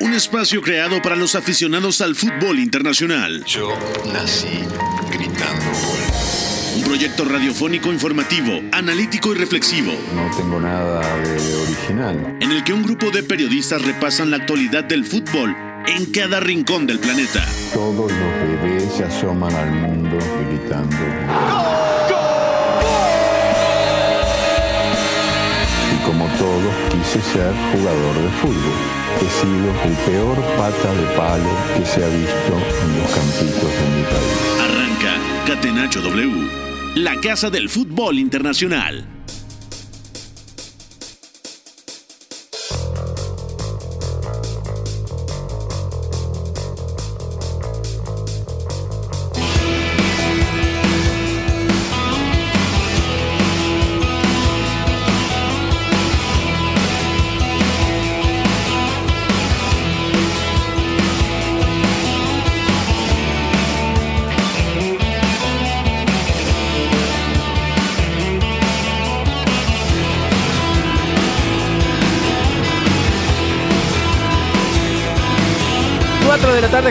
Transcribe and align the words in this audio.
un 0.00 0.12
espacio 0.14 0.60
creado 0.60 1.00
para 1.02 1.16
los 1.16 1.34
aficionados 1.34 2.00
al 2.00 2.14
fútbol 2.14 2.58
internacional. 2.58 3.44
Yo 3.46 3.68
nací 4.12 4.48
gritando 5.10 5.64
gol. 5.64 6.76
Un 6.76 6.82
proyecto 6.82 7.24
radiofónico 7.24 7.90
informativo, 7.92 8.60
analítico 8.72 9.32
y 9.34 9.38
reflexivo, 9.38 9.92
No 10.14 10.30
tengo 10.36 10.60
nada 10.60 11.00
de 11.22 11.54
original. 11.56 12.36
en 12.40 12.52
el 12.52 12.62
que 12.64 12.72
un 12.74 12.82
grupo 12.82 13.10
de 13.10 13.22
periodistas 13.22 13.82
repasan 13.82 14.30
la 14.30 14.36
actualidad 14.36 14.84
del 14.84 15.04
fútbol 15.06 15.56
en 15.86 16.06
cada 16.12 16.40
rincón 16.40 16.86
del 16.86 16.98
planeta. 16.98 17.46
Todos 17.72 18.12
los 18.12 18.62
bebés 18.62 18.92
se 18.94 19.04
asoman 19.04 19.54
al 19.54 19.70
mundo 19.72 20.18
gritando. 20.48 20.96
Y 20.96 21.85
todos, 26.46 26.74
quise 26.90 27.20
ser 27.32 27.52
jugador 27.72 28.14
de 28.22 28.30
fútbol. 28.40 28.78
He 29.20 29.28
sido 29.40 29.68
el 29.88 29.96
peor 30.06 30.36
pata 30.56 30.94
de 30.94 31.06
palo 31.16 31.50
que 31.76 31.84
se 31.84 32.04
ha 32.04 32.08
visto 32.08 32.52
en 32.82 32.90
los 32.98 33.10
campitos 33.18 33.70
de 33.78 33.86
mi 33.94 34.02
país. 34.14 34.38
Arranca 34.66 35.12
Catenacho 35.46 36.00
W, 36.02 36.48
la 36.96 37.20
casa 37.20 37.50
del 37.50 37.68
fútbol 37.68 38.18
internacional. 38.18 39.15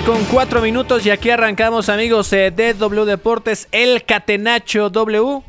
Con 0.04 0.26
cuatro 0.26 0.62
minutos 0.62 1.06
y 1.06 1.10
aquí 1.10 1.30
arrancamos 1.30 1.88
amigos 1.88 2.34
eh, 2.34 2.52
de 2.52 2.74
W 2.74 3.06
Deportes, 3.06 3.70
el 3.72 4.04
Catenacho 4.04 4.90
W, 4.90 5.42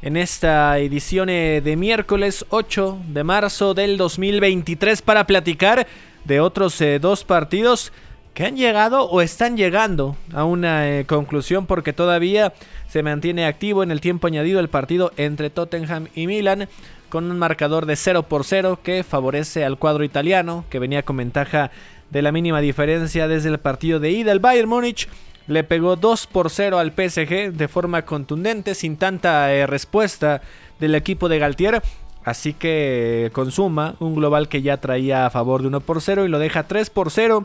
en 0.00 0.16
esta 0.16 0.76
edición 0.78 1.28
eh, 1.28 1.60
de 1.62 1.76
miércoles 1.76 2.44
8 2.48 2.98
de 3.06 3.22
marzo 3.22 3.74
del 3.74 3.96
2023 3.96 5.02
para 5.02 5.24
platicar 5.24 5.86
de 6.24 6.40
otros 6.40 6.80
eh, 6.80 6.98
dos 6.98 7.22
partidos 7.22 7.92
que 8.34 8.44
han 8.44 8.56
llegado 8.56 9.04
o 9.04 9.20
están 9.20 9.56
llegando 9.56 10.16
a 10.32 10.44
una 10.44 11.04
conclusión 11.06 11.66
porque 11.66 11.92
todavía 11.92 12.54
se 12.88 13.04
mantiene 13.04 13.46
activo 13.46 13.84
en 13.84 13.92
el 13.92 14.00
tiempo 14.00 14.26
añadido 14.26 14.58
el 14.58 14.68
partido 14.68 15.12
entre 15.16 15.48
Tottenham 15.48 16.08
y 16.16 16.26
Milan 16.26 16.68
con 17.08 17.30
un 17.30 17.38
marcador 17.38 17.86
de 17.86 17.94
0 17.94 18.24
por 18.24 18.42
0 18.44 18.80
que 18.82 19.04
favorece 19.04 19.64
al 19.64 19.78
cuadro 19.78 20.02
italiano 20.02 20.64
que 20.70 20.80
venía 20.80 21.04
con 21.04 21.18
ventaja 21.18 21.70
de 22.12 22.20
la 22.20 22.30
mínima 22.30 22.60
diferencia 22.60 23.26
desde 23.26 23.48
el 23.48 23.58
partido 23.58 23.98
de 23.98 24.10
ida. 24.10 24.32
El 24.32 24.38
Bayern 24.38 24.68
Múnich 24.68 25.08
le 25.46 25.64
pegó 25.64 25.96
2 25.96 26.26
por 26.26 26.50
0 26.50 26.78
al 26.78 26.92
PSG 26.92 27.52
de 27.52 27.68
forma 27.68 28.02
contundente 28.02 28.74
sin 28.74 28.98
tanta 28.98 29.52
eh, 29.52 29.66
respuesta 29.66 30.42
del 30.78 30.94
equipo 30.94 31.30
de 31.30 31.38
Galtier. 31.38 31.82
Así 32.22 32.52
que 32.52 33.30
consuma 33.32 33.96
un 33.98 34.14
global 34.14 34.48
que 34.48 34.62
ya 34.62 34.76
traía 34.76 35.26
a 35.26 35.30
favor 35.30 35.62
de 35.62 35.68
1 35.68 35.80
por 35.80 36.02
0 36.02 36.26
y 36.26 36.28
lo 36.28 36.38
deja 36.38 36.68
3 36.68 36.90
por 36.90 37.10
0 37.10 37.44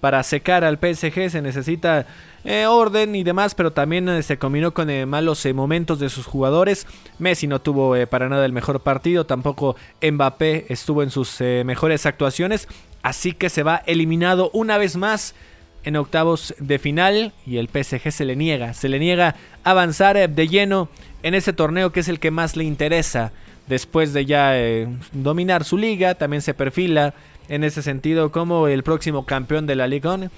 para 0.00 0.22
secar 0.22 0.64
al 0.64 0.78
PSG 0.78 1.30
se 1.30 1.42
necesita 1.42 2.06
eh, 2.44 2.66
orden 2.66 3.14
y 3.14 3.24
demás, 3.24 3.54
pero 3.54 3.72
también 3.72 4.08
eh, 4.08 4.22
se 4.22 4.38
combinó 4.38 4.72
con 4.72 4.88
malos 5.08 5.46
momentos 5.54 5.98
de 5.98 6.08
sus 6.08 6.26
jugadores. 6.26 6.86
Messi 7.18 7.46
no 7.46 7.60
tuvo 7.60 7.94
para 8.06 8.28
nada 8.28 8.44
el 8.44 8.52
mejor 8.52 8.80
partido, 8.80 9.26
tampoco 9.26 9.76
Mbappé 10.02 10.66
estuvo 10.68 11.02
en 11.02 11.10
sus 11.10 11.40
mejores 11.40 12.04
actuaciones, 12.04 12.68
así 13.06 13.32
que 13.32 13.50
se 13.50 13.62
va 13.62 13.84
eliminado 13.86 14.50
una 14.52 14.78
vez 14.78 14.96
más 14.96 15.36
en 15.84 15.94
octavos 15.94 16.56
de 16.58 16.80
final 16.80 17.32
y 17.46 17.58
el 17.58 17.68
PSG 17.68 18.10
se 18.10 18.24
le 18.24 18.34
niega, 18.34 18.74
se 18.74 18.88
le 18.88 18.98
niega 18.98 19.36
avanzar 19.62 20.28
de 20.28 20.48
lleno 20.48 20.88
en 21.22 21.34
ese 21.34 21.52
torneo 21.52 21.92
que 21.92 22.00
es 22.00 22.08
el 22.08 22.18
que 22.18 22.32
más 22.32 22.56
le 22.56 22.64
interesa 22.64 23.30
después 23.68 24.12
de 24.12 24.26
ya 24.26 24.58
eh, 24.58 24.88
dominar 25.12 25.62
su 25.62 25.78
liga, 25.78 26.16
también 26.16 26.42
se 26.42 26.52
perfila 26.52 27.14
en 27.48 27.62
ese 27.62 27.80
sentido 27.80 28.32
como 28.32 28.66
el 28.66 28.82
próximo 28.82 29.24
campeón 29.24 29.68
de 29.68 29.76
la 29.76 29.86
Liga 29.86 30.14
1. 30.14 30.28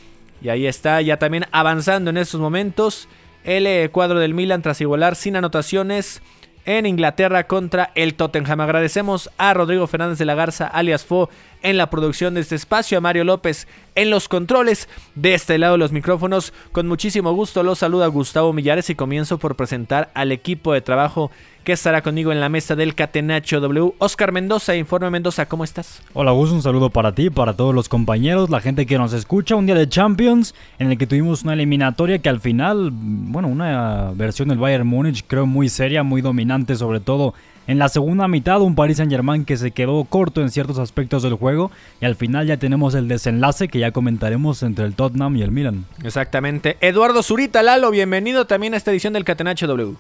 Y 0.43 0.51
ahí 0.51 0.67
está, 0.67 1.01
ya 1.01 1.19
también 1.19 1.47
avanzando 1.53 2.11
en 2.11 2.19
estos 2.19 2.39
momentos 2.39 3.09
el 3.45 3.67
eh, 3.67 3.89
cuadro 3.91 4.19
del 4.19 4.35
Milan 4.35 4.61
tras 4.61 4.83
igualar 4.83 5.17
sin 5.17 5.37
anotaciones 5.37 6.21
en 6.69 6.85
Inglaterra 6.85 7.47
contra 7.47 7.93
el 7.95 8.13
Tottenham. 8.13 8.61
Agradecemos 8.61 9.31
a 9.39 9.55
Rodrigo 9.55 9.87
Fernández 9.87 10.19
de 10.19 10.27
la 10.27 10.35
Garza, 10.35 10.67
alias 10.67 11.03
Fo, 11.03 11.31
en 11.63 11.77
la 11.77 11.91
producción 11.91 12.35
de 12.35 12.41
este 12.41 12.55
espacio, 12.55 12.99
a 12.99 13.01
Mario 13.01 13.25
López 13.25 13.67
en 13.95 14.11
los 14.11 14.29
controles. 14.29 14.89
De 15.15 15.35
este 15.35 15.59
lado 15.59 15.73
de 15.73 15.79
los 15.79 15.93
micrófonos, 15.93 16.53
con 16.73 16.87
muchísimo 16.87 17.33
gusto 17.33 17.63
los 17.63 17.79
saluda 17.79 18.07
Gustavo 18.07 18.53
Millares 18.53 18.91
y 18.91 18.95
comienzo 18.95 19.39
por 19.39 19.57
presentar 19.57 20.11
al 20.15 20.33
equipo 20.33 20.73
de 20.73 20.81
trabajo 20.81 21.31
que 21.65 21.73
estará 21.73 22.01
conmigo 22.01 22.33
en 22.33 22.41
la 22.41 22.49
mesa 22.49 22.77
del 22.77 22.95
Catenacho 22.95 23.61
W. 23.61 23.93
Oscar 23.99 24.33
Mendoza, 24.33 24.75
Informe 24.75 25.11
Mendoza, 25.11 25.47
¿cómo 25.47 25.65
estás? 25.65 26.01
Hola 26.15 26.31
Gus, 26.31 26.51
un 26.51 26.63
saludo 26.63 26.89
para 26.89 27.15
ti, 27.15 27.29
para 27.29 27.57
todos 27.57 27.75
los 27.75 27.91
compañeros, 27.91 28.49
la 28.49 28.61
gente 28.61 28.87
que 28.87 28.97
nos 28.97 29.13
escucha. 29.13 29.55
Un 29.55 29.67
día 29.67 29.75
de 29.75 29.89
Champions 29.89 30.55
en 30.79 30.91
el 30.91 30.97
que 30.97 31.07
tuvimos 31.07 31.43
una 31.43 31.53
eliminatoria 31.53 32.21
que 32.21 32.31
al 32.31 32.41
final, 32.41 32.91
bueno, 32.93 33.49
una 33.49 34.13
versión 34.15 34.49
del 34.49 34.57
Bayern 34.57 34.87
Múnich 34.87 35.25
creo 35.27 35.45
muy 35.45 35.69
seria, 35.69 36.03
muy 36.03 36.23
dominante, 36.23 36.75
sobre 36.75 37.01
todo 37.01 37.35
en 37.69 37.79
la 37.79 37.89
segunda 37.89 38.27
mitad. 38.27 38.61
Un 38.61 38.75
Paris 38.75 38.97
Saint 38.97 39.13
Germain 39.13 39.45
que 39.45 39.57
se 39.57 39.71
quedó 39.71 40.03
corto 40.05 40.41
en 40.41 40.51
ciertos 40.51 40.81
aspectos 40.81 41.23
del 41.23 41.35
juego 41.35 41.71
y 42.01 42.07
al 42.07 42.17
final 42.17 42.49
ya 42.49 42.57
tenemos 42.57 42.97
el 42.97 43.07
desenlace 43.07 43.69
que 43.69 43.79
ya 43.79 43.93
comentaremos 43.93 44.65
entre 44.65 44.87
el 44.87 44.95
Tottenham 44.95 45.37
y 45.37 45.43
el 45.43 45.53
Milan. 45.53 45.85
Exactamente. 46.03 46.77
Eduardo 46.81 47.23
Zurita, 47.23 47.63
Lalo, 47.63 47.93
bienvenido 47.93 48.47
también 48.47 48.75
a 48.75 48.79
esta 48.79 48.91
edición 48.91 49.13
del 49.13 49.25
Catenacho 49.25 49.69
W. 49.69 49.95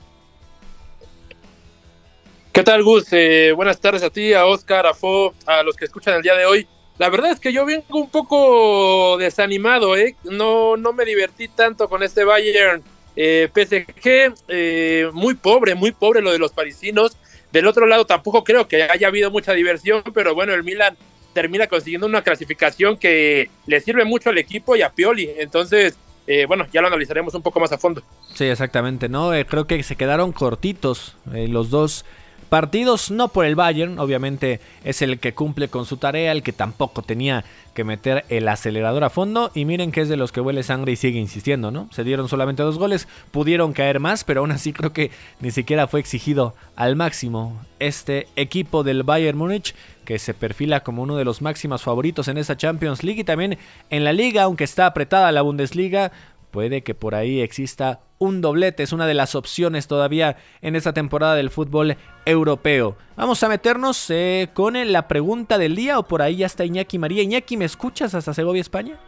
¿Qué 2.52 2.62
tal, 2.64 2.82
Gus? 2.82 3.06
Eh, 3.12 3.52
buenas 3.54 3.78
tardes 3.78 4.02
a 4.02 4.10
ti, 4.10 4.32
a 4.32 4.46
Oscar, 4.46 4.86
a 4.86 4.94
Fo, 4.94 5.32
a 5.46 5.62
los 5.62 5.76
que 5.76 5.84
escuchan 5.84 6.14
el 6.14 6.22
día 6.22 6.34
de 6.34 6.46
hoy. 6.46 6.66
La 6.96 7.10
verdad 7.10 7.30
es 7.30 7.38
que 7.38 7.52
yo 7.52 7.64
vengo 7.64 8.00
un 8.00 8.10
poco 8.10 9.16
desanimado, 9.18 9.96
¿eh? 9.96 10.16
No, 10.24 10.76
no 10.76 10.92
me 10.92 11.04
divertí 11.04 11.46
tanto 11.46 11.88
con 11.88 12.02
este 12.02 12.24
Bayern 12.24 12.82
eh, 13.14 13.48
PSG. 13.54 14.34
eh, 14.48 15.10
muy 15.12 15.34
pobre, 15.34 15.76
muy 15.76 15.92
pobre 15.92 16.22
lo 16.22 16.32
de 16.32 16.38
los 16.38 16.50
parisinos. 16.50 17.16
Del 17.52 17.66
otro 17.66 17.86
lado 17.86 18.04
tampoco 18.04 18.44
creo 18.44 18.68
que 18.68 18.82
haya 18.82 19.08
habido 19.08 19.30
mucha 19.30 19.52
diversión, 19.52 20.02
pero 20.14 20.34
bueno, 20.34 20.52
el 20.54 20.64
Milan 20.64 20.96
termina 21.32 21.66
consiguiendo 21.66 22.06
una 22.06 22.22
clasificación 22.22 22.96
que 22.96 23.50
le 23.66 23.80
sirve 23.80 24.04
mucho 24.04 24.30
al 24.30 24.38
equipo 24.38 24.76
y 24.76 24.82
a 24.82 24.90
Pioli. 24.90 25.30
Entonces, 25.38 25.96
eh, 26.26 26.46
bueno, 26.46 26.66
ya 26.72 26.82
lo 26.82 26.88
analizaremos 26.88 27.34
un 27.34 27.42
poco 27.42 27.58
más 27.60 27.72
a 27.72 27.78
fondo. 27.78 28.02
Sí, 28.34 28.44
exactamente, 28.44 29.08
¿no? 29.08 29.32
Eh, 29.32 29.46
creo 29.46 29.66
que 29.66 29.82
se 29.82 29.96
quedaron 29.96 30.32
cortitos 30.32 31.16
eh, 31.32 31.48
los 31.48 31.70
dos 31.70 32.04
partidos, 32.48 33.10
no 33.10 33.28
por 33.28 33.44
el 33.44 33.54
Bayern, 33.54 33.98
obviamente 33.98 34.60
es 34.84 35.02
el 35.02 35.18
que 35.18 35.34
cumple 35.34 35.68
con 35.68 35.86
su 35.86 35.96
tarea, 35.96 36.32
el 36.32 36.42
que 36.42 36.52
tampoco 36.52 37.02
tenía 37.02 37.44
que 37.74 37.84
meter 37.84 38.24
el 38.28 38.48
acelerador 38.48 39.04
a 39.04 39.10
fondo 39.10 39.52
y 39.54 39.64
miren 39.64 39.92
que 39.92 40.00
es 40.00 40.08
de 40.08 40.16
los 40.16 40.32
que 40.32 40.40
huele 40.40 40.64
sangre 40.64 40.92
y 40.92 40.96
sigue 40.96 41.20
insistiendo, 41.20 41.70
¿no? 41.70 41.88
Se 41.92 42.02
dieron 42.02 42.28
solamente 42.28 42.64
dos 42.64 42.78
goles, 42.78 43.06
pudieron 43.30 43.72
caer 43.72 44.00
más, 44.00 44.24
pero 44.24 44.40
aún 44.40 44.50
así 44.50 44.72
creo 44.72 44.92
que 44.92 45.12
ni 45.40 45.52
siquiera 45.52 45.86
fue 45.86 46.00
exigido 46.00 46.54
al 46.74 46.96
máximo 46.96 47.60
este 47.78 48.26
equipo 48.34 48.82
del 48.82 49.04
Bayern 49.04 49.38
Múnich 49.38 49.74
que 50.04 50.18
se 50.18 50.34
perfila 50.34 50.80
como 50.80 51.02
uno 51.02 51.16
de 51.16 51.24
los 51.24 51.42
máximos 51.42 51.82
favoritos 51.82 52.28
en 52.28 52.38
esta 52.38 52.56
Champions 52.56 53.04
League 53.04 53.20
y 53.20 53.24
también 53.24 53.58
en 53.90 54.04
la 54.04 54.12
liga, 54.12 54.44
aunque 54.44 54.64
está 54.64 54.86
apretada 54.86 55.30
la 55.32 55.42
Bundesliga, 55.42 56.10
puede 56.50 56.82
que 56.82 56.94
por 56.94 57.14
ahí 57.14 57.40
exista 57.40 58.00
un 58.18 58.40
doblete, 58.40 58.82
es 58.82 58.92
una 58.92 59.06
de 59.06 59.14
las 59.14 59.34
opciones 59.34 59.86
todavía 59.86 60.36
en 60.60 60.74
esta 60.76 60.92
temporada 60.92 61.34
del 61.36 61.50
fútbol 61.50 61.96
europeo. 62.24 62.96
Vamos 63.16 63.42
a 63.42 63.48
meternos 63.48 64.10
eh, 64.10 64.48
con 64.54 64.74
la 64.92 65.06
pregunta 65.08 65.56
del 65.58 65.76
día 65.76 65.98
o 65.98 66.02
por 66.08 66.22
ahí 66.22 66.36
ya 66.36 66.46
está 66.46 66.64
Iñaki 66.64 66.98
María. 66.98 67.22
Iñaki, 67.22 67.56
¿me 67.56 67.64
escuchas 67.64 68.14
hasta 68.14 68.34
Segovia, 68.34 68.60
España? 68.60 68.98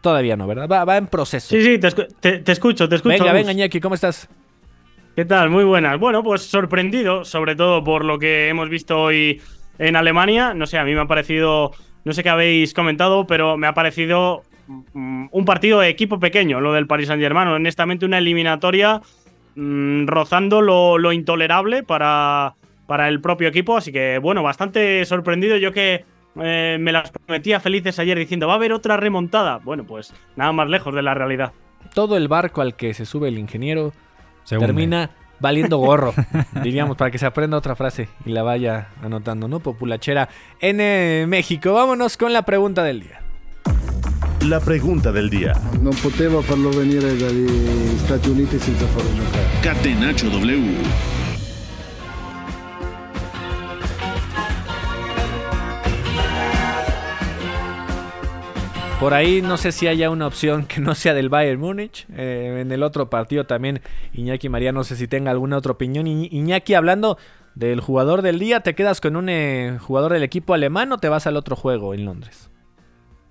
Todavía 0.00 0.36
no, 0.36 0.46
¿verdad? 0.46 0.68
Va, 0.70 0.84
va 0.84 0.96
en 0.98 1.06
proceso. 1.06 1.48
Sí, 1.48 1.62
sí, 1.62 1.78
te, 1.78 1.88
escu- 1.88 2.08
te- 2.20 2.38
te 2.40 2.52
escucho, 2.52 2.88
te 2.88 2.96
escucho. 2.96 3.12
venga, 3.14 3.24
Gus. 3.26 3.32
venga, 3.34 3.52
Iñaki, 3.52 3.80
¿cómo 3.80 3.94
estás? 3.94 4.28
¿Qué 5.16 5.24
tal? 5.24 5.48
Muy 5.48 5.64
buenas. 5.64 5.98
Bueno, 5.98 6.22
pues 6.22 6.42
sorprendido, 6.42 7.24
sobre 7.24 7.56
todo 7.56 7.82
por 7.82 8.04
lo 8.04 8.18
que 8.18 8.48
hemos 8.48 8.68
visto 8.68 9.00
hoy 9.00 9.40
en 9.78 9.96
Alemania. 9.96 10.52
No 10.52 10.66
sé, 10.66 10.76
a 10.76 10.84
mí 10.84 10.94
me 10.94 11.00
ha 11.00 11.06
parecido, 11.06 11.70
no 12.04 12.12
sé 12.12 12.22
qué 12.22 12.28
habéis 12.28 12.74
comentado, 12.74 13.26
pero 13.26 13.56
me 13.56 13.66
ha 13.66 13.72
parecido 13.74 14.42
un 14.68 15.44
partido 15.44 15.80
de 15.80 15.88
equipo 15.88 16.18
pequeño, 16.18 16.60
lo 16.60 16.72
del 16.72 16.86
Paris 16.86 17.08
Saint-Germain. 17.08 17.48
Honestamente, 17.48 18.06
una 18.06 18.18
eliminatoria 18.18 19.00
mm, 19.54 20.06
rozando 20.06 20.62
lo, 20.62 20.98
lo 20.98 21.12
intolerable 21.12 21.82
para, 21.82 22.54
para 22.86 23.08
el 23.08 23.20
propio 23.20 23.48
equipo. 23.48 23.76
Así 23.76 23.92
que, 23.92 24.18
bueno, 24.18 24.42
bastante 24.42 25.04
sorprendido. 25.04 25.56
Yo 25.56 25.72
que 25.72 26.04
eh, 26.40 26.76
me 26.80 26.92
las 26.92 27.10
prometía 27.10 27.60
felices 27.60 27.98
ayer 27.98 28.18
diciendo 28.18 28.46
va 28.46 28.54
a 28.54 28.56
haber 28.56 28.72
otra 28.72 28.96
remontada. 28.96 29.58
Bueno, 29.58 29.84
pues 29.84 30.12
nada 30.36 30.52
más 30.52 30.68
lejos 30.68 30.94
de 30.94 31.02
la 31.02 31.14
realidad. 31.14 31.52
Todo 31.94 32.16
el 32.16 32.28
barco 32.28 32.60
al 32.60 32.76
que 32.76 32.94
se 32.94 33.06
sube 33.06 33.28
el 33.28 33.38
ingeniero 33.38 33.92
termina 34.48 35.10
valiendo 35.40 35.78
gorro, 35.78 36.14
diríamos, 36.62 36.96
para 36.96 37.10
que 37.10 37.18
se 37.18 37.26
aprenda 37.26 37.56
otra 37.56 37.76
frase 37.76 38.08
y 38.24 38.30
la 38.30 38.42
vaya 38.42 38.88
anotando, 39.02 39.48
¿no? 39.48 39.60
Populachera 39.60 40.28
en 40.60 40.80
eh, 40.80 41.26
México. 41.28 41.72
Vámonos 41.74 42.16
con 42.16 42.32
la 42.32 42.42
pregunta 42.42 42.82
del 42.82 43.00
día. 43.00 43.23
La 44.48 44.60
pregunta 44.60 45.10
del 45.10 45.30
día. 45.30 45.54
No 45.80 45.88
poteva 45.90 46.42
farlo 46.42 46.70
venire 46.70 47.16
dagli 47.16 47.96
Stati 47.96 48.28
Uniti 48.28 48.58
senza 48.58 48.84
farlo 48.88 49.10
giocare. 49.14 49.44
Catenaccio 49.62 50.28
W. 50.28 50.74
Por 59.00 59.14
ahí 59.14 59.40
no 59.40 59.56
sé 59.56 59.72
si 59.72 59.86
haya 59.86 60.10
una 60.10 60.26
opción 60.26 60.66
que 60.66 60.82
no 60.82 60.94
sea 60.94 61.14
del 61.14 61.30
Bayern 61.30 61.58
Múnich. 61.58 62.06
Eh, 62.14 62.58
en 62.60 62.70
el 62.70 62.82
otro 62.82 63.08
partido 63.08 63.44
también 63.44 63.80
Iñaki 64.12 64.50
María, 64.50 64.72
no 64.72 64.84
sé 64.84 64.96
si 64.96 65.08
tenga 65.08 65.30
alguna 65.30 65.56
otra 65.56 65.72
opinión. 65.72 66.06
Iñaki, 66.06 66.74
hablando 66.74 67.16
del 67.54 67.80
jugador 67.80 68.20
del 68.20 68.38
día, 68.38 68.60
¿te 68.60 68.74
quedas 68.74 69.00
con 69.00 69.16
un 69.16 69.30
eh, 69.30 69.78
jugador 69.80 70.12
del 70.12 70.22
equipo 70.22 70.52
alemán 70.52 70.92
o 70.92 70.98
te 70.98 71.08
vas 71.08 71.26
al 71.26 71.38
otro 71.38 71.56
juego 71.56 71.94
en 71.94 72.04
Londres? 72.04 72.50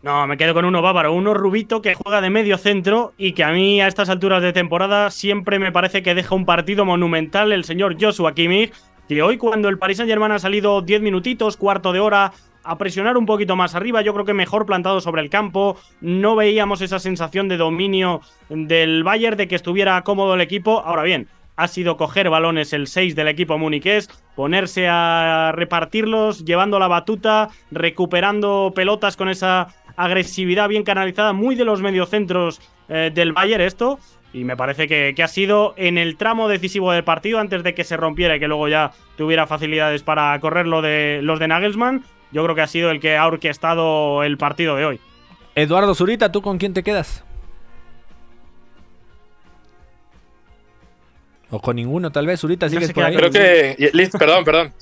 No, 0.04 0.28
me 0.28 0.36
quedo 0.36 0.54
con 0.54 0.66
uno 0.66 0.82
bávaro, 0.82 1.14
uno 1.14 1.34
rubito 1.34 1.82
que 1.82 1.94
juega 1.94 2.20
de 2.20 2.30
medio 2.30 2.58
centro 2.58 3.14
y 3.18 3.32
que 3.32 3.46
a 3.46 3.54
mí 3.54 3.80
a 3.80 3.88
estas 3.88 4.10
alturas 4.10 4.42
de 4.42 4.52
temporada 4.52 5.10
siempre 5.10 5.60
me 5.60 5.72
parece 5.72 6.04
que 6.04 6.14
deja 6.14 6.36
un 6.36 6.46
partido 6.46 6.84
monumental 6.84 7.54
el 7.54 7.64
señor 7.64 7.96
Joshua 7.98 8.34
Kimmich, 8.34 8.74
que 9.08 9.22
hoy 9.22 9.38
cuando 9.38 9.70
el 9.70 9.78
Paris 9.78 9.96
Saint-Germain 9.96 10.34
ha 10.34 10.40
salido 10.40 10.82
10 10.82 11.02
minutitos, 11.02 11.56
cuarto 11.56 11.94
de 11.94 12.02
hora, 12.02 12.34
a 12.66 12.78
presionar 12.78 13.16
un 13.16 13.26
poquito 13.26 13.56
más 13.56 13.76
arriba, 13.76 14.02
yo 14.02 14.14
creo 14.14 14.26
que 14.26 14.34
mejor 14.34 14.66
plantado 14.66 15.00
sobre 15.00 15.22
el 15.22 15.30
campo, 15.30 15.78
no 16.02 16.36
veíamos 16.36 16.82
esa 16.82 17.00
sensación 17.00 17.48
de 17.48 17.56
dominio 17.56 18.20
del 18.50 19.06
Bayern, 19.06 19.38
de 19.38 19.48
que 19.48 19.56
estuviera 19.56 20.02
cómodo 20.02 20.34
el 20.34 20.42
equipo, 20.42 20.82
ahora 20.86 21.04
bien, 21.04 21.30
ha 21.56 21.68
sido 21.68 21.98
coger 21.98 22.30
balones 22.30 22.74
el 22.74 22.88
6 22.88 23.16
del 23.16 23.28
equipo 23.28 23.58
muniqués, 23.58 24.10
ponerse 24.36 24.88
a 24.90 25.52
repartirlos, 25.54 26.46
llevando 26.46 26.80
la 26.80 26.88
batuta, 26.88 27.50
recuperando 27.72 28.74
pelotas 28.76 29.16
con 29.16 29.30
esa 29.30 29.68
agresividad 29.96 30.68
bien 30.70 30.84
canalizada, 30.84 31.34
muy 31.34 31.56
de 31.56 31.66
los 31.66 31.82
mediocentros 31.82 32.62
eh, 32.90 33.12
del 33.14 33.34
Bayern 33.34 33.64
esto, 33.64 34.00
y 34.34 34.44
me 34.44 34.58
parece 34.58 34.88
que, 34.88 35.14
que 35.16 35.24
ha 35.24 35.28
sido 35.28 35.74
en 35.78 35.98
el 35.98 36.18
tramo 36.18 36.48
decisivo 36.48 36.92
del 36.92 37.04
partido, 37.04 37.40
antes 37.40 37.64
de 37.64 37.76
que 37.76 37.84
se 37.84 37.98
rompiera 37.98 38.36
y 38.36 38.40
que 38.40 38.48
luego 38.48 38.68
ya 38.68 38.92
tuviera 39.18 39.46
facilidades 39.48 40.04
para 40.04 40.40
correr 40.40 40.68
lo 40.68 40.82
de 40.82 41.20
los 41.22 41.40
de 41.40 41.48
Nagelsmann, 41.48 42.04
yo 42.32 42.44
creo 42.44 42.56
que 42.56 42.62
ha 42.62 42.68
sido 42.68 42.90
el 42.90 43.00
que 43.00 43.16
ha 43.16 43.28
orquestado 43.28 44.24
el 44.24 44.38
partido 44.38 44.76
de 44.76 44.86
hoy. 44.86 45.00
Eduardo 45.56 45.94
Zurita, 45.94 46.32
¿tú 46.32 46.42
con 46.42 46.58
quién 46.58 46.74
te 46.74 46.82
quedas? 46.82 47.24
O 51.52 51.60
con 51.60 51.76
ninguno, 51.76 52.12
tal 52.12 52.26
vez. 52.26 52.40
Zurita, 52.40 52.68
sigues 52.68 52.92
por 52.92 53.04
ahí. 53.04 53.16
Creo 53.16 53.30
que. 53.30 53.92
Listo, 53.94 54.18
perdón, 54.18 54.44
perdón. 54.44 54.74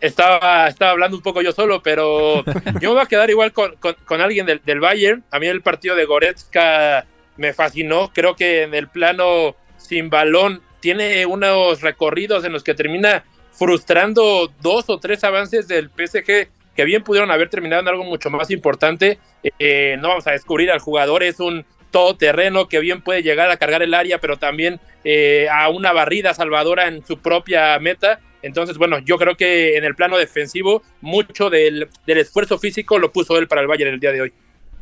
Estaba, 0.00 0.68
estaba 0.68 0.92
hablando 0.92 1.16
un 1.16 1.22
poco 1.22 1.42
yo 1.42 1.52
solo, 1.52 1.82
pero 1.82 2.44
yo 2.80 2.90
me 2.90 2.94
voy 2.94 3.00
a 3.00 3.06
quedar 3.06 3.30
igual 3.30 3.52
con, 3.52 3.76
con- 3.76 3.96
con 4.04 4.20
alguien 4.20 4.46
del, 4.46 4.60
del 4.64 4.80
Bayern. 4.80 5.24
A 5.30 5.38
mí 5.38 5.46
el 5.46 5.62
partido 5.62 5.94
de 5.96 6.04
Goretzka 6.04 7.06
me 7.36 7.52
fascinó. 7.52 8.10
Creo 8.14 8.34
que 8.36 8.62
en 8.62 8.74
el 8.74 8.88
plano 8.88 9.56
sin 9.76 10.10
balón 10.10 10.62
tiene 10.80 11.24
unos 11.26 11.80
recorridos 11.80 12.44
en 12.44 12.52
los 12.52 12.62
que 12.64 12.74
termina 12.74 13.24
frustrando 13.52 14.52
dos 14.60 14.88
o 14.88 14.98
tres 14.98 15.24
avances 15.24 15.66
del 15.68 15.90
PSG 15.90 16.48
que 16.76 16.84
bien 16.84 17.02
pudieron 17.02 17.30
haber 17.32 17.48
terminado 17.50 17.82
en 17.82 17.88
algo 17.88 18.04
mucho 18.04 18.30
más 18.30 18.50
importante. 18.52 19.18
Eh, 19.58 19.96
no 20.00 20.08
vamos 20.08 20.26
a 20.28 20.30
descubrir 20.30 20.70
al 20.70 20.78
jugador, 20.78 21.24
es 21.24 21.40
un 21.40 21.64
todoterreno 21.90 22.68
que 22.68 22.78
bien 22.78 23.02
puede 23.02 23.22
llegar 23.24 23.50
a 23.50 23.56
cargar 23.56 23.82
el 23.82 23.94
área, 23.94 24.18
pero 24.18 24.36
también 24.36 24.78
eh, 25.04 25.48
a 25.50 25.68
una 25.70 25.92
barrida 25.92 26.34
salvadora 26.34 26.86
en 26.86 27.04
su 27.04 27.18
propia 27.18 27.76
meta. 27.80 28.20
Entonces, 28.42 28.78
bueno, 28.78 28.98
yo 29.00 29.18
creo 29.18 29.36
que 29.36 29.76
en 29.76 29.84
el 29.84 29.94
plano 29.94 30.16
defensivo, 30.16 30.82
mucho 31.00 31.50
del, 31.50 31.88
del 32.06 32.18
esfuerzo 32.18 32.58
físico 32.58 32.98
lo 32.98 33.12
puso 33.12 33.36
él 33.38 33.48
para 33.48 33.60
el 33.60 33.66
Bayern 33.66 33.92
el 33.94 34.00
día 34.00 34.12
de 34.12 34.20
hoy. 34.22 34.32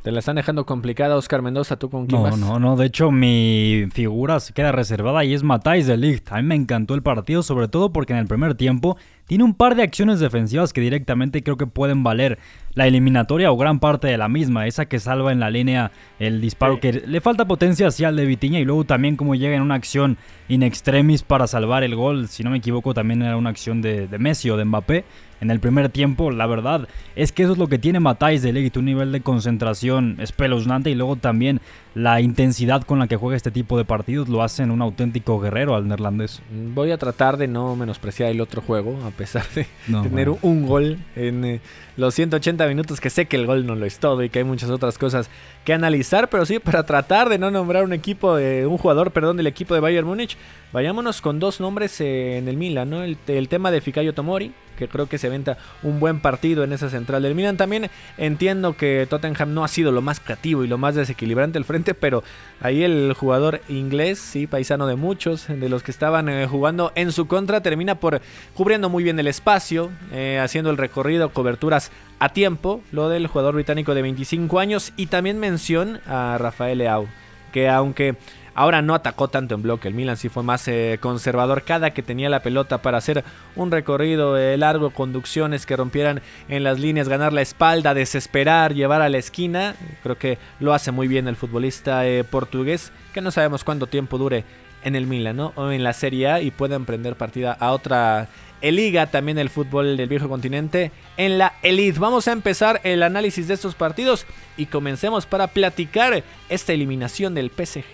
Te 0.02 0.12
la 0.12 0.20
están 0.20 0.36
dejando 0.36 0.64
complicada, 0.66 1.16
Oscar 1.16 1.42
Mendoza. 1.42 1.76
¿Tú 1.78 1.90
con 1.90 2.06
quién 2.06 2.22
No, 2.22 2.28
vas? 2.30 2.38
no, 2.38 2.60
no. 2.60 2.76
De 2.76 2.86
hecho, 2.86 3.10
mi 3.10 3.88
figura 3.92 4.38
se 4.38 4.52
queda 4.52 4.70
reservada 4.70 5.24
y 5.24 5.34
es 5.34 5.42
Matthijs 5.42 5.88
de 5.88 5.96
Ligt. 5.96 6.30
A 6.30 6.36
mí 6.36 6.42
me 6.44 6.54
encantó 6.54 6.94
el 6.94 7.02
partido, 7.02 7.42
sobre 7.42 7.66
todo 7.66 7.92
porque 7.92 8.12
en 8.12 8.20
el 8.20 8.26
primer 8.28 8.54
tiempo 8.54 8.96
tiene 9.26 9.44
un 9.44 9.55
par 9.55 9.75
de 9.75 9.82
acciones 9.82 10.20
defensivas 10.20 10.73
que 10.73 10.81
directamente 10.81 11.43
creo 11.43 11.56
que 11.56 11.67
pueden 11.67 12.02
valer 12.02 12.38
la 12.75 12.87
eliminatoria 12.87 13.50
o 13.50 13.56
gran 13.56 13.81
parte 13.81 14.06
de 14.06 14.19
la 14.19 14.28
misma. 14.28 14.67
Esa 14.67 14.84
que 14.87 15.00
salva 15.00 15.32
en 15.32 15.40
la 15.40 15.50
línea 15.50 15.90
el 16.19 16.40
disparo 16.40 16.75
Sí. 16.75 16.81
que 16.81 16.93
le 16.93 17.20
falta 17.20 17.46
potencia 17.46 17.87
hacia 17.88 18.11
el 18.11 18.17
de 18.17 18.26
Vitiña 18.26 18.61
y 18.61 18.64
luego 18.64 18.84
también 18.84 19.17
como 19.17 19.34
llega 19.34 19.56
en 19.56 19.62
una 19.62 19.75
acción 19.76 20.19
in 20.49 20.62
extremis 20.62 21.23
para 21.23 21.46
salvar 21.46 21.84
el 21.84 21.96
gol. 21.96 22.28
Si 22.28 22.43
no 22.44 22.50
me 22.50 22.58
equivoco, 22.58 22.93
también 22.94 23.23
era 23.23 23.37
una 23.37 23.50
acción 23.50 23.81
de, 23.82 24.06
de 24.06 24.19
Messi 24.19 24.50
o 24.50 24.56
de 24.56 24.64
Mbappé. 24.64 25.05
En 25.38 25.50
el 25.50 25.61
primer 25.61 25.90
tiempo, 25.90 26.31
la 26.31 26.46
verdad 26.46 26.88
es 27.14 27.31
que 27.31 27.43
eso 27.43 27.52
es 27.52 27.58
lo 27.58 27.67
que 27.67 27.78
tiene 27.78 28.00
Matthijs 28.00 28.40
de 28.40 28.55
Ligt, 28.55 28.76
un 28.78 28.87
nivel 28.87 29.12
de 29.12 29.20
concentración 29.20 30.17
espeluznante 30.19 30.88
y 30.90 30.94
luego 30.94 31.17
también 31.17 31.61
la 31.94 32.23
intensidad 32.23 32.82
con 32.82 32.99
la 32.99 33.06
que 33.06 33.17
juega 33.17 33.37
este 33.37 33.50
tipo 33.50 33.76
de 33.76 33.84
partidos 33.84 34.28
lo 34.31 34.43
hacen 34.43 34.70
un 34.70 34.81
auténtico 34.81 35.38
guerrero 35.38 35.75
al 35.75 35.88
neerlandés. 35.88 36.40
Voy 36.75 36.90
a 36.90 36.96
tratar 36.99 37.37
de 37.37 37.49
no 37.49 37.76
menospreciar 37.76 38.31
el 38.31 38.40
otro 38.40 38.62
juego, 38.62 38.99
pesar 39.16 39.46
de 39.54 39.66
No, 39.88 40.02
tener 40.02 40.28
un 40.28 40.66
gol 40.66 40.98
en 41.14 41.44
eh, 41.44 41.60
los 41.96 42.14
180 42.14 42.66
minutos, 42.66 43.00
que 43.00 43.10
sé 43.10 43.26
que 43.26 43.36
el 43.36 43.46
gol 43.46 43.66
no 43.66 43.74
lo 43.74 43.86
es 43.86 43.98
todo 43.98 44.22
y 44.22 44.30
que 44.30 44.40
hay 44.40 44.44
muchas 44.44 44.70
otras 44.70 44.98
cosas 44.98 45.30
que 45.64 45.72
analizar, 45.72 46.28
pero 46.28 46.44
sí, 46.46 46.58
para 46.58 46.84
tratar 46.84 47.28
de 47.28 47.38
no 47.38 47.50
nombrar 47.50 47.84
un 47.84 47.92
equipo, 47.92 48.36
de 48.36 48.66
un 48.66 48.78
jugador, 48.78 49.12
perdón, 49.12 49.36
del 49.36 49.46
equipo 49.46 49.74
de 49.74 49.80
Bayern 49.80 50.06
Múnich, 50.06 50.36
vayámonos 50.72 51.20
con 51.20 51.40
dos 51.40 51.60
nombres 51.60 52.00
eh, 52.00 52.38
en 52.38 52.48
el 52.48 52.56
Milan, 52.56 52.90
¿no? 52.90 53.02
El, 53.02 53.16
el 53.26 53.48
tema 53.48 53.70
de 53.70 53.80
Fikayo 53.80 54.14
Tomori, 54.14 54.52
que 54.76 54.88
creo 54.88 55.08
que 55.08 55.18
se 55.18 55.28
venta 55.28 55.58
un 55.82 55.98
buen 55.98 56.20
partido 56.20 56.62
en 56.62 56.72
esa 56.72 56.88
central 56.90 57.22
del 57.22 57.34
Milan. 57.34 57.56
También 57.56 57.90
entiendo 58.16 58.76
que 58.76 59.06
Tottenham 59.08 59.54
no 59.54 59.64
ha 59.64 59.68
sido 59.68 59.90
lo 59.90 60.02
más 60.02 60.20
creativo 60.20 60.62
y 60.62 60.68
lo 60.68 60.78
más 60.78 60.94
desequilibrante 60.94 61.58
al 61.58 61.64
frente, 61.64 61.94
pero 61.94 62.22
ahí 62.60 62.82
el 62.84 63.14
jugador 63.14 63.62
inglés, 63.68 64.18
sí, 64.18 64.46
paisano 64.46 64.86
de 64.86 64.96
muchos, 64.96 65.48
de 65.48 65.68
los 65.68 65.82
que 65.82 65.90
estaban 65.90 66.28
eh, 66.28 66.46
jugando 66.46 66.92
en 66.94 67.10
su 67.10 67.26
contra, 67.26 67.62
termina 67.62 67.96
por 67.96 68.20
cubriendo 68.54 68.88
muy 68.88 69.02
bien 69.06 69.20
el 69.20 69.28
espacio, 69.28 69.92
eh, 70.10 70.40
haciendo 70.42 70.68
el 70.68 70.76
recorrido, 70.76 71.28
coberturas 71.28 71.92
a 72.18 72.30
tiempo, 72.30 72.82
lo 72.90 73.08
del 73.08 73.28
jugador 73.28 73.54
británico 73.54 73.94
de 73.94 74.02
25 74.02 74.58
años 74.58 74.92
y 74.96 75.06
también 75.06 75.38
mención 75.38 76.00
a 76.08 76.38
Rafael 76.38 76.78
Leao, 76.78 77.06
que 77.52 77.68
aunque 77.68 78.16
ahora 78.56 78.82
no 78.82 78.96
atacó 78.96 79.28
tanto 79.28 79.54
en 79.54 79.62
bloque, 79.62 79.86
el 79.86 79.94
Milan 79.94 80.16
sí 80.16 80.28
fue 80.28 80.42
más 80.42 80.66
eh, 80.66 80.98
conservador 81.00 81.62
cada 81.62 81.90
que 81.90 82.02
tenía 82.02 82.28
la 82.28 82.42
pelota 82.42 82.82
para 82.82 82.98
hacer 82.98 83.22
un 83.54 83.70
recorrido 83.70 84.36
eh, 84.36 84.56
largo, 84.56 84.90
conducciones 84.90 85.66
que 85.66 85.76
rompieran 85.76 86.20
en 86.48 86.64
las 86.64 86.80
líneas, 86.80 87.08
ganar 87.08 87.32
la 87.32 87.42
espalda, 87.42 87.94
desesperar, 87.94 88.75
llevar 88.75 89.02
a 89.02 89.08
la 89.08 89.18
esquina, 89.18 89.76
creo 90.02 90.18
que 90.18 90.38
lo 90.58 90.75
hace 90.75 90.90
muy 90.90 91.06
bien 91.06 91.28
el 91.28 91.36
futbolista 91.36 92.02
portugués, 92.28 92.90
que 93.14 93.20
no 93.20 93.30
sabemos 93.30 93.62
cuánto 93.62 93.86
tiempo 93.86 94.18
dure 94.18 94.44
en 94.86 94.94
el 94.94 95.06
Milan. 95.06 95.40
O 95.40 95.72
en 95.72 95.84
la 95.84 95.92
Serie 95.92 96.28
A 96.30 96.40
y 96.40 96.50
pueda 96.50 96.76
emprender 96.76 97.16
partida 97.16 97.52
a 97.52 97.72
otra 97.72 98.28
liga, 98.62 99.06
también 99.06 99.38
el 99.38 99.50
fútbol 99.50 99.96
del 99.96 100.08
viejo 100.08 100.28
continente 100.28 100.92
en 101.16 101.38
la 101.38 101.54
Elite. 101.62 101.98
Vamos 101.98 102.28
a 102.28 102.32
empezar 102.32 102.80
el 102.84 103.02
análisis 103.02 103.48
de 103.48 103.54
estos 103.54 103.75
partidos 103.75 104.26
y 104.56 104.66
comencemos 104.66 105.26
para 105.26 105.46
platicar 105.48 106.22
esta 106.48 106.72
eliminación 106.72 107.34
del 107.34 107.50
PSG. 107.50 107.84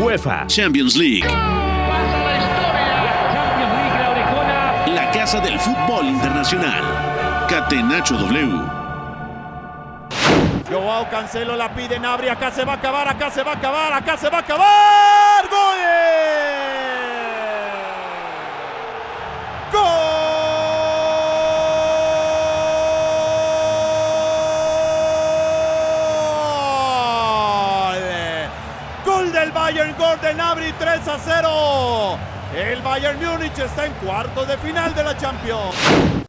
UEFA 0.00 0.46
Champions 0.46 0.96
League. 0.96 1.28
La 4.94 5.10
casa 5.12 5.40
del 5.40 5.58
fútbol 5.58 6.06
internacional. 6.06 7.46
Catenacho 7.48 8.16
W. 8.16 8.82
Joao 10.68 11.08
Cancelo 11.10 11.54
la 11.54 11.74
pide 11.74 12.00
Nabri, 12.00 12.28
acá 12.28 12.50
se 12.50 12.64
va 12.64 12.72
a 12.72 12.76
acabar, 12.76 13.06
acá 13.06 13.30
se 13.30 13.42
va 13.42 13.52
a 13.52 13.56
acabar, 13.56 13.92
acá 13.92 14.16
se 14.16 14.30
va 14.30 14.38
a 14.38 14.40
acabar. 14.40 15.48
¡Gol! 15.50 16.81
Gol 29.04 29.32
del 29.32 29.50
Bayern, 29.52 29.94
gol 29.96 30.20
de 30.20 30.34
Nabri 30.34 30.72
3 30.78 31.08
a 31.08 31.18
0. 31.18 32.18
El 32.54 32.82
Bayern 32.82 33.18
Múnich 33.18 33.58
está 33.58 33.86
en 33.86 33.92
cuartos 33.94 34.46
de 34.46 34.58
final 34.58 34.94
de 34.94 35.02
la 35.02 35.16
Champions. 35.16 36.21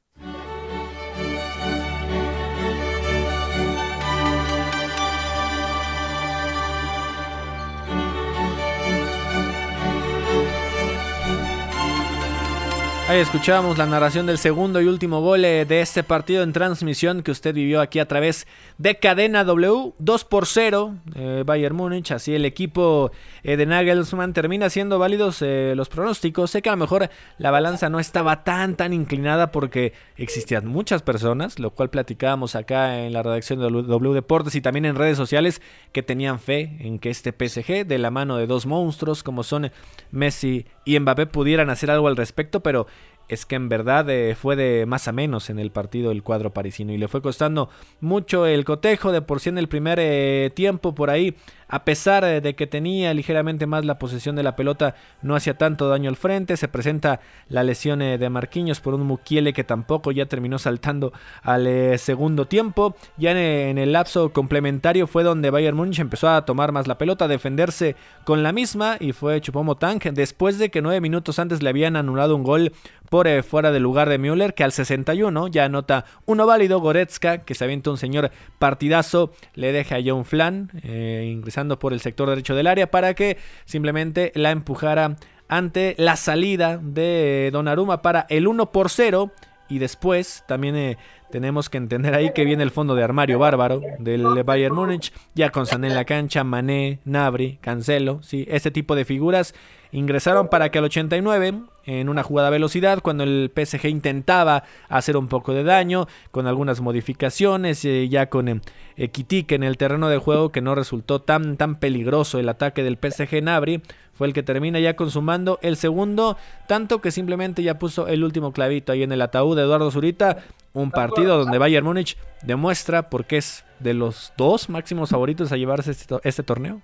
Escuchábamos 13.13 13.77
la 13.77 13.85
narración 13.85 14.25
del 14.25 14.39
segundo 14.39 14.81
y 14.81 14.87
último 14.87 15.21
gol 15.21 15.45
eh, 15.45 15.65
de 15.65 15.81
este 15.81 16.03
partido 16.03 16.41
en 16.41 16.51
transmisión 16.51 17.21
que 17.21 17.29
usted 17.29 17.53
vivió 17.53 17.79
aquí 17.79 17.99
a 17.99 18.07
través 18.07 18.47
de 18.79 18.95
Cadena 18.95 19.43
W. 19.43 19.93
2 19.99 20.25
por 20.25 20.47
0, 20.47 20.95
eh, 21.15 21.43
Bayern 21.45 21.75
Múnich. 21.75 22.11
Así 22.11 22.33
el 22.33 22.43
equipo 22.43 23.11
eh, 23.43 23.55
de 23.55 23.67
Nagelsmann 23.67 24.33
termina 24.33 24.69
siendo 24.71 24.97
válidos 24.97 25.41
los 25.41 25.89
pronósticos. 25.89 26.49
Sé 26.49 26.63
que 26.63 26.69
a 26.69 26.73
lo 26.73 26.77
mejor 26.77 27.09
la 27.37 27.51
balanza 27.51 27.87
no 27.87 27.99
estaba 27.99 28.43
tan, 28.43 28.75
tan 28.75 28.93
inclinada 28.93 29.51
porque 29.51 29.93
existían 30.17 30.65
muchas 30.65 31.03
personas, 31.03 31.59
lo 31.59 31.69
cual 31.69 31.91
platicábamos 31.91 32.55
acá 32.55 33.05
en 33.05 33.13
la 33.13 33.21
redacción 33.21 33.59
de 33.59 33.69
W 33.69 34.13
Deportes 34.15 34.55
y 34.55 34.61
también 34.61 34.85
en 34.85 34.95
redes 34.95 35.17
sociales 35.17 35.61
que 35.91 36.01
tenían 36.01 36.39
fe 36.39 36.77
en 36.79 36.97
que 36.97 37.11
este 37.11 37.31
PSG, 37.31 37.85
de 37.85 37.97
la 37.99 38.09
mano 38.09 38.37
de 38.37 38.47
dos 38.47 38.65
monstruos 38.65 39.21
como 39.21 39.43
son 39.43 39.71
Messi 40.09 40.65
y 40.83 40.99
Mbappé, 40.99 41.27
pudieran 41.27 41.69
hacer 41.69 41.91
algo 41.91 42.07
al 42.07 42.17
respecto, 42.17 42.61
pero 42.61 42.87
es 43.29 43.45
que 43.45 43.55
en 43.55 43.69
verdad 43.69 44.09
eh, 44.09 44.35
fue 44.35 44.55
de 44.55 44.85
más 44.85 45.07
a 45.07 45.11
menos 45.11 45.49
en 45.49 45.59
el 45.59 45.71
partido 45.71 46.09
del 46.09 46.23
cuadro 46.23 46.51
parisino 46.51 46.93
y 46.93 46.97
le 46.97 47.07
fue 47.07 47.21
costando 47.21 47.69
mucho 48.01 48.45
el 48.45 48.65
cotejo. 48.65 49.11
De 49.11 49.21
por 49.21 49.39
sí 49.39 49.49
en 49.49 49.57
el 49.57 49.67
primer 49.67 49.99
eh, 50.01 50.51
tiempo 50.53 50.93
por 50.93 51.09
ahí 51.09 51.35
a 51.73 51.85
pesar 51.85 52.23
eh, 52.23 52.39
de 52.39 52.53
que 52.53 52.67
tenía 52.67 53.15
ligeramente 53.15 53.65
más 53.65 53.83
la 53.83 53.97
posesión 53.97 54.35
de 54.35 54.43
la 54.43 54.55
pelota, 54.55 54.93
no 55.23 55.35
hacía 55.35 55.57
tanto 55.57 55.89
daño 55.89 56.07
al 56.07 56.15
frente. 56.15 56.55
Se 56.55 56.67
presenta 56.67 57.19
la 57.49 57.63
lesión 57.63 58.03
eh, 58.03 58.19
de 58.19 58.29
Marquinhos 58.29 58.79
por 58.79 58.93
un 58.93 59.01
Mukiele 59.07 59.53
que 59.53 59.63
tampoco 59.63 60.11
ya 60.11 60.27
terminó 60.27 60.59
saltando 60.59 61.13
al 61.41 61.65
eh, 61.65 61.97
segundo 61.97 62.45
tiempo. 62.45 62.95
Ya 63.17 63.31
en, 63.31 63.79
el 63.79 63.91
lapso 63.91 64.31
complementario 64.33 65.07
fue 65.07 65.23
donde 65.23 65.49
Bayern 65.49 65.75
Múnich 65.75 65.97
empezó 65.97 66.29
a 66.29 66.45
tomar 66.45 66.71
más 66.73 66.85
la 66.85 66.99
pelota, 66.99 67.25
a 67.25 67.27
defenderse 67.27 67.95
con 68.23 68.43
la 68.43 68.51
misma 68.51 68.97
y 68.99 69.11
fue 69.11 69.41
Chupomo 69.41 69.75
Tank 69.75 70.03
después 70.03 70.59
de 70.59 70.69
que 70.69 70.83
nueve 70.83 71.01
minutos 71.01 71.39
antes 71.39 71.63
le 71.63 71.69
habían 71.69 71.95
anulado 71.95 72.35
un 72.35 72.43
gol 72.43 72.71
por 73.09 73.27
fuera 73.43 73.71
del 73.71 73.83
lugar 73.83 74.09
de 74.09 74.17
Müller, 74.17 74.55
que 74.55 74.63
al 74.63 74.71
61 74.71 75.47
ya 75.47 75.65
anota 75.65 76.05
uno 76.25 76.45
válido. 76.47 76.79
Goretzka, 76.79 77.39
que 77.39 77.53
se 77.53 77.63
avienta 77.63 77.91
un 77.91 77.97
señor 77.97 78.31
partidazo, 78.57 79.31
le 79.53 79.71
deja 79.71 79.97
a 79.97 80.01
John 80.03 80.25
Flan 80.25 80.71
ingresando 80.83 81.62
por 81.79 81.93
el 81.93 81.99
sector 81.99 82.29
derecho 82.29 82.55
del 82.55 82.67
área 82.67 82.91
para 82.91 83.13
que 83.13 83.37
simplemente 83.65 84.31
la 84.35 84.51
empujara 84.51 85.15
ante 85.47 85.95
la 85.97 86.15
salida 86.15 86.79
de 86.81 87.49
Donnarumma 87.51 88.01
para 88.01 88.25
el 88.29 88.47
1 88.47 88.71
por 88.71 88.89
0 88.89 89.31
y 89.69 89.79
después 89.79 90.43
también 90.47 90.75
eh, 90.75 90.97
tenemos 91.31 91.69
que 91.69 91.77
entender 91.77 92.13
ahí 92.13 92.31
que 92.33 92.45
viene 92.45 92.63
el 92.63 92.71
fondo 92.71 92.95
de 92.95 93.03
armario 93.03 93.39
bárbaro 93.39 93.81
del 93.99 94.43
Bayern 94.43 94.75
Múnich, 94.75 95.11
ya 95.33 95.49
con 95.49 95.65
Sané 95.65 95.87
en 95.87 95.95
la 95.95 96.05
cancha, 96.05 96.43
Mané, 96.43 96.99
Nabri, 97.05 97.57
Cancelo, 97.61 98.21
sí, 98.21 98.45
este 98.49 98.71
tipo 98.71 98.95
de 98.95 99.05
figuras 99.05 99.55
ingresaron 99.93 100.49
para 100.49 100.69
que 100.69 100.79
al 100.79 100.85
89 100.85 101.53
en 101.85 102.09
una 102.09 102.23
jugada 102.23 102.47
a 102.47 102.51
velocidad 102.51 102.99
cuando 103.01 103.23
el 103.23 103.51
PSG 103.55 103.87
intentaba 103.87 104.63
hacer 104.89 105.15
un 105.15 105.27
poco 105.27 105.53
de 105.53 105.63
daño 105.63 106.07
con 106.31 106.47
algunas 106.47 106.81
modificaciones 106.81 107.85
eh, 107.85 108.09
ya 108.09 108.29
con 108.29 108.49
eh, 108.49 108.61
en 108.97 109.63
el 109.63 109.77
terreno 109.77 110.09
de 110.09 110.17
juego 110.17 110.51
que 110.51 110.61
no 110.61 110.75
resultó 110.75 111.21
tan 111.21 111.57
tan 111.57 111.75
peligroso 111.75 112.39
el 112.39 112.49
ataque 112.49 112.83
del 112.83 112.97
PSG 112.97 113.43
Nabri 113.43 113.81
fue 114.13 114.27
el 114.27 114.33
que 114.33 114.43
termina 114.43 114.79
ya 114.79 114.95
consumando 114.95 115.59
el 115.61 115.77
segundo 115.77 116.37
tanto 116.67 116.99
que 116.99 117.11
simplemente 117.11 117.63
ya 117.63 117.77
puso 117.77 118.07
el 118.07 118.23
último 118.23 118.51
clavito 118.51 118.91
ahí 118.91 119.03
en 119.03 119.11
el 119.11 119.21
ataúd 119.21 119.55
de 119.55 119.63
Eduardo 119.63 119.91
Zurita 119.91 120.37
un 120.73 120.89
partido 120.89 121.37
donde 121.37 121.59
Bayern 121.59 121.85
Múnich 121.85 122.17
demuestra 122.41 123.09
por 123.09 123.25
qué 123.25 123.37
es 123.37 123.63
de 123.79 123.93
los 123.93 124.33
dos 124.37 124.69
máximos 124.69 125.11
favoritos 125.11 125.51
a 125.51 125.57
llevarse 125.57 125.91
este, 125.91 126.15
este 126.23 126.41
torneo 126.41 126.81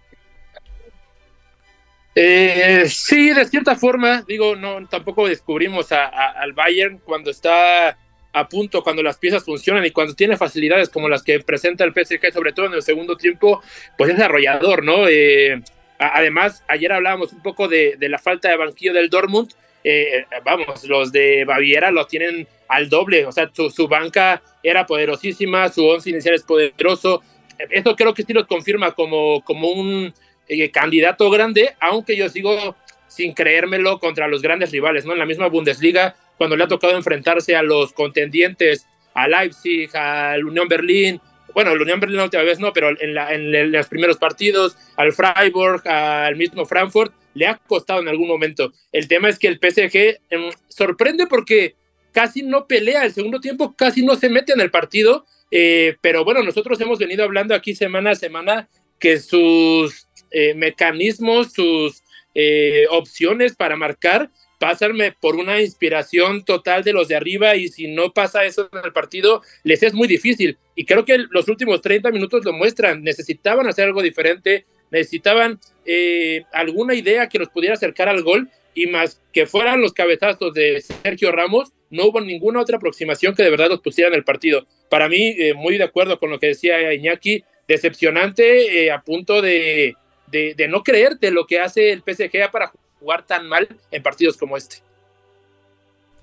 eh, 2.16 2.86
sí, 2.88 3.34
de 3.34 3.46
cierta 3.46 3.76
forma, 3.76 4.24
digo, 4.28 4.56
no, 4.56 4.86
tampoco 4.88 5.28
descubrimos 5.28 5.92
al 5.92 6.54
Bayern 6.54 7.00
cuando 7.00 7.30
está 7.30 7.98
a 8.34 8.48
punto, 8.48 8.84
cuando 8.84 9.02
las 9.02 9.18
piezas 9.18 9.44
funcionan 9.44 9.86
y 9.86 9.92
cuando 9.92 10.14
tiene 10.14 10.38
facilidades 10.38 10.90
como 10.90 11.10
las 11.10 11.24
que 11.24 11.40
presenta 11.40 11.84
el 11.84 11.94
PSG, 11.94 12.32
sobre 12.32 12.54
todo 12.54 12.68
en 12.68 12.74
el 12.74 12.82
segundo 12.82 13.16
tiempo, 13.16 13.62
pues 13.98 14.12
es 14.12 14.20
arrollador, 14.20 14.84
¿no? 14.84 15.08
Eh, 15.08 15.62
además, 15.98 16.64
ayer 16.68 16.92
hablábamos 16.92 17.34
un 17.34 17.42
poco 17.42 17.68
de, 17.68 17.98
la 18.00 18.20
falta 18.20 18.50
de 18.50 18.58
banquillo 18.58 18.94
del 18.94 19.10
Dortmund. 19.10 19.52
Eh, 19.84 20.26
vamos, 20.44 20.84
los 20.86 21.12
de 21.12 21.46
Baviera 21.46 21.90
lo 21.90 22.06
tienen 22.06 22.48
al 22.68 22.90
doble, 22.90 23.26
o 23.26 23.32
sea, 23.32 23.50
su, 23.54 23.88
banca 23.88 24.42
era 24.62 24.86
poderosísima, 24.86 25.70
su 25.70 25.86
once 25.86 26.10
inicial 26.10 26.36
es 26.36 26.44
poderoso. 26.44 27.24
Esto 27.58 27.96
creo 27.96 28.14
que 28.14 28.24
sí 28.24 28.34
lo 28.34 28.46
confirma 28.46 28.94
como, 28.94 29.44
como 29.44 29.70
un 29.72 30.14
eh, 30.50 30.72
candidato 30.72 31.30
grande, 31.30 31.76
aunque 31.80 32.18
yo 32.18 32.28
sigo 32.28 32.76
sin 33.08 33.34
creérmelo 33.34 34.00
contra 34.00 34.28
los 34.28 34.42
grandes 34.42 34.72
rivales, 34.72 35.06
¿no? 35.06 35.14
En 35.14 35.20
la 35.20 35.26
misma 35.26 35.48
Bundesliga, 35.48 36.16
cuando 36.38 36.56
le 36.58 36.64
ha 36.64 36.68
tocado 36.68 36.96
enfrentarse 36.96 37.56
a 37.56 37.64
los 37.64 37.94
contendientes, 37.94 38.86
a 39.14 39.28
Leipzig, 39.28 39.96
al 39.96 40.44
Unión 40.46 40.68
Berlín, 40.68 41.22
bueno, 41.54 41.72
el 41.72 41.82
Unión 41.82 42.00
Berlín 42.00 42.18
la 42.18 42.26
última 42.26 42.44
vez 42.44 42.60
no, 42.60 42.74
pero 42.74 42.90
en, 42.90 43.18
en, 43.18 43.72
los 43.72 43.88
primeros 43.88 44.18
partidos, 44.18 44.78
al 44.96 45.12
Freiburg, 45.14 45.88
al 45.88 46.36
mismo 46.36 46.66
Frankfurt, 46.66 47.14
le 47.34 47.48
ha 47.48 47.56
costado 47.56 48.02
en 48.02 48.08
algún 48.08 48.28
momento. 48.28 48.72
El 48.92 49.08
tema 49.08 49.30
es 49.30 49.40
que 49.40 49.48
el 49.48 49.60
PSG 49.60 50.20
em, 50.30 50.52
sorprende 50.68 51.28
porque 51.28 51.76
casi 52.12 52.44
no 52.44 52.68
pelea 52.68 53.06
el 53.06 53.14
segundo 53.14 53.40
tiempo, 53.40 53.76
casi 53.76 54.04
no 54.04 54.16
se 54.16 54.30
mete 54.30 54.54
en 54.54 54.62
el 54.62 54.72
partido, 54.72 55.26
eh, 55.52 55.96
pero 56.02 56.24
bueno, 56.24 56.44
nosotros 56.44 56.80
hemos 56.82 57.00
venido 57.00 57.24
hablando 57.24 57.56
aquí 57.56 57.76
semana 57.76 58.12
a 58.12 58.16
semana 58.16 58.70
que 59.00 59.20
sus 59.20 60.09
eh, 60.32 60.54
mecanismos, 60.54 61.54
sus 61.54 62.04
eh, 62.36 62.86
opciones 62.92 63.56
para 63.56 63.76
marcar, 63.76 64.30
pasarme 64.60 65.14
por 65.20 65.36
una 65.36 65.62
inspiración 65.62 66.46
total 66.46 66.84
de 66.84 66.94
los 66.94 67.08
de 67.08 67.16
arriba 67.16 67.56
y 67.56 67.70
si 67.70 67.88
no 67.88 68.14
pasa 68.14 68.46
eso 68.46 68.70
en 68.72 68.86
el 68.86 68.94
partido, 68.94 69.42
les 69.64 69.82
es 69.84 69.94
muy 69.94 70.08
difícil. 70.08 70.58
Y 70.76 70.86
creo 70.86 71.06
que 71.06 71.18
los 71.18 71.48
últimos 71.48 71.82
30 71.82 72.12
minutos 72.12 72.46
lo 72.46 72.54
muestran. 72.54 73.04
Necesitaban 73.04 73.68
hacer 73.68 73.86
algo 73.86 74.02
diferente, 74.04 74.66
necesitaban 74.92 75.60
eh, 75.86 76.44
alguna 76.54 76.94
idea 76.94 77.28
que 77.30 77.40
los 77.40 77.50
pudiera 77.50 77.74
acercar 77.74 78.10
al 78.10 78.22
gol 78.22 78.50
y 78.76 78.86
más 78.88 79.22
que 79.34 79.48
fueran 79.48 79.82
los 79.82 79.94
cabezazos 79.94 80.54
de 80.54 80.82
Sergio 80.82 81.32
Ramos, 81.32 81.74
no 81.90 82.06
hubo 82.06 82.22
ninguna 82.22 82.62
otra 82.62 82.78
aproximación 82.78 83.34
que 83.34 83.44
de 83.44 83.50
verdad 83.50 83.70
los 83.70 83.82
pusiera 83.82 84.10
en 84.10 84.16
el 84.16 84.24
partido. 84.24 84.68
Para 84.90 85.10
mí, 85.10 85.36
muy 85.56 85.78
de 85.78 85.84
acuerdo 85.84 86.20
con 86.20 86.30
lo 86.30 86.40
que 86.40 86.48
decía 86.48 86.94
Iñaki, 86.94 87.44
decepcionante 87.68 88.92
a 88.92 89.02
punto 89.02 89.42
de, 89.42 89.96
de, 90.32 90.68
no 90.70 90.84
creerte 90.84 91.32
lo 91.32 91.46
que 91.46 91.60
hace 91.60 91.92
el 91.92 92.02
PSG 92.02 92.52
para 92.52 92.72
jugar 93.00 93.24
tan 93.24 93.48
mal 93.48 93.68
en 93.92 94.04
partidos 94.04 94.38
como 94.38 94.58
este. 94.58 94.78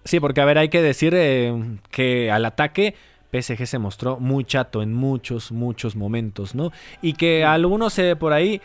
Sí, 0.05 0.21
porque 0.21 0.41
a 0.41 0.45
ver, 0.45 0.59
hay 0.59 0.69
que 0.69 0.83
decir 0.83 1.15
eh, 1.17 1.53
que 1.91 2.31
al 2.31 2.45
ataque 2.45 2.95
PSG 3.33 3.67
se 3.67 3.79
mostró 3.79 4.19
muy 4.19 4.45
chato 4.45 4.83
en 4.83 4.95
muchos, 4.95 5.51
muchos 5.51 5.97
momentos, 5.97 6.55
¿no? 6.55 6.73
Y 7.03 7.15
que 7.15 7.45
algunos 7.45 7.99
eh, 7.99 8.15
por 8.17 8.33
ahí 8.33 8.61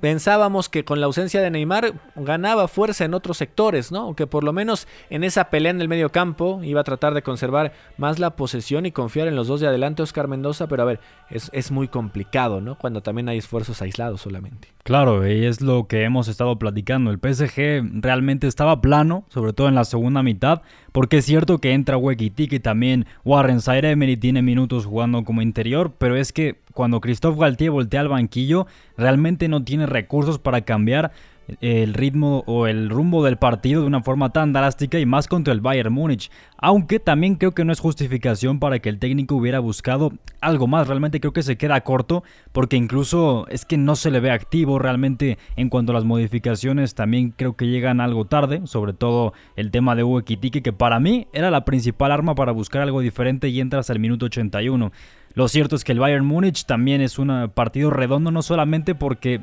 pensábamos 0.00 0.68
que 0.68 0.84
con 0.84 1.00
la 1.00 1.06
ausencia 1.06 1.40
de 1.40 1.50
Neymar 1.50 1.94
ganaba 2.16 2.68
fuerza 2.68 3.04
en 3.04 3.14
otros 3.14 3.38
sectores, 3.38 3.92
¿no? 3.92 4.14
Que 4.14 4.26
por 4.26 4.44
lo 4.44 4.52
menos 4.52 4.88
en 5.10 5.24
esa 5.24 5.44
pelea 5.44 5.70
en 5.70 5.80
el 5.80 5.88
medio 5.88 6.10
campo 6.10 6.60
iba 6.62 6.80
a 6.80 6.84
tratar 6.84 7.14
de 7.14 7.22
conservar 7.22 7.72
más 7.96 8.18
la 8.18 8.36
posesión 8.36 8.84
y 8.84 8.92
confiar 8.92 9.28
en 9.28 9.36
los 9.36 9.46
dos 9.46 9.60
de 9.60 9.68
adelante, 9.68 10.02
Oscar 10.02 10.28
Mendoza, 10.28 10.66
pero 10.66 10.82
a 10.82 10.86
ver, 10.86 11.00
es, 11.30 11.50
es 11.52 11.70
muy 11.70 11.88
complicado, 11.88 12.60
¿no? 12.60 12.76
Cuando 12.76 13.02
también 13.02 13.28
hay 13.28 13.38
esfuerzos 13.38 13.80
aislados 13.80 14.20
solamente. 14.20 14.68
Claro, 14.82 15.26
y 15.26 15.46
es 15.46 15.60
lo 15.60 15.86
que 15.86 16.02
hemos 16.02 16.26
estado 16.26 16.58
platicando. 16.58 17.12
El 17.12 17.18
PSG 17.18 18.02
realmente 18.02 18.48
estaba 18.48 18.80
plano, 18.80 19.24
sobre 19.28 19.52
todo 19.52 19.68
en 19.68 19.76
la 19.76 19.84
segunda 19.84 20.22
mitad, 20.22 20.62
porque 20.92 21.18
es 21.18 21.24
cierto 21.24 21.58
que 21.58 21.72
entra 21.72 21.96
Wekitiki 21.96 22.60
también 22.60 23.06
Warren 23.24 23.60
Zaire 23.60 23.90
Emery 23.90 24.16
tiene 24.16 24.42
minutos 24.42 24.86
jugando 24.86 25.24
como 25.24 25.42
interior, 25.42 25.92
pero 25.98 26.16
es 26.16 26.32
que 26.32 26.60
cuando 26.72 27.00
Christophe 27.00 27.40
Galtier 27.40 27.70
voltea 27.70 28.00
al 28.00 28.08
banquillo, 28.08 28.66
realmente 28.96 29.48
no 29.48 29.64
tiene 29.64 29.86
recursos 29.86 30.38
para 30.38 30.60
cambiar 30.62 31.12
el 31.60 31.94
ritmo 31.94 32.44
o 32.46 32.66
el 32.66 32.88
rumbo 32.90 33.24
del 33.24 33.36
partido 33.36 33.82
de 33.82 33.86
una 33.86 34.02
forma 34.02 34.30
tan 34.30 34.52
drástica 34.52 34.98
y 34.98 35.06
más 35.06 35.28
contra 35.28 35.52
el 35.52 35.60
Bayern 35.60 35.92
Múnich. 35.92 36.30
Aunque 36.58 37.00
también 37.00 37.34
creo 37.34 37.52
que 37.52 37.64
no 37.64 37.72
es 37.72 37.80
justificación 37.80 38.60
para 38.60 38.78
que 38.78 38.88
el 38.88 38.98
técnico 38.98 39.34
hubiera 39.34 39.58
buscado 39.58 40.12
algo 40.40 40.66
más. 40.66 40.88
Realmente 40.88 41.20
creo 41.20 41.32
que 41.32 41.42
se 41.42 41.56
queda 41.56 41.80
corto 41.82 42.22
porque 42.52 42.76
incluso 42.76 43.46
es 43.48 43.64
que 43.64 43.76
no 43.76 43.96
se 43.96 44.10
le 44.10 44.20
ve 44.20 44.30
activo 44.30 44.78
realmente 44.78 45.38
en 45.56 45.68
cuanto 45.68 45.92
a 45.92 45.94
las 45.94 46.04
modificaciones. 46.04 46.94
También 46.94 47.34
creo 47.36 47.56
que 47.56 47.66
llegan 47.66 48.00
algo 48.00 48.26
tarde, 48.26 48.62
sobre 48.66 48.92
todo 48.92 49.32
el 49.56 49.70
tema 49.70 49.94
de 49.96 50.04
Uekitiki 50.04 50.62
que 50.62 50.72
para 50.72 51.00
mí 51.00 51.26
era 51.32 51.50
la 51.50 51.64
principal 51.64 52.12
arma 52.12 52.34
para 52.34 52.52
buscar 52.52 52.82
algo 52.82 53.00
diferente 53.00 53.48
y 53.48 53.60
entra 53.60 53.80
hasta 53.80 53.92
el 53.92 53.98
minuto 53.98 54.26
81. 54.26 54.92
Lo 55.34 55.48
cierto 55.48 55.76
es 55.76 55.84
que 55.84 55.92
el 55.92 55.98
Bayern 55.98 56.26
Múnich 56.26 56.66
también 56.66 57.00
es 57.00 57.18
un 57.18 57.50
partido 57.54 57.90
redondo 57.90 58.30
no 58.30 58.42
solamente 58.42 58.94
porque 58.94 59.40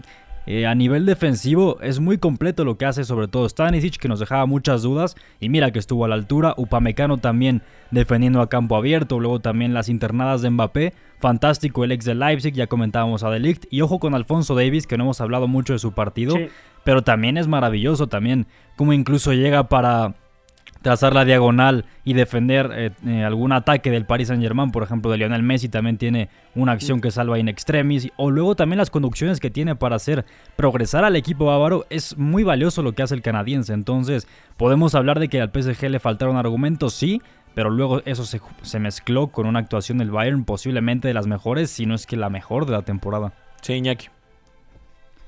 eh, 0.52 0.66
a 0.66 0.74
nivel 0.74 1.06
defensivo 1.06 1.78
es 1.80 2.00
muy 2.00 2.18
completo 2.18 2.66
lo 2.66 2.76
que 2.76 2.88
hace, 2.88 3.04
sobre 3.04 3.28
todo 3.28 3.48
Stanisic, 3.48 3.98
que 3.98 4.08
nos 4.08 4.20
dejaba 4.20 4.48
muchas 4.48 4.82
dudas. 4.82 5.16
Y 5.40 5.48
mira 5.48 5.70
que 5.70 5.78
estuvo 5.78 6.06
a 6.06 6.08
la 6.08 6.16
altura. 6.16 6.56
Upamecano 6.58 7.20
también 7.20 7.62
defendiendo 7.92 8.42
a 8.42 8.50
campo 8.50 8.76
abierto. 8.76 9.20
Luego 9.20 9.42
también 9.42 9.76
las 9.76 9.90
internadas 9.90 10.42
de 10.42 10.50
Mbappé. 10.50 10.94
Fantástico 11.20 11.84
el 11.84 11.92
ex 11.92 12.04
de 12.04 12.16
Leipzig, 12.16 12.56
ya 12.56 12.66
comentábamos 12.66 13.22
a 13.22 13.30
Delict. 13.30 13.66
Y 13.70 13.82
ojo 13.82 14.00
con 14.00 14.16
Alfonso 14.16 14.56
Davis, 14.56 14.88
que 14.88 14.98
no 14.98 15.04
hemos 15.04 15.22
hablado 15.22 15.48
mucho 15.48 15.74
de 15.74 15.80
su 15.80 15.92
partido. 15.92 16.36
Pero 16.84 17.04
también 17.04 17.38
es 17.38 17.48
maravilloso 17.48 18.08
también 18.08 18.48
como 18.76 18.94
incluso 18.94 19.34
llega 19.34 19.70
para 19.70 20.16
trazar 20.82 21.14
la 21.14 21.26
diagonal 21.26 21.86
y 22.04 22.14
defender 22.14 22.72
eh, 22.74 22.92
eh, 23.06 23.24
algún 23.24 23.52
ataque 23.52 23.92
del 23.92 24.06
Paris 24.06 24.30
Saint 24.30 24.42
Germain, 24.42 24.72
por 24.72 24.84
ejemplo, 24.84 25.12
de 25.12 25.18
Lionel 25.18 25.44
Messi 25.44 25.70
también 25.70 25.98
tiene 25.98 26.30
una 26.56 26.72
acción 26.72 27.02
que 27.02 27.12
salva 27.12 27.40
in 27.40 27.48
extremis, 27.48 28.10
o 28.18 28.32
luego 28.32 28.56
también 28.56 28.78
las 28.78 28.90
conducciones 28.90 29.40
que 29.40 29.50
tiene 29.50 29.76
para 29.76 29.96
hacer 29.96 30.26
progresar 30.56 31.04
al 31.04 31.16
equipo 31.16 31.46
bávaro, 31.46 31.86
es 31.90 32.18
muy 32.18 32.44
valioso 32.44 32.82
lo 32.82 32.94
que 32.94 33.04
hace 33.04 33.16
el 33.16 33.22
canadiense, 33.22 33.74
entonces 33.74 34.28
podemos 34.58 34.96
hablar 34.96 35.20
de 35.20 35.28
que 35.28 35.42
al 35.42 35.52
PSG 35.52 35.90
le 35.90 36.00
faltaron 36.00 36.38
argumentos, 36.38 36.94
sí, 36.94 37.22
pero 37.56 37.70
luego 37.70 38.02
eso 38.06 38.26
se, 38.26 38.40
se 38.62 38.80
mezcló 38.80 39.28
con 39.28 39.48
una 39.48 39.60
actuación 39.60 39.98
del 39.98 40.12
Bayern 40.12 40.46
posiblemente 40.46 41.08
de 41.08 41.14
las 41.14 41.28
mejores, 41.28 41.70
si 41.70 41.86
no 41.86 41.96
es 41.96 42.06
que 42.06 42.16
la 42.16 42.30
mejor 42.30 42.66
de 42.66 42.74
la 42.74 42.84
temporada. 42.84 43.34
Sí, 43.62 43.74
Iñaki. 43.74 44.08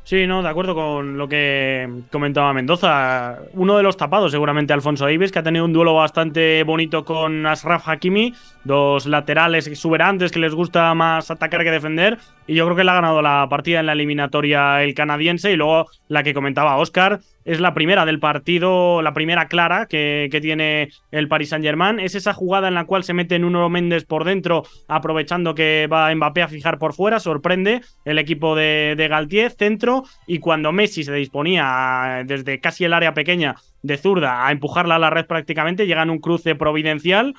Sí, 0.04 0.26
no, 0.26 0.42
de 0.42 0.50
acuerdo 0.50 0.74
con 0.74 1.18
lo 1.18 1.28
que 1.28 1.88
comentaba 2.12 2.54
Mendoza. 2.54 3.38
Uno 3.54 3.78
de 3.78 3.84
los 3.84 3.98
tapados, 3.98 4.32
seguramente 4.32 4.74
Alfonso 4.74 5.06
Davis, 5.06 5.32
que 5.32 5.40
ha 5.40 5.44
tenido 5.44 5.64
un 5.64 5.74
duelo 5.74 5.94
bastante 5.94 6.64
bonito 6.64 7.06
con 7.06 7.46
Asraf 7.46 7.88
Hakimi, 7.88 8.34
dos 8.64 9.06
laterales 9.06 9.68
exuberantes 9.68 10.32
que 10.32 10.40
les 10.40 10.56
gusta 10.56 10.94
más 10.96 11.30
atacar 11.30 11.64
que 11.64 11.72
defender. 11.72 12.18
Y 12.48 12.56
yo 12.56 12.66
creo 12.66 12.76
que 12.76 12.84
le 12.84 12.92
ha 12.92 12.96
ganado 12.96 13.22
la 13.22 13.48
partida 13.50 13.80
en 13.80 13.86
la 13.86 13.94
eliminatoria 13.94 14.84
el 14.84 14.96
canadiense. 14.96 15.52
Y 15.52 15.56
luego 15.56 15.88
la 16.08 16.24
que 16.24 16.34
comentaba 16.34 16.78
Oscar, 16.78 17.20
es 17.46 17.60
la 17.60 17.74
primera 17.74 18.06
del 18.06 18.20
partido, 18.20 19.02
la 19.02 19.14
primera 19.14 19.48
clara 19.48 19.88
que, 19.88 20.30
tiene 20.42 20.90
el 21.12 21.28
Paris 21.28 21.50
Saint-Germain. 21.50 22.00
Es 22.00 22.16
esa 22.16 22.34
jugada 22.34 22.68
en 22.68 22.74
la 22.74 22.86
cual 22.86 23.04
se 23.04 23.14
mete 23.14 23.40
Nuno 23.40 23.70
Méndez 23.70 24.06
por 24.06 24.24
dentro, 24.24 24.64
aprovechando 24.88 25.54
que 25.54 25.88
va 25.92 26.14
Mbappé 26.14 26.42
a 26.42 26.48
fijar 26.48 26.80
por 26.80 26.94
fuera. 26.94 27.20
Sorprende 27.20 27.82
el 28.06 28.18
equipo 28.18 28.56
de, 28.56 28.96
de 28.98 29.08
Galtier, 29.08 29.52
centro. 29.52 30.04
Y 30.28 30.40
cuando 30.40 30.72
Messi 30.72 31.04
se 31.04 31.14
disponía 31.14 32.24
desde 32.26 32.60
casi 32.60 32.86
el 32.86 32.94
área 32.94 33.14
pequeña 33.14 33.56
de 33.84 33.98
zurda 33.98 34.48
a 34.48 34.52
empujarla 34.52 34.96
a 34.96 35.00
la 35.00 35.10
red 35.10 35.26
prácticamente, 35.26 35.86
llega 35.86 36.04
en 36.04 36.10
un 36.10 36.20
cruce 36.20 36.56
providencial 36.56 37.36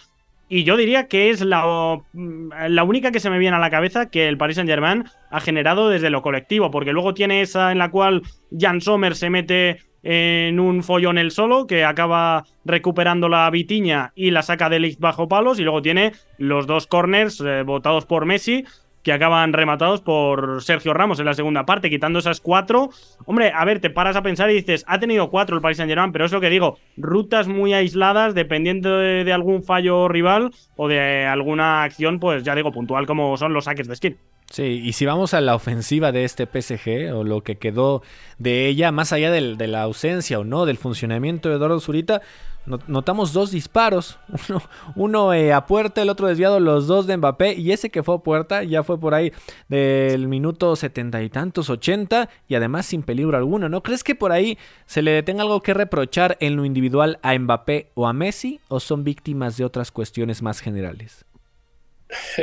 y 0.54 0.64
yo 0.64 0.76
diría 0.76 1.08
que 1.08 1.30
es 1.30 1.40
la, 1.40 1.98
la, 2.12 2.84
única 2.84 3.10
que 3.10 3.20
se 3.20 3.30
me 3.30 3.38
viene 3.38 3.56
a 3.56 3.58
la 3.58 3.70
cabeza 3.70 4.10
que 4.10 4.28
el 4.28 4.36
Paris 4.36 4.56
Saint-Germain 4.56 5.04
ha 5.30 5.40
generado 5.40 5.88
desde 5.88 6.10
lo 6.10 6.20
colectivo, 6.20 6.70
porque 6.70 6.92
luego 6.92 7.14
tiene 7.14 7.40
esa 7.40 7.72
en 7.72 7.78
la 7.78 7.90
cual 7.90 8.20
Jan 8.54 8.82
Sommer 8.82 9.16
se 9.16 9.30
mete 9.30 9.78
en 10.02 10.58
un 10.60 10.82
follón 10.82 11.18
el 11.18 11.30
solo, 11.30 11.66
que 11.66 11.84
acaba 11.84 12.44
recuperando 12.64 13.28
la 13.28 13.48
vitiña 13.50 14.12
y 14.14 14.30
la 14.30 14.42
saca 14.42 14.68
de 14.68 14.80
Ligt 14.80 15.00
bajo 15.00 15.28
palos, 15.28 15.58
y 15.58 15.62
luego 15.62 15.82
tiene 15.82 16.12
los 16.38 16.66
dos 16.66 16.86
corners 16.86 17.40
eh, 17.40 17.62
votados 17.62 18.06
por 18.06 18.26
Messi, 18.26 18.64
que 19.02 19.12
acaban 19.12 19.52
rematados 19.52 20.00
por 20.00 20.62
Sergio 20.62 20.94
Ramos 20.94 21.18
en 21.18 21.26
la 21.26 21.34
segunda 21.34 21.66
parte, 21.66 21.90
quitando 21.90 22.18
esas 22.18 22.40
cuatro. 22.40 22.90
Hombre, 23.24 23.52
a 23.54 23.64
ver, 23.64 23.80
te 23.80 23.90
paras 23.90 24.16
a 24.16 24.22
pensar 24.22 24.50
y 24.50 24.54
dices, 24.54 24.84
ha 24.86 24.98
tenido 24.98 25.30
cuatro 25.30 25.56
el 25.56 25.62
Paris 25.62 25.76
Saint 25.76 25.90
Germain, 25.90 26.12
pero 26.12 26.24
es 26.24 26.32
lo 26.32 26.40
que 26.40 26.50
digo, 26.50 26.78
rutas 26.96 27.48
muy 27.48 27.74
aisladas, 27.74 28.34
dependiendo 28.34 28.98
de, 28.98 29.32
algún 29.32 29.62
fallo 29.62 30.08
rival 30.08 30.50
o 30.76 30.88
de 30.88 31.26
alguna 31.26 31.82
acción, 31.82 32.20
pues 32.20 32.42
ya 32.42 32.54
digo, 32.54 32.70
puntual 32.70 33.06
como 33.06 33.36
son 33.36 33.52
los 33.52 33.64
saques 33.64 33.88
de 33.88 33.96
skin. 33.96 34.16
Sí, 34.50 34.82
y 34.84 34.92
si 34.92 35.06
vamos 35.06 35.32
a 35.32 35.40
la 35.40 35.54
ofensiva 35.54 36.12
de 36.12 36.24
este 36.24 36.46
PSG 36.46 37.14
o 37.14 37.24
lo 37.24 37.42
que 37.42 37.56
quedó 37.56 38.02
de 38.38 38.66
ella, 38.66 38.92
más 38.92 39.12
allá 39.14 39.30
de 39.30 39.66
la 39.66 39.82
ausencia 39.82 40.38
o 40.38 40.44
no 40.44 40.66
del 40.66 40.76
funcionamiento 40.76 41.48
de 41.48 41.54
Eduardo 41.54 41.80
Zurita, 41.80 42.20
notamos 42.66 43.32
dos 43.32 43.50
disparos, 43.50 44.18
uno, 44.96 45.32
eh, 45.34 45.52
a 45.52 45.66
puerta, 45.66 46.02
el 46.02 46.08
otro 46.08 46.28
desviado, 46.28 46.60
los 46.60 46.86
dos 46.86 47.06
de 47.06 47.16
Mbappé 47.16 47.54
y 47.54 47.72
ese 47.72 47.90
que 47.90 48.02
fue 48.02 48.16
a 48.16 48.18
puerta 48.18 48.62
ya 48.62 48.82
fue 48.82 48.98
por 48.98 49.14
ahí 49.14 49.32
del 49.68 50.28
minuto 50.28 50.76
setenta 50.76 51.22
y 51.22 51.28
tantos, 51.28 51.70
ochenta 51.70 52.28
y 52.48 52.54
además 52.54 52.86
sin 52.86 53.02
peligro 53.02 53.36
alguno. 53.36 53.68
¿No 53.68 53.82
crees 53.82 54.04
que 54.04 54.14
por 54.14 54.32
ahí 54.32 54.58
se 54.86 55.02
le 55.02 55.22
tenga 55.22 55.42
algo 55.42 55.62
que 55.62 55.74
reprochar 55.74 56.36
en 56.40 56.56
lo 56.56 56.64
individual 56.64 57.18
a 57.22 57.36
Mbappé 57.36 57.90
o 57.94 58.06
a 58.06 58.12
Messi 58.12 58.60
o 58.68 58.80
son 58.80 59.04
víctimas 59.04 59.56
de 59.56 59.64
otras 59.64 59.90
cuestiones 59.90 60.42
más 60.42 60.60
generales? 60.60 61.24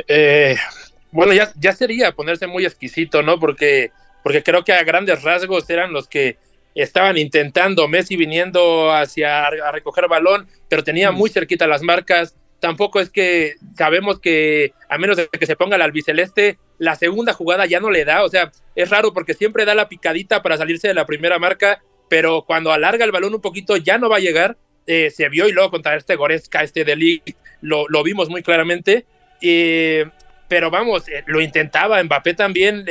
Eh, 0.08 0.56
bueno, 1.12 1.32
ya, 1.32 1.52
ya 1.56 1.72
sería 1.72 2.12
ponerse 2.12 2.46
muy 2.46 2.64
exquisito, 2.64 3.22
¿no? 3.22 3.38
Porque, 3.38 3.92
porque 4.22 4.42
creo 4.42 4.64
que 4.64 4.72
a 4.72 4.82
grandes 4.84 5.22
rasgos 5.22 5.68
eran 5.70 5.92
los 5.92 6.08
que 6.08 6.38
estaban 6.74 7.18
intentando, 7.18 7.88
Messi 7.88 8.16
viniendo 8.16 8.92
hacia 8.92 9.46
a 9.46 9.72
recoger 9.72 10.08
balón, 10.08 10.48
pero 10.68 10.84
tenía 10.84 11.10
muy 11.10 11.30
cerquita 11.30 11.66
las 11.66 11.82
marcas. 11.82 12.36
Tampoco 12.60 13.00
es 13.00 13.10
que 13.10 13.54
sabemos 13.76 14.20
que, 14.20 14.74
a 14.88 14.98
menos 14.98 15.16
de 15.16 15.28
que 15.28 15.46
se 15.46 15.56
ponga 15.56 15.76
el 15.76 15.82
albiceleste, 15.82 16.58
la 16.78 16.94
segunda 16.94 17.32
jugada 17.32 17.66
ya 17.66 17.80
no 17.80 17.90
le 17.90 18.04
da. 18.04 18.24
O 18.24 18.28
sea, 18.28 18.52
es 18.74 18.90
raro 18.90 19.12
porque 19.12 19.34
siempre 19.34 19.64
da 19.64 19.74
la 19.74 19.88
picadita 19.88 20.42
para 20.42 20.58
salirse 20.58 20.88
de 20.88 20.94
la 20.94 21.06
primera 21.06 21.38
marca, 21.38 21.82
pero 22.08 22.44
cuando 22.46 22.72
alarga 22.72 23.04
el 23.04 23.12
balón 23.12 23.34
un 23.34 23.40
poquito 23.40 23.76
ya 23.76 23.98
no 23.98 24.10
va 24.10 24.16
a 24.16 24.20
llegar. 24.20 24.56
Eh, 24.86 25.10
se 25.10 25.28
vio 25.28 25.46
y 25.48 25.52
luego 25.52 25.70
contra 25.70 25.94
este 25.94 26.16
Goretzka, 26.16 26.62
este 26.62 26.84
de 26.84 27.22
lo, 27.60 27.86
lo 27.88 28.02
vimos 28.02 28.28
muy 28.28 28.42
claramente. 28.42 29.06
Eh, 29.40 30.06
pero 30.48 30.70
vamos, 30.70 31.08
eh, 31.08 31.22
lo 31.26 31.40
intentaba 31.40 32.02
Mbappé 32.02 32.34
también, 32.34 32.84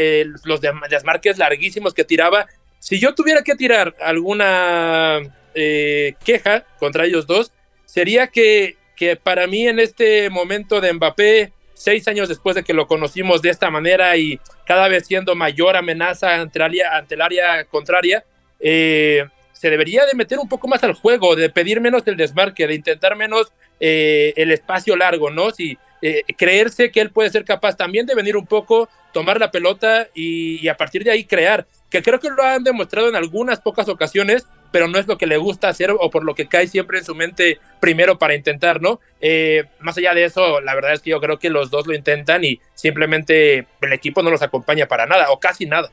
los 0.46 0.62
desmarques 0.62 1.38
larguísimos 1.38 1.94
que 1.94 2.06
tiraba. 2.06 2.48
Si 2.80 3.00
yo 3.00 3.13
tuviera 3.13 3.44
que 3.44 3.56
tirar 3.56 3.96
alguna 4.02 5.20
eh, 5.54 6.13
queja 6.24 6.65
contra 6.80 7.06
ellos 7.06 7.28
dos, 7.28 7.52
sería 7.86 8.28
que, 8.28 8.78
que 8.96 9.15
para 9.15 9.48
mí 9.48 9.68
en 9.68 9.80
este 9.80 10.30
momento 10.30 10.82
de 10.82 10.94
Mbappé, 10.94 11.54
seis 11.74 12.08
años 12.08 12.30
después 12.30 12.56
de 12.56 12.63
que 12.63 12.74
lo 12.74 12.88
conocimos 12.88 13.42
de 13.42 13.50
esta 13.50 13.70
manera 13.70 14.15
y 14.18 14.39
cada 14.65 14.88
vez 14.88 15.08
siendo 15.08 15.36
mayor 15.36 15.76
amenaza 15.76 16.36
ante 16.36 16.60
el 16.60 16.63
área, 16.63 16.98
ante 16.98 17.15
el 17.15 17.22
área 17.22 17.65
contraria, 17.65 18.26
se 18.60 19.70
debería 19.70 20.06
de 20.06 20.13
meter 20.13 20.39
un 20.39 20.50
poco 20.50 20.68
más 20.68 20.84
al 20.84 20.94
juego, 20.94 21.36
de 21.36 21.50
pedir 21.50 21.80
menos 21.82 22.04
el 22.06 22.18
desmarque, 22.18 22.68
de 22.68 22.76
intentar 22.76 23.15
menos 23.15 23.52
el 23.80 24.52
espacio 24.52 24.96
largo, 24.98 25.30
¿no? 25.30 25.52
Si, 25.52 25.78
eh, 26.02 26.24
creerse 26.38 26.92
que 26.92 27.02
él 27.02 27.12
puede 27.12 27.30
ser 27.30 27.44
capaz 27.44 27.76
también 27.76 28.06
de 28.06 28.15
venir 28.15 28.38
un 28.38 28.46
poco, 28.46 28.89
tomar 29.12 29.39
la 29.39 29.52
pelota 29.52 30.08
y, 30.13 30.68
a 30.68 30.78
partir 30.78 31.04
de 31.04 31.12
ahí 31.12 31.26
crear, 31.26 31.68
que 31.89 32.04
creo 32.04 32.19
que 32.19 32.30
lo 32.30 32.43
han 32.43 32.63
demostrado 32.63 33.10
en 33.10 33.15
algunas 33.15 33.60
pocas 33.60 33.89
ocasiones, 33.89 34.45
pero 34.71 34.88
no 34.88 34.99
es 34.99 35.08
lo 35.08 35.17
que 35.17 35.28
le 35.28 35.38
gusta 35.38 35.69
hacer 35.69 35.91
o 35.91 36.10
por 36.10 36.23
lo 36.23 36.36
que 36.36 36.47
cae 36.47 36.67
siempre 36.67 36.99
en 36.99 37.06
su 37.06 37.15
mente 37.15 37.60
primero 37.80 38.19
para 38.19 38.36
intentar, 38.36 38.82
¿no? 38.82 38.99
Eh, 39.21 39.65
más 39.80 39.97
allá 39.97 40.13
de 40.13 40.25
eso, 40.25 40.62
la 40.62 40.75
verdad 40.75 40.93
es 40.93 41.02
que 41.02 41.10
yo 41.10 41.19
creo 41.19 41.39
que 41.39 41.49
los 41.49 41.71
dos 41.71 41.88
lo 41.88 41.95
intentan 41.95 42.43
y 42.43 42.60
simplemente 42.75 43.67
el 43.82 43.93
equipo 43.93 44.21
no 44.21 44.30
los 44.30 44.41
acompaña 44.41 44.88
para 44.88 45.06
nada 45.06 45.32
o 45.32 45.39
casi 45.39 45.65
nada. 45.65 45.89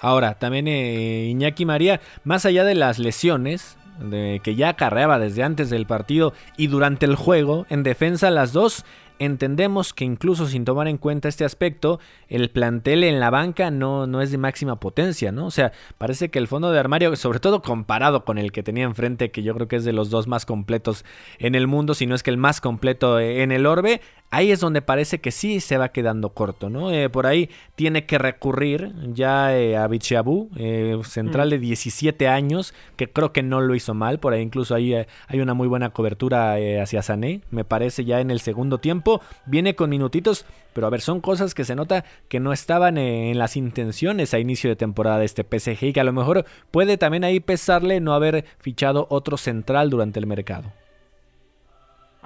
Ahora, 0.00 0.34
también 0.34 0.68
eh, 0.68 1.28
Iñaki 1.30 1.64
María, 1.64 2.00
más 2.24 2.44
allá 2.44 2.64
de 2.64 2.74
las 2.74 2.98
lesiones, 2.98 3.78
de, 3.98 4.40
que 4.42 4.54
ya 4.54 4.70
acarreaba 4.70 5.18
desde 5.18 5.42
antes 5.42 5.70
del 5.70 5.86
partido 5.86 6.34
y 6.56 6.66
durante 6.66 7.06
el 7.06 7.16
juego, 7.16 7.66
en 7.70 7.82
defensa 7.82 8.30
las 8.30 8.52
dos 8.52 8.84
entendemos 9.18 9.92
que 9.92 10.04
incluso 10.04 10.46
sin 10.46 10.64
tomar 10.64 10.88
en 10.88 10.98
cuenta 10.98 11.28
este 11.28 11.44
aspecto, 11.44 12.00
el 12.28 12.50
plantel 12.50 13.04
en 13.04 13.20
la 13.20 13.30
banca 13.30 13.70
no, 13.70 14.06
no 14.06 14.20
es 14.20 14.30
de 14.30 14.38
máxima 14.38 14.80
potencia, 14.80 15.32
¿no? 15.32 15.46
O 15.46 15.50
sea, 15.50 15.72
parece 15.98 16.30
que 16.30 16.38
el 16.38 16.48
fondo 16.48 16.70
de 16.70 16.78
armario, 16.78 17.14
sobre 17.16 17.40
todo 17.40 17.62
comparado 17.62 18.24
con 18.24 18.38
el 18.38 18.52
que 18.52 18.62
tenía 18.62 18.84
enfrente, 18.84 19.30
que 19.30 19.42
yo 19.42 19.54
creo 19.54 19.68
que 19.68 19.76
es 19.76 19.84
de 19.84 19.92
los 19.92 20.10
dos 20.10 20.26
más 20.26 20.46
completos 20.46 21.04
en 21.38 21.54
el 21.54 21.66
mundo, 21.66 21.94
si 21.94 22.06
no 22.06 22.14
es 22.14 22.22
que 22.22 22.30
el 22.30 22.38
más 22.38 22.60
completo 22.60 23.20
en 23.20 23.52
el 23.52 23.66
orbe, 23.66 24.00
ahí 24.30 24.50
es 24.50 24.60
donde 24.60 24.82
parece 24.82 25.20
que 25.20 25.30
sí 25.30 25.60
se 25.60 25.78
va 25.78 25.90
quedando 25.90 26.30
corto, 26.30 26.68
¿no? 26.70 26.90
Eh, 26.90 27.08
por 27.08 27.26
ahí 27.26 27.50
tiene 27.74 28.06
que 28.06 28.18
recurrir 28.18 28.92
ya 29.12 29.56
eh, 29.56 29.76
a 29.76 29.86
Bichabu, 29.86 30.50
eh, 30.56 30.98
central 31.04 31.48
mm. 31.48 31.50
de 31.50 31.58
17 31.58 32.28
años, 32.28 32.74
que 32.96 33.10
creo 33.10 33.32
que 33.32 33.42
no 33.42 33.60
lo 33.60 33.74
hizo 33.74 33.94
mal, 33.94 34.18
por 34.18 34.32
ahí 34.32 34.42
incluso 34.42 34.74
ahí 34.74 34.94
hay 34.94 35.40
una 35.40 35.54
muy 35.54 35.68
buena 35.68 35.90
cobertura 35.90 36.56
hacia 36.80 37.02
Sané, 37.02 37.42
me 37.50 37.64
parece 37.64 38.04
ya 38.04 38.20
en 38.20 38.30
el 38.30 38.40
segundo 38.40 38.78
tiempo, 38.78 39.20
viene 39.46 39.74
con 39.74 39.90
minutitos, 39.90 40.44
pero 40.72 40.86
a 40.86 40.90
ver, 40.90 41.00
son 41.00 41.20
cosas 41.20 41.54
que 41.54 41.64
se 41.64 41.74
nota 41.74 42.04
que 42.28 42.40
no 42.40 42.52
estaban 42.52 42.98
en 42.98 43.38
las 43.38 43.56
intenciones 43.56 44.34
a 44.34 44.38
inicio 44.38 44.68
de 44.68 44.76
temporada 44.76 45.18
de 45.18 45.24
este 45.24 45.42
PSG 45.42 45.84
y 45.84 45.92
que 45.92 46.00
a 46.00 46.04
lo 46.04 46.12
mejor 46.12 46.44
puede 46.70 46.98
también 46.98 47.24
ahí 47.24 47.40
pesarle 47.40 48.00
no 48.00 48.12
haber 48.12 48.44
fichado 48.58 49.06
otro 49.10 49.36
central 49.36 49.90
durante 49.90 50.20
el 50.20 50.26
mercado. 50.26 50.72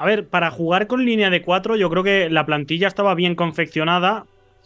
A 0.01 0.07
ver, 0.07 0.29
para 0.29 0.51
jugar 0.51 0.87
con 0.87 1.05
línea 1.05 1.29
de 1.29 1.43
4 1.43 1.77
yo 1.77 1.91
creo 1.91 2.03
que 2.03 2.31
la 2.31 2.47
plantilla 2.47 2.89
estaba 2.89 3.15
bien 3.15 3.35
confeccionada. 3.35 4.25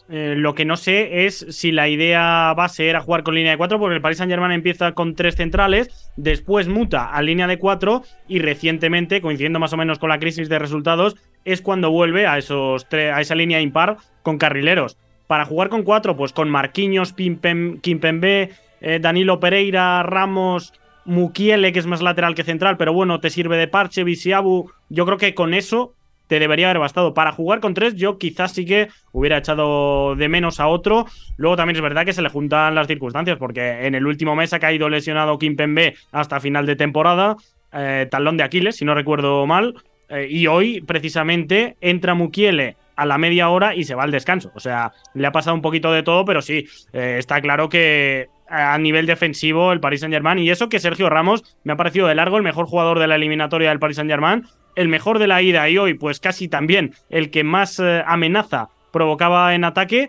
Eh, 0.08 0.34
lo 0.36 0.54
que 0.54 0.64
no 0.64 0.76
sé 0.76 1.26
es 1.26 1.44
si 1.48 1.72
la 1.72 1.88
idea 1.88 2.54
base 2.54 2.88
era 2.88 3.00
jugar 3.00 3.24
con 3.24 3.34
línea 3.34 3.50
de 3.50 3.58
4, 3.58 3.80
porque 3.80 3.96
el 3.96 4.00
Paris 4.00 4.18
Saint 4.18 4.30
Germain 4.30 4.52
empieza 4.52 4.92
con 4.92 5.16
tres 5.16 5.34
centrales, 5.34 6.12
después 6.16 6.68
muta 6.68 7.06
a 7.10 7.20
línea 7.20 7.48
de 7.48 7.58
4 7.58 8.02
y 8.28 8.38
recientemente, 8.38 9.20
coincidiendo 9.20 9.58
más 9.58 9.72
o 9.72 9.76
menos 9.76 9.98
con 9.98 10.08
la 10.08 10.20
crisis 10.20 10.48
de 10.48 10.60
resultados, 10.60 11.16
es 11.44 11.62
cuando 11.62 11.90
vuelve 11.90 12.28
a, 12.28 12.38
esos 12.38 12.86
a 12.92 13.20
esa 13.20 13.34
línea 13.34 13.60
impar 13.60 13.96
con 14.22 14.38
carrileros. 14.38 14.98
Para 15.26 15.46
jugar 15.46 15.68
con 15.68 15.82
4, 15.82 16.16
pues 16.16 16.32
con 16.32 16.48
Marquinhos, 16.48 17.12
Kimpembe, 17.12 18.50
eh, 18.80 18.98
Danilo 19.00 19.40
Pereira, 19.40 20.04
Ramos, 20.04 20.72
Mukiele, 21.04 21.72
que 21.72 21.78
es 21.78 21.86
más 21.86 22.02
lateral 22.02 22.34
que 22.34 22.44
central, 22.44 22.76
pero 22.76 22.92
bueno, 22.92 23.20
te 23.20 23.30
sirve 23.30 23.56
de 23.56 23.68
parche, 23.68 24.04
Visiabu. 24.04 24.70
Yo 24.88 25.04
creo 25.06 25.18
que 25.18 25.34
con 25.34 25.54
eso 25.54 25.94
te 26.26 26.38
debería 26.38 26.66
haber 26.70 26.80
bastado. 26.80 27.14
Para 27.14 27.32
jugar 27.32 27.60
con 27.60 27.74
tres, 27.74 27.94
yo 27.96 28.18
quizás 28.18 28.52
sí 28.52 28.64
que 28.64 28.88
hubiera 29.12 29.38
echado 29.38 30.16
de 30.16 30.28
menos 30.28 30.60
a 30.60 30.68
otro. 30.68 31.06
Luego 31.36 31.56
también 31.56 31.76
es 31.76 31.82
verdad 31.82 32.04
que 32.04 32.12
se 32.12 32.22
le 32.22 32.30
juntan 32.30 32.74
las 32.74 32.86
circunstancias, 32.86 33.36
porque 33.38 33.86
en 33.86 33.94
el 33.94 34.06
último 34.06 34.34
mes 34.34 34.52
ha 34.52 34.58
caído 34.58 34.88
lesionado 34.88 35.38
Kim 35.38 35.56
Pembe 35.56 35.94
hasta 36.12 36.40
final 36.40 36.66
de 36.66 36.76
temporada. 36.76 37.36
eh, 37.76 38.06
talón 38.10 38.36
de 38.36 38.44
Aquiles, 38.44 38.76
si 38.76 38.84
no 38.84 38.94
recuerdo 38.94 39.46
mal. 39.46 39.74
Eh, 40.08 40.28
y 40.30 40.46
hoy, 40.46 40.80
precisamente, 40.80 41.76
entra 41.80 42.14
Mukiele 42.14 42.76
a 42.96 43.04
la 43.04 43.18
media 43.18 43.48
hora 43.48 43.74
y 43.74 43.84
se 43.84 43.94
va 43.94 44.04
al 44.04 44.12
descanso. 44.12 44.52
O 44.54 44.60
sea, 44.60 44.92
le 45.14 45.26
ha 45.26 45.32
pasado 45.32 45.56
un 45.56 45.62
poquito 45.62 45.92
de 45.92 46.02
todo, 46.02 46.24
pero 46.24 46.40
sí, 46.40 46.66
eh, 46.92 47.16
está 47.18 47.40
claro 47.40 47.68
que 47.68 48.28
a 48.48 48.76
nivel 48.78 49.06
defensivo 49.06 49.72
el 49.72 49.80
Paris 49.80 50.00
Saint-Germain, 50.00 50.38
y 50.38 50.50
eso 50.50 50.68
que 50.68 50.80
Sergio 50.80 51.08
Ramos 51.08 51.56
me 51.64 51.72
ha 51.72 51.76
parecido 51.76 52.06
de 52.06 52.14
largo 52.14 52.36
el 52.36 52.42
mejor 52.42 52.66
jugador 52.66 52.98
de 52.98 53.06
la 53.06 53.16
eliminatoria 53.16 53.70
del 53.70 53.78
Paris 53.78 53.96
Saint-Germain, 53.96 54.44
el 54.76 54.88
mejor 54.88 55.18
de 55.18 55.26
la 55.26 55.40
ida 55.42 55.68
y 55.68 55.78
hoy, 55.78 55.94
pues 55.94 56.20
casi 56.20 56.48
también 56.48 56.94
el 57.08 57.30
que 57.30 57.44
más 57.44 57.80
amenaza 57.80 58.68
provocaba 58.92 59.54
en 59.54 59.64
ataque. 59.64 60.08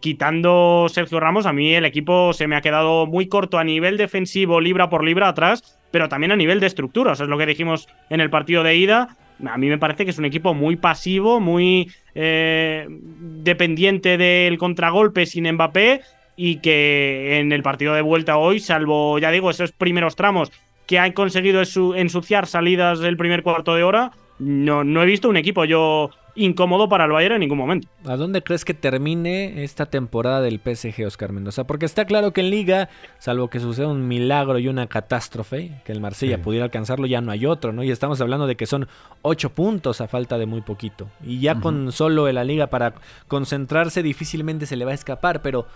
quitando 0.00 0.86
Sergio 0.90 1.18
Ramos, 1.18 1.46
a 1.46 1.52
mí 1.52 1.74
el 1.74 1.84
equipo 1.84 2.32
se 2.32 2.46
me 2.46 2.56
ha 2.56 2.60
quedado 2.60 3.06
muy 3.06 3.26
corto 3.26 3.58
a 3.58 3.64
nivel 3.64 3.96
defensivo, 3.96 4.60
libra 4.60 4.90
por 4.90 5.04
libra 5.04 5.28
atrás, 5.28 5.78
pero 5.90 6.08
también 6.08 6.32
a 6.32 6.36
nivel 6.36 6.60
de 6.60 6.66
estructura. 6.66 7.12
Eso 7.12 7.24
es 7.24 7.30
lo 7.30 7.38
que 7.38 7.46
dijimos 7.46 7.88
en 8.10 8.20
el 8.20 8.30
partido 8.30 8.62
de 8.62 8.76
ida. 8.76 9.16
A 9.46 9.58
mí 9.58 9.68
me 9.68 9.78
parece 9.78 10.04
que 10.04 10.10
es 10.10 10.18
un 10.18 10.24
equipo 10.24 10.54
muy 10.54 10.76
pasivo, 10.76 11.40
muy 11.40 11.90
eh, 12.14 12.86
dependiente 12.88 14.16
del 14.18 14.58
contragolpe 14.58 15.26
sin 15.26 15.50
Mbappé 15.52 16.02
y 16.36 16.56
que 16.56 17.38
en 17.38 17.52
el 17.52 17.62
partido 17.62 17.94
de 17.94 18.02
vuelta 18.02 18.36
hoy, 18.36 18.60
salvo, 18.60 19.18
ya 19.18 19.30
digo, 19.30 19.50
esos 19.50 19.72
primeros 19.72 20.16
tramos 20.16 20.50
que 20.86 20.98
han 20.98 21.12
conseguido 21.12 21.62
ensuciar 21.94 22.46
salidas 22.46 22.98
del 23.00 23.16
primer 23.16 23.42
cuarto 23.42 23.74
de 23.74 23.82
hora, 23.82 24.12
no, 24.38 24.84
no 24.84 25.02
he 25.02 25.06
visto 25.06 25.28
un 25.28 25.36
equipo 25.36 25.64
yo 25.64 26.10
incómodo 26.34 26.88
para 26.88 27.04
el 27.04 27.12
Bayern 27.12 27.34
en 27.34 27.40
ningún 27.40 27.58
momento. 27.58 27.88
¿A 28.06 28.16
dónde 28.16 28.42
crees 28.42 28.64
que 28.64 28.74
termine 28.74 29.64
esta 29.64 29.86
temporada 29.86 30.40
del 30.40 30.60
PSG, 30.60 31.06
Oscar 31.06 31.32
Mendoza? 31.32 31.64
Porque 31.64 31.86
está 31.86 32.04
claro 32.04 32.32
que 32.32 32.40
en 32.40 32.50
Liga, 32.50 32.88
salvo 33.18 33.48
que 33.48 33.60
suceda 33.60 33.88
un 33.88 34.08
milagro 34.08 34.58
y 34.58 34.68
una 34.68 34.86
catástrofe, 34.86 35.82
que 35.84 35.92
el 35.92 36.00
Marsella 36.00 36.40
pudiera 36.40 36.64
alcanzarlo, 36.64 37.06
ya 37.06 37.20
no 37.20 37.32
hay 37.32 37.46
otro, 37.46 37.72
¿no? 37.72 37.82
Y 37.82 37.90
estamos 37.90 38.20
hablando 38.20 38.46
de 38.46 38.56
que 38.56 38.66
son 38.66 38.88
ocho 39.20 39.50
puntos 39.50 40.00
a 40.00 40.08
falta 40.08 40.38
de 40.38 40.46
muy 40.46 40.62
poquito. 40.62 41.08
Y 41.22 41.40
ya 41.40 41.60
con 41.60 41.92
solo 41.92 42.28
en 42.28 42.36
la 42.36 42.44
Liga 42.44 42.68
para 42.68 42.94
concentrarse 43.28 44.02
difícilmente 44.02 44.66
se 44.66 44.76
le 44.76 44.84
va 44.84 44.92
a 44.92 44.94
escapar, 44.94 45.42
pero 45.42 45.66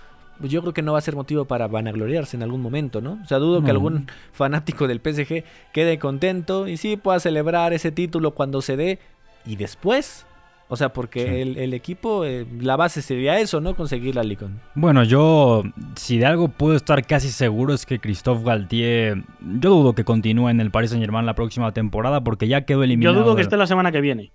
yo 0.41 0.61
creo 0.61 0.73
que 0.73 0.83
no 0.83 0.93
va 0.93 0.99
a 0.99 1.03
ser 1.03 1.17
motivo 1.17 1.45
para 1.45 1.69
vanagloriarse 1.69 2.37
en 2.37 2.43
algún 2.43 2.63
momento, 2.63 3.01
¿no? 3.01 3.19
O 3.23 3.27
sea, 3.27 3.39
dudo 3.39 3.63
que 3.63 3.71
algún 3.71 4.07
fanático 4.33 4.89
del 4.89 5.01
PSG 5.01 5.45
quede 5.73 5.99
contento 5.99 6.69
y 6.69 6.77
sí 6.77 6.97
pueda 6.97 7.21
celebrar 7.21 7.73
ese 7.73 7.93
título 7.93 8.33
cuando 8.33 8.63
se 8.63 8.77
dé 8.77 8.99
y 9.45 9.57
después 9.57 10.27
o 10.69 10.77
sea, 10.77 10.89
porque 10.89 11.43
el, 11.43 11.75
equipo, 11.75 12.25
eh, 12.25 12.45
la 12.61 12.75
base 12.75 13.01
sería 13.01 13.39
eso, 13.39 13.61
¿no? 13.61 13.77
Conseguir 13.77 14.17
la 14.17 14.25
Licon. 14.25 14.61
Bueno, 14.75 15.05
yo, 15.05 15.63
si 15.95 16.19
de 16.19 16.27
algo 16.27 16.49
puedo 16.49 16.75
estar 16.75 17.07
casi 17.07 17.31
seguro 17.31 17.73
es 17.73 17.87
que 17.87 18.01
Christophe 18.01 18.45
Galtier, 18.45 19.23
yo 19.41 19.71
dudo 19.71 19.95
que 19.95 20.03
continúe 20.03 20.49
en 20.49 20.61
el 20.61 20.73
Paris 20.73 20.91
Saint 20.91 21.05
Germain 21.05 21.25
la 21.25 21.35
próxima 21.35 21.71
temporada 21.73 22.23
porque 22.23 22.49
ya 22.49 22.63
quedó 22.63 22.83
eliminado. 22.83 23.15
Yo 23.15 23.23
dudo 23.23 23.37
que 23.37 23.43
esté 23.43 23.57
la 23.57 23.69
semana 23.69 23.93
que 23.93 24.01
viene. 24.01 24.33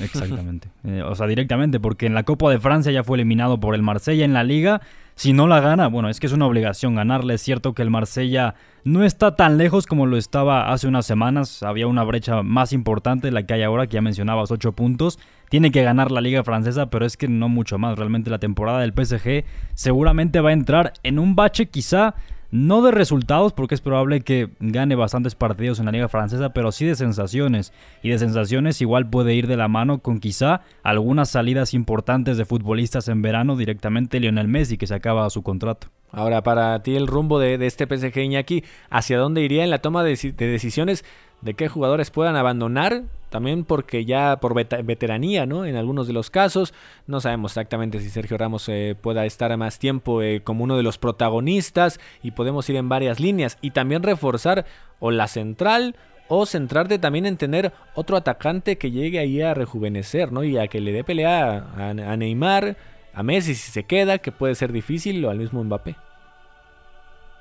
Exactamente. 0.00 0.68
Eh, 0.86 1.02
o 1.02 1.14
sea, 1.14 1.26
directamente, 1.26 1.80
porque 1.80 2.04
en 2.04 2.12
la 2.12 2.24
Copa 2.24 2.50
de 2.50 2.58
Francia 2.58 2.92
ya 2.92 3.02
fue 3.02 3.16
eliminado 3.16 3.58
por 3.58 3.74
el 3.74 3.82
Marsella 3.82 4.26
en 4.26 4.34
la 4.34 4.44
Liga. 4.44 4.82
Si 5.16 5.32
no 5.32 5.46
la 5.46 5.60
gana, 5.60 5.86
bueno, 5.88 6.08
es 6.08 6.18
que 6.18 6.26
es 6.26 6.32
una 6.32 6.46
obligación 6.46 6.94
ganarle. 6.94 7.34
Es 7.34 7.42
cierto 7.42 7.72
que 7.72 7.82
el 7.82 7.90
Marsella 7.90 8.54
no 8.84 9.02
está 9.02 9.34
tan 9.34 9.56
lejos 9.56 9.86
como 9.86 10.06
lo 10.06 10.18
estaba 10.18 10.70
hace 10.72 10.86
unas 10.86 11.06
semanas. 11.06 11.62
Había 11.62 11.86
una 11.86 12.04
brecha 12.04 12.42
más 12.42 12.72
importante, 12.72 13.30
la 13.30 13.44
que 13.44 13.54
hay 13.54 13.62
ahora, 13.62 13.86
que 13.86 13.94
ya 13.94 14.02
mencionabas, 14.02 14.50
8 14.50 14.72
puntos. 14.72 15.18
Tiene 15.48 15.70
que 15.70 15.82
ganar 15.82 16.10
la 16.10 16.20
Liga 16.20 16.44
Francesa, 16.44 16.90
pero 16.90 17.06
es 17.06 17.16
que 17.16 17.26
no 17.26 17.48
mucho 17.48 17.78
más. 17.78 17.98
Realmente 17.98 18.30
la 18.30 18.38
temporada 18.38 18.80
del 18.80 18.92
PSG 18.92 19.44
seguramente 19.74 20.40
va 20.40 20.50
a 20.50 20.54
entrar 20.54 20.92
en 21.02 21.18
un 21.18 21.34
bache 21.34 21.66
quizá 21.66 22.14
no 22.50 22.82
de 22.82 22.92
resultados, 22.92 23.52
porque 23.52 23.74
es 23.74 23.80
probable 23.80 24.20
que 24.20 24.50
gane 24.60 24.94
bastantes 24.94 25.34
partidos 25.34 25.80
en 25.80 25.86
la 25.86 25.92
liga 25.92 26.08
francesa, 26.08 26.50
pero 26.50 26.70
sí 26.70 26.84
de 26.84 26.94
sensaciones. 26.94 27.72
Y 28.02 28.10
de 28.10 28.18
sensaciones 28.18 28.80
igual 28.80 29.08
puede 29.08 29.34
ir 29.34 29.48
de 29.48 29.56
la 29.56 29.66
mano 29.66 29.98
con 29.98 30.20
quizá 30.20 30.60
algunas 30.82 31.30
salidas 31.30 31.74
importantes 31.74 32.36
de 32.36 32.44
futbolistas 32.44 33.08
en 33.08 33.22
verano, 33.22 33.56
directamente 33.56 34.20
Lionel 34.20 34.46
Messi, 34.46 34.76
que 34.76 34.86
se 34.86 34.94
acaba 34.94 35.28
su 35.30 35.42
contrato. 35.42 35.88
Ahora, 36.10 36.42
para 36.42 36.80
ti 36.82 36.94
el 36.94 37.06
rumbo 37.06 37.38
de, 37.38 37.54
este 37.66 37.86
PSG 37.86 38.16
Iñaki, 38.18 38.64
¿hacia 38.90 39.18
dónde 39.18 39.42
iría 39.42 39.64
en 39.64 39.70
la 39.70 39.78
toma 39.78 40.04
de, 40.04 40.16
de 40.16 40.46
decisiones 40.46 41.04
de 41.40 41.54
qué 41.54 41.68
jugadores 41.68 42.10
puedan 42.10 42.36
abandonar 42.36 43.02
también 43.34 43.64
porque 43.64 44.04
ya 44.04 44.38
por 44.38 44.54
veteranía, 44.54 45.44
¿no? 45.44 45.64
En 45.64 45.74
algunos 45.74 46.06
de 46.06 46.12
los 46.12 46.30
casos, 46.30 46.72
no 47.08 47.20
sabemos 47.20 47.50
exactamente 47.50 47.98
si 47.98 48.08
Sergio 48.08 48.38
Ramos 48.38 48.68
eh, 48.68 48.94
pueda 49.00 49.26
estar 49.26 49.56
más 49.56 49.80
tiempo 49.80 50.22
eh, 50.22 50.42
como 50.44 50.62
uno 50.62 50.76
de 50.76 50.84
los 50.84 50.98
protagonistas 50.98 51.98
y 52.22 52.30
podemos 52.30 52.70
ir 52.70 52.76
en 52.76 52.88
varias 52.88 53.18
líneas 53.18 53.58
y 53.60 53.72
también 53.72 54.04
reforzar 54.04 54.66
o 55.00 55.10
la 55.10 55.26
central 55.26 55.96
o 56.28 56.46
centrarte 56.46 57.00
también 57.00 57.26
en 57.26 57.36
tener 57.36 57.72
otro 57.96 58.16
atacante 58.16 58.78
que 58.78 58.92
llegue 58.92 59.18
ahí 59.18 59.42
a 59.42 59.52
rejuvenecer, 59.52 60.30
¿no? 60.30 60.44
Y 60.44 60.56
a 60.56 60.68
que 60.68 60.80
le 60.80 60.92
dé 60.92 61.02
pelea 61.02 61.66
a 61.76 62.16
Neymar, 62.16 62.76
a 63.14 63.22
Messi 63.22 63.54
si 63.54 63.70
se 63.70 63.84
queda, 63.84 64.18
que 64.18 64.32
puede 64.32 64.54
ser 64.54 64.72
difícil, 64.72 65.24
o 65.24 65.30
al 65.30 65.38
mismo 65.38 65.62
Mbappé. 65.62 65.96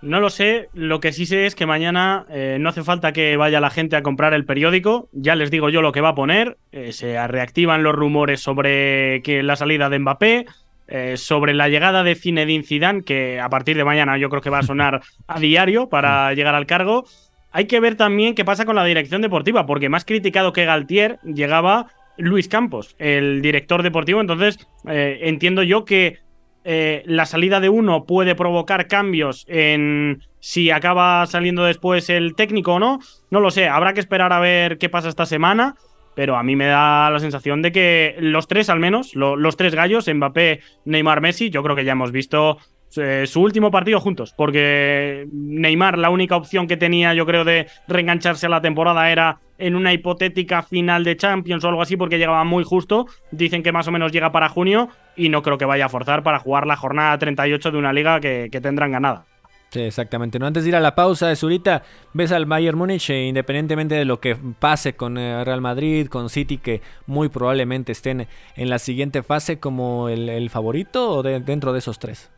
No 0.04 0.20
lo 0.20 0.30
sé, 0.30 0.68
lo 0.74 1.00
que 1.00 1.14
sí 1.14 1.26
sé 1.26 1.46
es 1.46 1.56
que 1.56 1.66
mañana 1.66 2.26
eh, 2.30 2.58
no 2.60 2.68
hace 2.68 2.84
falta 2.84 3.14
que 3.14 3.38
vaya 3.38 3.62
la 3.62 3.70
gente 3.70 3.96
a 3.96 4.04
comprar 4.04 4.34
el 4.34 4.46
periódico, 4.46 5.08
ya 5.14 5.34
les 5.36 5.50
digo 5.50 5.70
yo 5.70 5.82
lo 5.82 5.94
que 5.94 6.02
va 6.02 6.10
a 6.10 6.16
poner, 6.16 6.58
eh, 6.74 6.92
se 6.92 7.26
reactivan 7.26 7.84
los 7.84 7.96
rumores 7.96 8.42
sobre 8.42 9.22
que 9.24 9.44
la 9.44 9.56
salida 9.56 9.90
de 9.90 10.00
Mbappé, 10.00 10.46
eh, 10.90 11.16
sobre 11.16 11.54
la 11.54 11.70
llegada 11.70 12.04
de 12.04 12.16
Zinedine 12.16 12.66
Zidane, 12.66 13.04
que 13.04 13.40
a 13.40 13.48
partir 13.48 13.78
de 13.78 13.86
mañana 13.86 14.18
yo 14.18 14.30
creo 14.30 14.42
que 14.42 14.50
va 14.50 14.60
a 14.60 14.64
sonar 14.64 15.02
a 15.28 15.40
diario 15.40 15.88
para 15.88 16.34
llegar 16.34 16.56
al 16.56 16.66
cargo. 16.66 17.06
Hay 17.54 17.66
que 17.68 17.80
ver 17.80 17.96
también 17.96 18.36
qué 18.36 18.44
pasa 18.44 18.66
con 18.66 18.76
la 18.76 18.84
dirección 18.84 19.22
deportiva, 19.22 19.66
porque 19.66 19.88
más 19.88 20.04
criticado 20.04 20.52
que 20.52 20.66
Galtier 20.66 21.20
llegaba 21.24 21.88
Luis 22.18 22.48
Campos, 22.48 22.96
el 23.00 23.42
director 23.42 23.84
deportivo, 23.84 24.22
entonces 24.22 24.58
entiendo 24.86 25.64
yo 25.64 25.86
que 25.86 26.20
eh, 26.66 27.04
la 27.06 27.26
salida 27.26 27.60
de 27.60 27.68
uno 27.68 28.06
puede 28.06 28.36
provocar 28.36 28.88
cambios 28.88 29.46
en 29.50 30.24
si 30.40 30.72
acaba 30.72 31.26
saliendo 31.26 31.66
después 31.66 32.10
el 32.10 32.36
técnico 32.36 32.74
o 32.74 32.80
no. 32.80 33.00
No 33.32 33.40
lo 33.40 33.52
sé, 33.52 33.68
habrá 33.68 33.94
que 33.94 34.00
esperar 34.00 34.32
a 34.32 34.40
ver 34.40 34.78
qué 34.78 34.90
pasa 34.90 35.10
esta 35.10 35.26
semana. 35.26 35.76
Pero 36.16 36.36
a 36.36 36.44
mí 36.44 36.56
me 36.56 36.68
da 36.68 37.10
la 37.10 37.20
sensación 37.20 37.64
de 37.64 37.72
que 37.72 38.16
los 38.20 38.48
tres, 38.48 38.70
al 38.70 38.80
menos, 38.80 39.16
los 39.16 39.58
tres 39.58 39.74
gallos, 39.74 40.08
Mbappé, 40.08 40.60
Neymar, 40.86 41.22
Messi, 41.22 41.50
yo 41.50 41.64
creo 41.64 41.76
que 41.76 41.86
ya 41.86 41.94
hemos 41.94 42.12
visto 42.12 42.60
eh, 42.98 43.26
su 43.28 43.42
último 43.42 43.72
partido 43.72 44.00
juntos, 44.00 44.34
porque 44.36 45.28
Neymar, 45.32 45.98
la 45.98 46.10
única 46.10 46.36
opción 46.36 46.68
que 46.68 46.78
tenía, 46.78 47.14
yo 47.14 47.26
creo, 47.26 47.44
de 47.44 47.68
reengancharse 47.88 48.46
a 48.46 48.50
la 48.50 48.62
temporada 48.62 49.12
era 49.12 49.40
en 49.58 49.76
una 49.76 49.94
hipotética 49.94 50.64
final 50.64 51.04
de 51.04 51.16
Champions 51.16 51.64
o 51.64 51.70
algo 51.70 51.82
así, 51.82 51.98
porque 51.98 52.18
llegaba 52.18 52.44
muy 52.44 52.64
justo. 52.64 53.08
Dicen 53.32 53.64
que 53.64 53.72
más 53.72 53.88
o 53.88 53.92
menos 53.92 54.12
llega 54.12 54.32
para 54.32 54.50
junio 54.50 54.90
y 55.16 55.30
no 55.30 55.42
creo 55.42 55.58
que 55.58 55.66
vaya 55.66 55.86
a 55.86 55.90
forzar 55.90 56.24
para 56.24 56.40
jugar 56.40 56.68
la 56.68 56.76
jornada 56.76 57.18
38 57.18 57.72
de 57.72 57.78
una 57.78 57.94
liga 57.94 58.20
que, 58.20 58.50
tendrán 58.62 58.92
ganada. 58.92 59.26
Sí, 59.70 59.82
exactamente. 59.82 60.38
No 60.38 60.46
antes 60.46 60.64
de 60.64 60.70
ir 60.70 60.76
a 60.76 60.80
la 60.80 60.94
pausa, 60.94 61.36
Zurita, 61.36 61.82
ves 62.14 62.32
al 62.32 62.46
Bayern 62.46 62.78
Múnich, 62.78 63.10
e 63.10 63.26
independientemente 63.26 63.96
de 63.96 64.06
lo 64.06 64.20
que 64.20 64.36
pase 64.60 64.94
con 64.94 65.18
eh, 65.18 65.44
Real 65.44 65.62
Madrid, 65.62 66.08
con 66.08 66.30
City, 66.30 66.58
que 66.60 66.82
muy 67.08 67.30
probablemente 67.30 67.92
estén 67.92 68.28
en 68.56 68.70
la 68.70 68.78
siguiente 68.78 69.24
fase 69.24 69.60
como 69.60 70.10
el, 70.10 70.50
favorito 70.52 71.10
o 71.10 71.24
dentro 71.24 71.74
de 71.74 71.80
esos 71.80 71.98
tres. 71.98 72.30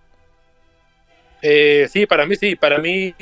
Eh, 1.47 1.87
sí, 1.91 2.07
para 2.07 2.25
mí 2.25 2.35
sí, 2.35 2.55
para 2.55 2.79
mí 2.79 3.13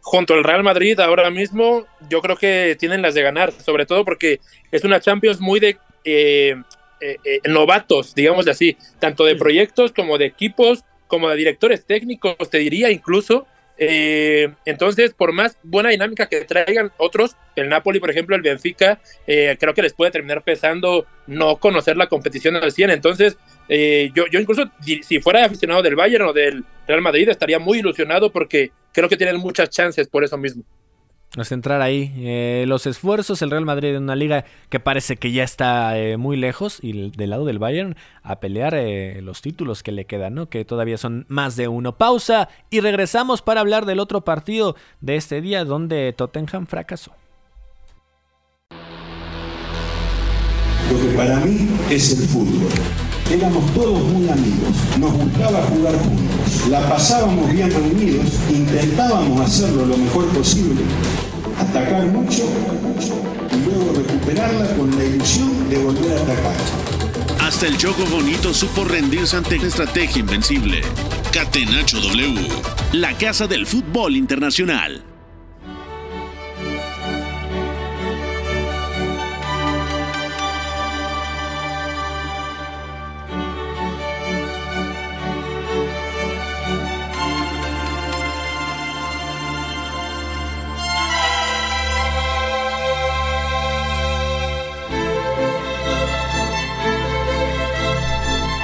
junto 0.00 0.34
al 0.34 0.44
Real 0.44 0.62
Madrid 0.62 1.00
ahora 1.00 1.28
mismo 1.28 1.84
yo 2.08 2.22
creo 2.22 2.36
que 2.36 2.76
tienen 2.78 3.02
las 3.02 3.14
de 3.14 3.22
ganar, 3.22 3.50
sobre 3.50 3.84
todo 3.84 4.04
porque 4.04 4.38
es 4.70 4.84
una 4.84 5.00
Champions 5.00 5.40
muy 5.40 5.58
de 5.58 5.76
eh, 6.04 6.54
eh, 7.00 7.40
novatos, 7.48 8.14
digamos 8.14 8.46
así, 8.46 8.76
tanto 9.00 9.24
de 9.24 9.34
proyectos 9.34 9.90
como 9.90 10.18
de 10.18 10.26
equipos, 10.26 10.84
como 11.08 11.28
de 11.28 11.36
directores 11.36 11.84
técnicos, 11.84 12.48
te 12.48 12.58
diría 12.58 12.90
incluso. 12.90 13.46
Eh, 13.78 14.54
entonces, 14.64 15.12
por 15.12 15.32
más 15.32 15.58
buena 15.62 15.90
dinámica 15.90 16.26
que 16.26 16.44
traigan 16.44 16.92
otros, 16.96 17.36
el 17.56 17.68
Napoli, 17.68 18.00
por 18.00 18.10
ejemplo, 18.10 18.34
el 18.34 18.42
Benfica, 18.42 19.00
eh, 19.26 19.56
creo 19.58 19.74
que 19.74 19.82
les 19.82 19.92
puede 19.92 20.10
terminar 20.10 20.42
pesando 20.42 21.06
no 21.26 21.56
conocer 21.56 21.96
la 21.96 22.08
competición 22.08 22.56
al 22.56 22.72
100. 22.72 22.90
Entonces, 22.90 23.36
eh, 23.68 24.10
yo, 24.14 24.26
yo 24.30 24.40
incluso, 24.40 24.70
si 24.80 25.20
fuera 25.20 25.44
aficionado 25.44 25.82
del 25.82 25.96
Bayern 25.96 26.26
o 26.26 26.32
del 26.32 26.64
Real 26.86 27.02
Madrid, 27.02 27.28
estaría 27.28 27.58
muy 27.58 27.78
ilusionado 27.78 28.30
porque 28.30 28.70
creo 28.92 29.08
que 29.08 29.16
tienen 29.16 29.36
muchas 29.38 29.70
chances 29.70 30.08
por 30.08 30.24
eso 30.24 30.36
mismo 30.36 30.64
centrar 31.44 31.82
ahí 31.82 32.12
eh, 32.16 32.64
los 32.66 32.86
esfuerzos. 32.86 33.42
El 33.42 33.50
Real 33.50 33.64
Madrid 33.64 33.94
en 33.94 34.04
una 34.04 34.16
liga 34.16 34.44
que 34.70 34.80
parece 34.80 35.16
que 35.16 35.32
ya 35.32 35.44
está 35.44 35.98
eh, 35.98 36.16
muy 36.16 36.36
lejos 36.36 36.78
y 36.82 37.10
del 37.10 37.30
lado 37.30 37.44
del 37.44 37.58
Bayern 37.58 37.96
a 38.22 38.40
pelear 38.40 38.74
eh, 38.74 39.20
los 39.22 39.42
títulos 39.42 39.82
que 39.82 39.92
le 39.92 40.06
quedan, 40.06 40.34
¿no? 40.34 40.48
Que 40.48 40.64
todavía 40.64 40.98
son 40.98 41.26
más 41.28 41.56
de 41.56 41.68
uno. 41.68 41.98
Pausa 41.98 42.48
y 42.70 42.80
regresamos 42.80 43.42
para 43.42 43.60
hablar 43.60 43.86
del 43.86 44.00
otro 44.00 44.22
partido 44.22 44.76
de 45.00 45.16
este 45.16 45.40
día 45.40 45.64
donde 45.64 46.12
Tottenham 46.16 46.66
fracasó. 46.66 47.12
Lo 50.90 51.00
que 51.00 51.16
para 51.16 51.40
mí 51.40 51.68
es 51.90 52.18
el 52.18 52.28
fútbol. 52.28 52.70
Éramos 53.30 53.74
todos 53.74 54.00
muy 54.04 54.28
amigos, 54.28 54.70
nos 55.00 55.12
gustaba 55.12 55.62
jugar 55.64 55.94
juntos, 55.98 56.68
la 56.70 56.88
pasábamos 56.88 57.52
bien 57.52 57.70
reunidos, 57.70 58.26
intentábamos 58.50 59.40
hacerlo 59.40 59.84
lo 59.84 59.96
mejor 59.96 60.26
posible 60.28 60.82
atacar 61.58 62.06
mucho 62.06 62.44
y 63.52 63.64
luego 63.64 63.92
recuperarla 63.94 64.76
con 64.76 64.96
la 64.96 65.04
ilusión 65.04 65.68
de 65.68 65.78
volver 65.78 66.18
a 66.18 66.22
atacar. 66.22 66.54
Hasta 67.40 67.66
el 67.66 67.76
Choco 67.76 68.04
Bonito 68.06 68.54
supo 68.54 68.84
rendirse 68.84 69.36
ante 69.36 69.58
una 69.58 69.68
estrategia 69.68 70.20
invencible. 70.20 70.82
Catenacho 71.32 72.00
W, 72.00 72.48
la 72.92 73.16
casa 73.18 73.46
del 73.46 73.66
fútbol 73.66 74.16
internacional. 74.16 75.15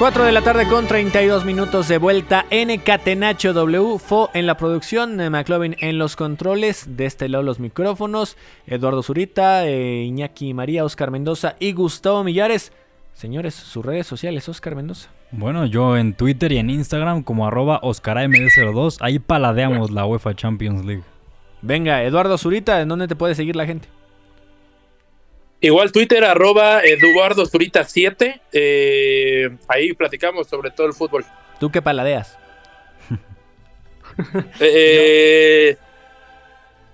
Cuatro 0.02 0.24
de 0.24 0.32
la 0.32 0.42
tarde 0.42 0.66
con 0.66 0.88
32 0.88 1.44
minutos 1.44 1.86
de 1.86 1.96
vuelta 1.96 2.44
en 2.50 2.76
Catenacho 2.80 3.52
W. 3.52 4.00
Fo 4.00 4.30
en 4.34 4.46
la 4.46 4.56
producción, 4.56 5.20
eh, 5.20 5.30
McLovin 5.30 5.76
en 5.78 5.96
los 5.96 6.16
controles, 6.16 6.96
de 6.96 7.06
este 7.06 7.28
lado 7.28 7.44
los 7.44 7.60
micrófonos, 7.60 8.36
Eduardo 8.66 9.04
Zurita, 9.04 9.64
eh, 9.64 10.02
Iñaki 10.02 10.54
María, 10.54 10.84
Oscar 10.84 11.12
Mendoza 11.12 11.54
y 11.60 11.70
Gustavo 11.72 12.24
Millares. 12.24 12.72
Señores, 13.14 13.54
sus 13.54 13.86
redes 13.86 14.08
sociales, 14.08 14.48
Oscar 14.48 14.74
Mendoza. 14.74 15.08
Bueno, 15.30 15.66
yo 15.66 15.96
en 15.96 16.14
Twitter 16.14 16.50
y 16.50 16.58
en 16.58 16.70
Instagram 16.70 17.22
como 17.22 17.46
arroba 17.46 17.80
OscarAMD02, 17.82 18.96
ahí 19.02 19.20
paladeamos 19.20 19.92
la 19.92 20.04
UEFA 20.04 20.34
Champions 20.34 20.84
League. 20.84 21.04
Venga, 21.60 22.02
Eduardo 22.02 22.36
Zurita, 22.38 22.80
¿en 22.80 22.88
dónde 22.88 23.06
te 23.06 23.14
puede 23.14 23.36
seguir 23.36 23.54
la 23.54 23.66
gente? 23.66 23.86
Igual 25.62 25.92
Twitter, 25.92 26.25
arroba 26.25 26.83
Eduardo 26.83 27.46
Zurita 27.46 27.85
7. 27.85 28.40
Eh, 28.53 29.57
ahí 29.68 29.92
platicamos 29.92 30.48
sobre 30.48 30.72
todo 30.72 30.88
el 30.88 30.92
fútbol. 30.92 31.25
¿Tú 31.59 31.70
qué 31.70 31.81
paladeas? 31.81 32.37
Eh, 34.61 35.75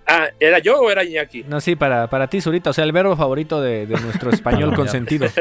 ah, 0.07 0.29
¿era 0.39 0.61
yo 0.61 0.79
o 0.81 0.89
era 0.89 1.03
Iñaki? 1.03 1.43
No, 1.43 1.61
sí, 1.61 1.75
para, 1.75 2.07
para 2.09 2.29
ti, 2.29 2.41
Zurita. 2.41 2.71
O 2.71 2.73
sea, 2.73 2.85
el 2.85 2.93
verbo 2.93 3.17
favorito 3.17 3.61
de, 3.61 3.87
de 3.87 4.01
nuestro 4.01 4.31
español 4.31 4.75
consentido. 4.77 5.29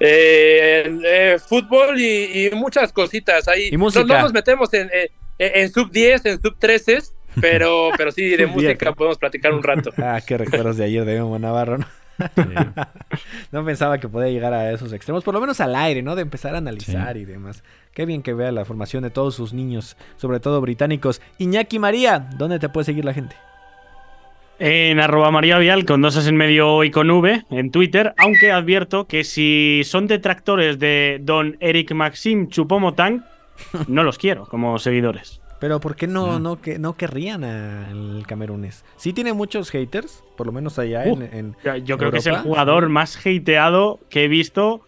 Eh, 0.00 0.98
eh, 1.04 1.38
fútbol 1.38 2.00
y, 2.00 2.46
y 2.46 2.50
muchas 2.50 2.92
cositas 2.92 3.46
ahí. 3.46 3.68
Y 3.70 3.76
música. 3.76 4.04
No, 4.04 4.14
no 4.14 4.22
nos 4.22 4.32
metemos 4.32 4.74
en, 4.74 4.90
en, 4.92 5.08
en 5.38 5.72
sub 5.72 5.88
10, 5.92 6.26
en 6.26 6.42
sub 6.42 6.58
13, 6.58 6.98
pero, 7.40 7.90
pero 7.96 8.12
sí, 8.12 8.36
de 8.36 8.46
música 8.46 8.92
podemos 8.92 9.18
platicar 9.18 9.52
un 9.52 9.62
rato. 9.62 9.90
Ah, 10.06 10.20
qué 10.26 10.36
recuerdos 10.36 10.76
de 10.76 10.84
ayer 10.84 11.04
de 11.04 11.14
Memo 11.14 11.38
Navarro, 11.38 11.78
¿no? 11.78 11.86
no 13.52 13.64
pensaba 13.64 13.98
que 13.98 14.08
podía 14.08 14.30
llegar 14.30 14.52
a 14.52 14.70
esos 14.70 14.92
extremos, 14.92 15.24
por 15.24 15.34
lo 15.34 15.40
menos 15.40 15.60
al 15.60 15.74
aire, 15.74 16.02
¿no? 16.02 16.14
De 16.14 16.22
empezar 16.22 16.54
a 16.54 16.58
analizar 16.58 17.16
y 17.16 17.24
demás. 17.24 17.64
Qué 17.92 18.06
bien 18.06 18.22
que 18.22 18.34
vea 18.34 18.52
la 18.52 18.64
formación 18.64 19.02
de 19.02 19.10
todos 19.10 19.34
sus 19.34 19.52
niños, 19.52 19.96
sobre 20.16 20.40
todo 20.40 20.60
británicos. 20.60 21.20
Iñaki 21.38 21.78
María, 21.78 22.18
¿dónde 22.36 22.58
te 22.58 22.68
puede 22.68 22.84
seguir 22.84 23.04
la 23.04 23.14
gente? 23.14 23.36
En 24.58 25.00
arroba 25.00 25.32
María 25.32 25.58
Vial 25.58 25.84
con 25.84 26.00
dos 26.00 26.26
en 26.26 26.36
medio 26.36 26.84
y 26.84 26.90
con 26.92 27.10
V 27.10 27.44
en 27.50 27.70
Twitter, 27.72 28.14
aunque 28.16 28.52
advierto 28.52 29.06
que 29.08 29.24
si 29.24 29.82
son 29.84 30.06
detractores 30.06 30.78
de 30.78 31.18
don 31.22 31.56
Eric 31.58 31.92
Maxim 31.92 32.48
Chupomotang, 32.48 33.24
no 33.88 34.04
los 34.04 34.18
quiero 34.18 34.46
como 34.46 34.78
seguidores. 34.78 35.40
Pero 35.64 35.80
¿por 35.80 35.96
qué 35.96 36.06
no, 36.06 36.38
no, 36.38 36.60
que, 36.60 36.78
no 36.78 36.94
querrían 36.94 37.42
al 37.42 38.22
camerunés? 38.26 38.84
Sí 38.96 39.14
tiene 39.14 39.32
muchos 39.32 39.70
haters, 39.70 40.22
por 40.36 40.46
lo 40.46 40.52
menos 40.52 40.78
allá 40.78 41.04
Uh, 41.06 41.22
en, 41.22 41.56
Yo 41.86 41.96
creo 41.96 42.10
que 42.10 42.18
es 42.18 42.26
el 42.26 42.36
jugador 42.36 42.90
más 42.90 43.16
hateado 43.16 43.98
que 44.10 44.24
he 44.24 44.28
visto, 44.28 44.82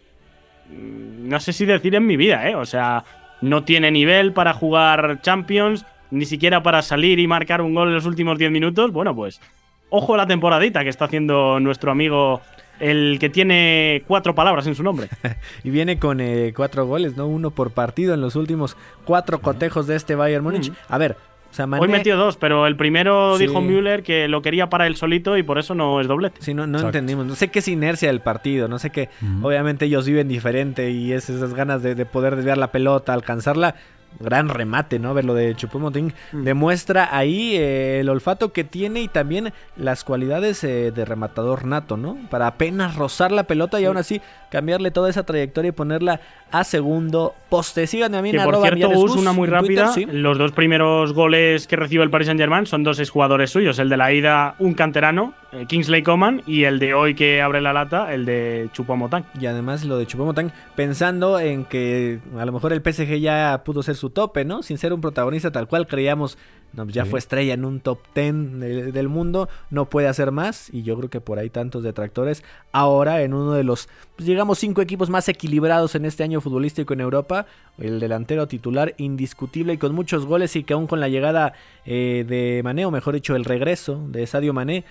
mm, 0.68 1.30
no 1.30 1.40
sé 1.40 1.54
si 1.54 1.64
decir 1.64 1.94
en 1.94 2.04
mi 2.04 2.18
vida, 2.18 2.46
¿eh? 2.46 2.56
O 2.56 2.66
sea, 2.66 3.04
no 3.40 3.64
tiene 3.64 3.90
nivel 3.90 4.34
para 4.34 4.52
jugar 4.52 5.22
Champions, 5.22 5.86
ni 6.10 6.26
siquiera 6.26 6.62
para 6.62 6.82
salir 6.82 7.20
y 7.20 7.26
marcar 7.26 7.62
un 7.62 7.74
gol 7.74 7.88
en 7.88 7.94
los 7.94 8.04
últimos 8.04 8.36
10 8.36 8.50
minutos. 8.50 8.92
Bueno, 8.92 9.16
pues, 9.16 9.40
ojo 9.88 10.12
a 10.12 10.18
la 10.18 10.26
temporadita 10.26 10.84
que 10.84 10.90
está 10.90 11.06
haciendo 11.06 11.58
nuestro 11.58 11.90
amigo, 11.90 12.42
el 12.80 13.18
que 13.20 13.28
tiene 13.28 14.02
cuatro 14.06 14.34
palabras 14.34 14.66
en 14.66 14.74
su 14.74 14.82
nombre. 14.82 15.08
Y 15.64 15.70
viene 15.70 15.98
con 15.98 16.20
eh, 16.20 16.52
cuatro 16.56 16.86
goles, 16.86 17.16
¿no? 17.16 17.26
Uno 17.26 17.50
por 17.50 17.70
partido 17.72 18.14
en 18.14 18.20
los 18.20 18.36
últimos 18.36 18.76
cuatro 19.04 19.40
cotejos 19.40 19.86
de 19.86 19.96
este 19.96 20.14
Bayern 20.14 20.44
Múnich. 20.44 20.72
A 20.88 20.98
ver, 20.98 21.16
o 21.50 21.54
sea, 21.56 21.66
Mané... 21.66 21.82
Hoy 21.82 21.88
metió 21.88 22.16
dos, 22.16 22.36
pero 22.36 22.66
el 22.66 22.76
primero 22.76 23.36
Sí. 23.38 23.46
dijo 23.46 23.60
Müller 23.60 24.02
que 24.02 24.28
lo 24.28 24.42
quería 24.42 24.68
para 24.68 24.86
él 24.86 24.96
solito 24.96 25.36
y 25.38 25.42
por 25.42 25.58
eso 25.58 25.74
no 25.74 26.00
es 26.00 26.06
doblete. 26.08 26.42
Sí, 26.42 26.52
no, 26.54 26.66
no 26.66 26.78
Exacto. 26.78 26.98
entendimos. 26.98 27.26
No 27.26 27.34
sé 27.34 27.48
qué 27.48 27.60
es 27.60 27.68
inercia 27.68 28.08
del 28.08 28.20
partido. 28.20 28.68
No 28.68 28.78
sé 28.78 28.90
qué. 28.90 29.08
Obviamente 29.42 29.86
ellos 29.86 30.06
viven 30.06 30.28
diferente 30.28 30.90
y 30.90 31.12
es 31.12 31.30
esas 31.30 31.54
ganas 31.54 31.82
de, 31.82 31.94
de 31.94 32.04
poder 32.06 32.36
desviar 32.36 32.58
la 32.58 32.72
pelota, 32.72 33.12
alcanzarla. 33.14 33.76
Gran 34.20 34.48
remate, 34.48 34.98
¿no? 34.98 35.12
Ver 35.14 35.24
lo 35.24 35.34
de 35.34 35.54
Chupomoting. 35.54 36.12
Demuestra 36.32 37.16
ahí 37.16 37.56
eh, 37.56 38.00
el 38.00 38.08
olfato 38.08 38.52
que 38.52 38.64
tiene 38.64 39.00
y 39.02 39.08
también 39.08 39.52
las 39.76 40.04
cualidades 40.04 40.62
eh, 40.64 40.92
de 40.92 41.04
rematador 41.04 41.64
nato, 41.64 41.96
¿no? 41.96 42.16
Para 42.30 42.46
apenas 42.46 42.96
rozar 42.96 43.32
la 43.32 43.44
pelota 43.44 43.80
y 43.80 43.84
aún 43.84 43.96
así 43.96 44.20
cambiarle 44.50 44.90
toda 44.90 45.10
esa 45.10 45.24
trayectoria 45.24 45.68
y 45.70 45.72
ponerla 45.72 46.20
a 46.50 46.64
segundo 46.64 47.34
poste. 47.48 47.86
Síganme 47.86 48.18
a 48.18 48.22
mí 48.22 48.30
en 48.30 48.36
Que 48.36 48.44
por 48.44 48.54
arroba 48.54 48.68
cierto, 48.70 48.94
Gus 48.94 49.16
una 49.16 49.32
muy 49.32 49.48
Twitter, 49.48 49.62
rápida. 49.84 49.88
sí. 49.92 50.06
Los 50.06 50.38
dos 50.38 50.52
primeros 50.52 51.12
goles 51.12 51.66
que 51.66 51.76
recibe 51.76 52.04
el 52.04 52.10
Paris 52.10 52.26
Saint 52.26 52.40
Germain 52.40 52.66
son 52.66 52.84
dos 52.84 52.98
exjugadores 53.00 53.50
suyos. 53.50 53.78
El 53.78 53.88
de 53.88 53.96
la 53.96 54.12
ida, 54.12 54.54
un 54.58 54.74
canterano, 54.74 55.34
Kingsley 55.68 56.02
Coman, 56.02 56.42
y 56.46 56.64
el 56.64 56.78
de 56.78 56.92
hoy 56.94 57.14
que 57.14 57.40
abre 57.40 57.60
la 57.60 57.72
lata, 57.72 58.12
el 58.12 58.24
de 58.26 58.68
Chupomotang. 58.72 59.24
Y 59.40 59.46
además 59.46 59.84
lo 59.84 59.96
de 59.96 60.06
Chupomotang, 60.06 60.50
pensando 60.74 61.38
en 61.38 61.64
que 61.64 62.20
a 62.38 62.44
lo 62.44 62.52
mejor 62.52 62.72
el 62.72 62.82
PSG 62.82 63.18
ya 63.20 63.62
pudo 63.64 63.82
ser 63.82 63.96
su 63.96 64.10
tope, 64.10 64.44
¿no? 64.44 64.62
Sin 64.62 64.76
ser 64.78 64.92
un 64.92 65.00
protagonista 65.00 65.50
tal 65.52 65.66
cual 65.68 65.86
creíamos, 65.86 66.36
no, 66.72 66.82
pues 66.84 66.94
ya 66.94 67.04
Sí. 67.04 67.10
fue 67.10 67.18
estrella 67.20 67.54
en 67.54 67.64
un 67.64 67.80
top 67.80 68.00
10 68.14 68.60
de- 68.60 68.92
del 68.92 69.08
mundo, 69.08 69.48
no 69.70 69.86
puede 69.86 70.08
hacer 70.08 70.30
más. 70.30 70.68
Y 70.74 70.82
yo 70.82 70.96
creo 70.96 71.08
que 71.08 71.20
por 71.20 71.38
ahí 71.38 71.48
tantos 71.48 71.82
detractores. 71.82 72.44
Ahora 72.72 73.22
en 73.22 73.32
uno 73.32 73.52
de 73.52 73.64
los, 73.64 73.88
pues, 74.16 74.26
llegamos 74.28 74.58
cinco 74.58 74.82
equipos 74.82 75.08
más 75.08 75.28
equilibrados 75.28 75.94
en 75.94 76.04
este 76.04 76.22
año 76.24 76.40
futbolístico 76.42 76.92
en 76.92 77.00
Europa. 77.00 77.46
El 77.78 77.98
delantero 78.00 78.46
titular 78.46 78.94
indiscutible 78.98 79.74
y 79.74 79.78
con 79.78 79.94
muchos 79.94 80.26
goles 80.26 80.54
y 80.56 80.64
que 80.64 80.74
aún 80.74 80.86
con 80.86 81.00
la 81.00 81.08
llegada 81.08 81.54
eh, 81.86 82.24
de 82.28 82.62
Mané, 82.64 82.84
o 82.84 82.90
mejor 82.90 83.14
dicho, 83.14 83.36
el 83.36 83.44
regreso 83.44 84.04
de 84.08 84.26
Sadio 84.26 84.52
Mané, 84.52 84.84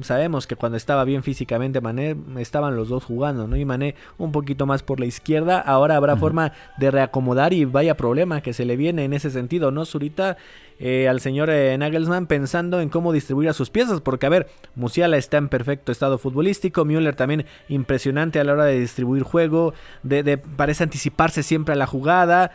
sabemos 0.00 0.46
que 0.46 0.56
cuando 0.56 0.76
estaba 0.76 1.04
bien 1.04 1.22
físicamente 1.22 1.80
Mané, 1.80 2.16
estaban 2.38 2.74
los 2.76 2.88
dos 2.88 3.04
jugando, 3.04 3.46
¿no? 3.46 3.56
Y 3.56 3.64
Mané 3.64 3.94
un 4.18 4.32
poquito 4.32 4.66
más 4.66 4.82
por 4.82 4.98
la 5.00 5.06
izquierda. 5.06 5.60
Ahora 5.60 5.96
habrá 5.96 6.16
forma 6.16 6.52
de 6.78 6.90
reacomodar 6.90 7.52
y 7.52 7.64
vaya 7.64 7.96
problema 7.96 8.40
que 8.40 8.52
se 8.52 8.64
le 8.64 8.76
viene 8.76 9.04
en 9.04 9.12
ese 9.12 9.30
sentido, 9.30 9.70
¿no? 9.70 9.84
Zurita 9.84 10.36
eh, 10.80 11.06
al 11.08 11.20
señor 11.20 11.48
eh, 11.50 11.78
Nagelsmann 11.78 12.26
pensando 12.26 12.80
en 12.80 12.88
cómo 12.88 13.12
distribuir 13.12 13.48
a 13.48 13.52
sus 13.52 13.70
piezas, 13.70 14.00
porque 14.00 14.26
a 14.26 14.30
ver, 14.30 14.48
Musiala 14.74 15.16
está 15.16 15.36
en 15.36 15.48
perfecto 15.48 15.92
estado 15.92 16.18
futbolístico, 16.18 16.84
Müller 16.84 17.14
también 17.14 17.46
impresionante 17.68 18.40
a 18.40 18.44
la 18.44 18.54
hora 18.54 18.64
de 18.64 18.80
distribuir 18.80 19.22
juego, 19.22 19.74
de, 20.02 20.22
de- 20.24 20.38
parece 20.38 20.82
anticiparse 20.82 21.42
siempre 21.44 21.74
a 21.74 21.76
la 21.76 21.86
jugada. 21.86 22.50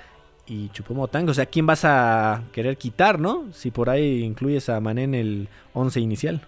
Y 0.46 0.70
Chupomotang, 0.70 1.30
o 1.30 1.34
sea, 1.34 1.46
¿quién 1.46 1.68
vas 1.68 1.86
a 1.86 2.42
querer 2.52 2.76
quitar, 2.78 3.20
no? 3.20 3.46
Si 3.54 3.70
por 3.72 3.90
ahí 3.90 4.24
incluyes 4.24 4.68
a 4.68 4.80
Mané 4.82 5.04
en 5.04 5.14
el 5.16 5.48
11 5.74 6.00
inicial. 6.02 6.42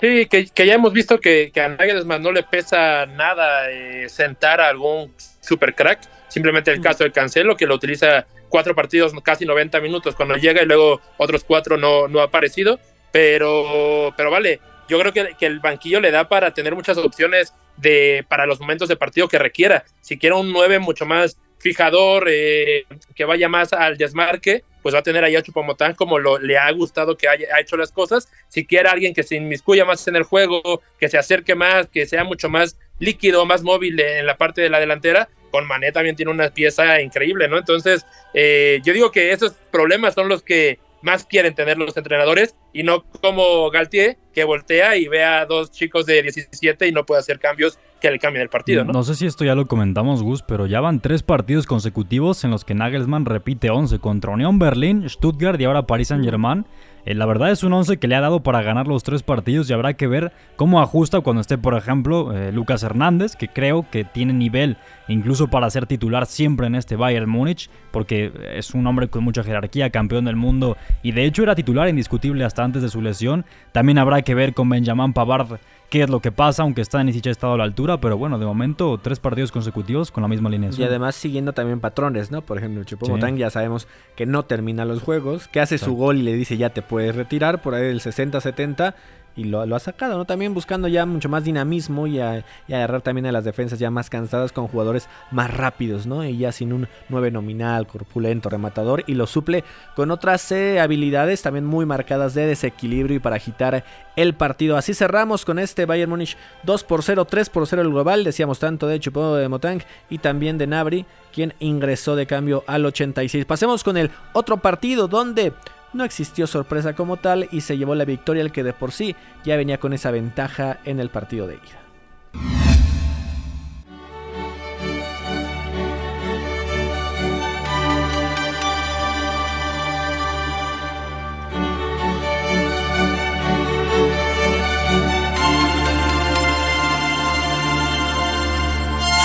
Sí, 0.00 0.26
que, 0.26 0.46
que 0.46 0.66
ya 0.66 0.74
hemos 0.74 0.92
visto 0.92 1.18
que, 1.18 1.50
que 1.52 1.60
a 1.60 1.68
Nagelsmann 1.68 2.22
no 2.22 2.30
le 2.30 2.44
pesa 2.44 3.06
nada 3.06 3.70
eh, 3.70 4.08
sentar 4.08 4.60
a 4.60 4.68
algún 4.68 5.12
super 5.40 5.74
crack. 5.74 6.00
Simplemente 6.28 6.70
el 6.70 6.80
caso 6.80 7.04
de 7.04 7.10
Cancelo, 7.10 7.56
que 7.56 7.66
lo 7.66 7.74
utiliza 7.74 8.26
cuatro 8.48 8.74
partidos, 8.74 9.12
casi 9.24 9.44
90 9.44 9.80
minutos 9.80 10.14
cuando 10.14 10.36
llega 10.36 10.62
y 10.62 10.66
luego 10.66 11.00
otros 11.16 11.42
cuatro 11.42 11.76
no, 11.76 12.06
no 12.06 12.20
ha 12.20 12.24
aparecido. 12.24 12.78
Pero, 13.10 14.14
pero 14.16 14.30
vale, 14.30 14.60
yo 14.88 15.00
creo 15.00 15.12
que, 15.12 15.34
que 15.38 15.46
el 15.46 15.60
banquillo 15.60 16.00
le 16.00 16.10
da 16.10 16.28
para 16.28 16.52
tener 16.54 16.74
muchas 16.74 16.96
opciones 16.98 17.54
de, 17.76 18.24
para 18.28 18.46
los 18.46 18.60
momentos 18.60 18.88
de 18.88 18.96
partido 18.96 19.28
que 19.28 19.38
requiera. 19.38 19.84
Si 20.00 20.18
quiere 20.18 20.36
un 20.36 20.52
9 20.52 20.78
mucho 20.78 21.06
más 21.06 21.38
fijador, 21.58 22.28
eh, 22.28 22.84
que 23.14 23.24
vaya 23.24 23.48
más 23.48 23.72
al 23.72 23.96
desmarque, 23.96 24.62
pues 24.82 24.94
va 24.94 25.00
a 25.00 25.02
tener 25.02 25.24
ahí 25.24 25.36
a 25.36 25.42
Chupamotán 25.42 25.94
como 25.94 26.18
lo, 26.18 26.38
le 26.38 26.58
ha 26.58 26.70
gustado 26.72 27.16
que 27.16 27.28
haya 27.28 27.48
ha 27.54 27.60
hecho 27.60 27.76
las 27.76 27.92
cosas. 27.92 28.28
Si 28.48 28.66
quiere 28.66 28.88
alguien 28.88 29.14
que 29.14 29.22
se 29.22 29.36
inmiscuya 29.36 29.84
más 29.84 30.06
en 30.08 30.16
el 30.16 30.22
juego, 30.22 30.82
que 30.98 31.08
se 31.08 31.18
acerque 31.18 31.54
más, 31.54 31.86
que 31.88 32.06
sea 32.06 32.24
mucho 32.24 32.48
más 32.48 32.76
líquido, 32.98 33.46
más 33.46 33.62
móvil 33.62 33.98
en 34.00 34.26
la 34.26 34.36
parte 34.36 34.60
de 34.60 34.70
la 34.70 34.80
delantera, 34.80 35.28
con 35.50 35.66
Mané 35.66 35.92
también 35.92 36.16
tiene 36.16 36.30
una 36.30 36.50
pieza 36.50 37.00
increíble, 37.00 37.48
¿no? 37.48 37.58
Entonces, 37.58 38.04
eh, 38.34 38.80
yo 38.84 38.92
digo 38.92 39.10
que 39.10 39.32
esos 39.32 39.52
problemas 39.70 40.14
son 40.14 40.28
los 40.28 40.42
que 40.42 40.78
más 41.00 41.24
quieren 41.24 41.54
tener 41.54 41.78
los 41.78 41.96
entrenadores 41.96 42.54
y 42.72 42.82
no 42.82 43.04
como 43.04 43.70
Galtier 43.70 44.16
que 44.34 44.44
voltea 44.44 44.96
y 44.96 45.08
ve 45.08 45.22
a 45.22 45.46
dos 45.46 45.70
chicos 45.70 46.06
de 46.06 46.22
17 46.22 46.88
y 46.88 46.92
no 46.92 47.06
puede 47.06 47.20
hacer 47.20 47.38
cambios 47.38 47.78
que 48.00 48.10
le 48.10 48.18
cambien 48.18 48.42
el 48.42 48.48
partido, 48.48 48.84
¿no? 48.84 48.92
No 48.92 49.02
sé 49.02 49.14
si 49.14 49.26
esto 49.26 49.44
ya 49.44 49.54
lo 49.54 49.66
comentamos, 49.66 50.22
Gus, 50.22 50.42
pero 50.42 50.66
ya 50.66 50.80
van 50.80 51.00
tres 51.00 51.22
partidos 51.22 51.66
consecutivos 51.66 52.44
en 52.44 52.50
los 52.50 52.64
que 52.64 52.74
Nagelsmann 52.74 53.24
repite 53.24 53.70
11 53.70 53.98
contra 53.98 54.32
Unión 54.32 54.58
Berlín, 54.58 55.08
Stuttgart 55.08 55.60
y 55.60 55.64
ahora 55.64 55.86
Paris 55.86 56.08
Saint 56.08 56.24
Germain. 56.24 56.64
eh, 57.04 57.14
la 57.14 57.26
verdad 57.26 57.50
es 57.50 57.62
un 57.62 57.72
11 57.72 57.98
que 57.98 58.06
le 58.06 58.14
ha 58.14 58.20
dado 58.20 58.42
para 58.42 58.62
ganar 58.62 58.86
los 58.86 59.02
tres 59.02 59.22
partidos 59.22 59.68
y 59.68 59.72
habrá 59.72 59.94
que 59.94 60.06
ver 60.06 60.32
cómo 60.56 60.80
ajusta 60.80 61.20
cuando 61.20 61.40
esté, 61.40 61.58
por 61.58 61.74
ejemplo, 61.74 62.36
eh, 62.36 62.52
Lucas 62.52 62.82
Hernández, 62.82 63.34
que 63.34 63.48
creo 63.48 63.86
que 63.90 64.04
tiene 64.04 64.32
nivel 64.32 64.76
incluso 65.08 65.48
para 65.48 65.70
ser 65.70 65.86
titular 65.86 66.26
siempre 66.26 66.66
en 66.66 66.74
este 66.74 66.96
Bayern 66.96 67.28
Múnich, 67.28 67.70
porque 67.90 68.30
es 68.54 68.74
un 68.74 68.86
hombre 68.86 69.08
con 69.08 69.24
mucha 69.24 69.42
jerarquía, 69.42 69.90
campeón 69.90 70.26
del 70.26 70.36
mundo 70.36 70.76
y 71.02 71.12
de 71.12 71.24
hecho 71.24 71.42
era 71.42 71.54
titular 71.54 71.88
indiscutible 71.88 72.44
hasta 72.44 72.62
antes 72.62 72.82
de 72.82 72.90
su 72.90 73.00
lesión. 73.00 73.44
También 73.72 73.98
habrá 73.98 74.22
que 74.22 74.34
ver 74.34 74.54
con 74.54 74.68
Benjamin 74.68 75.12
Pavard 75.14 75.58
qué 75.88 76.02
es 76.02 76.10
lo 76.10 76.20
que 76.20 76.32
pasa, 76.32 76.62
aunque 76.62 76.80
está 76.80 77.00
en 77.00 77.08
ha 77.08 77.30
estado 77.30 77.54
a 77.54 77.56
la 77.56 77.64
altura, 77.64 78.00
pero 78.00 78.16
bueno, 78.16 78.38
de 78.38 78.46
momento 78.46 78.98
tres 79.02 79.20
partidos 79.20 79.50
consecutivos 79.52 80.10
con 80.10 80.22
la 80.22 80.28
misma 80.28 80.50
línea. 80.50 80.70
Y 80.76 80.82
además 80.82 81.14
siguiendo 81.14 81.52
también 81.52 81.80
patrones, 81.80 82.30
¿no? 82.30 82.42
Por 82.42 82.58
ejemplo, 82.58 82.84
Chupomotang 82.84 83.36
ya 83.36 83.50
sabemos 83.50 83.88
que 84.14 84.26
no 84.26 84.44
termina 84.44 84.84
los 84.84 85.02
juegos, 85.02 85.48
que 85.48 85.60
hace 85.60 85.78
su 85.78 85.96
gol 85.96 86.18
y 86.18 86.22
le 86.22 86.34
dice 86.34 86.56
ya 86.56 86.70
te 86.70 86.82
puedes 86.82 87.16
retirar 87.16 87.62
por 87.62 87.74
ahí 87.74 87.84
del 87.84 88.00
60-70 88.00 88.94
y 89.38 89.44
lo, 89.44 89.62
ha 89.62 89.78
sacado, 89.78 90.18
¿no? 90.18 90.24
También 90.24 90.52
buscando 90.52 90.88
ya 90.88 91.06
mucho 91.06 91.28
más 91.28 91.44
dinamismo 91.44 92.08
y, 92.08 92.18
agarrar 92.18 93.02
también 93.02 93.26
a 93.26 93.32
las 93.32 93.44
defensas 93.44 93.78
ya 93.78 93.88
más 93.88 94.10
cansadas 94.10 94.50
con 94.50 94.66
jugadores 94.66 95.08
más 95.30 95.54
rápidos, 95.54 96.08
¿no? 96.08 96.24
Y 96.24 96.38
ya 96.38 96.50
sin 96.50 96.72
un 96.72 96.88
9 97.08 97.30
nominal, 97.30 97.86
corpulento, 97.86 98.50
rematador 98.50 99.04
y 99.06 99.14
lo 99.14 99.28
suple 99.28 99.62
con 99.94 100.10
otras 100.10 100.50
eh, 100.50 100.80
habilidades 100.80 101.40
también 101.40 101.64
muy 101.64 101.86
marcadas 101.86 102.34
de 102.34 102.46
desequilibrio 102.46 103.16
y 103.16 103.20
para 103.20 103.36
agitar 103.36 103.84
el 104.16 104.34
partido. 104.34 104.76
Así 104.76 104.92
cerramos 104.92 105.44
con 105.44 105.60
este 105.60 105.86
Bayern 105.86 106.10
Múnich 106.10 106.36
2 106.64 106.82
por 106.82 107.04
0, 107.04 107.24
3 107.24 107.48
por 107.48 107.64
0 107.68 107.82
el 107.82 107.90
global, 107.90 108.24
decíamos 108.24 108.58
tanto 108.58 108.88
de 108.88 108.98
Chupo 108.98 109.36
de 109.36 109.48
Motang 109.48 109.82
y 110.10 110.18
también 110.18 110.58
de 110.58 110.66
Nabri, 110.66 111.06
quien 111.32 111.54
ingresó 111.60 112.16
de 112.16 112.26
cambio 112.26 112.64
al 112.66 112.84
86. 112.84 113.44
Pasemos 113.44 113.84
con 113.84 113.96
el 113.96 114.10
otro 114.32 114.56
partido 114.56 115.06
donde 115.06 115.52
no 115.92 116.04
existió 116.04 116.46
sorpresa 116.46 116.94
como 116.94 117.16
tal 117.16 117.48
y 117.50 117.62
se 117.62 117.76
llevó 117.76 117.94
la 117.94 118.04
victoria 118.04 118.42
el 118.42 118.52
que 118.52 118.62
de 118.62 118.72
por 118.72 118.92
sí 118.92 119.16
ya 119.44 119.56
venía 119.56 119.78
con 119.78 119.92
esa 119.92 120.10
ventaja 120.10 120.78
en 120.84 121.00
el 121.00 121.10
partido 121.10 121.46
de 121.46 121.54
ida. 121.54 121.78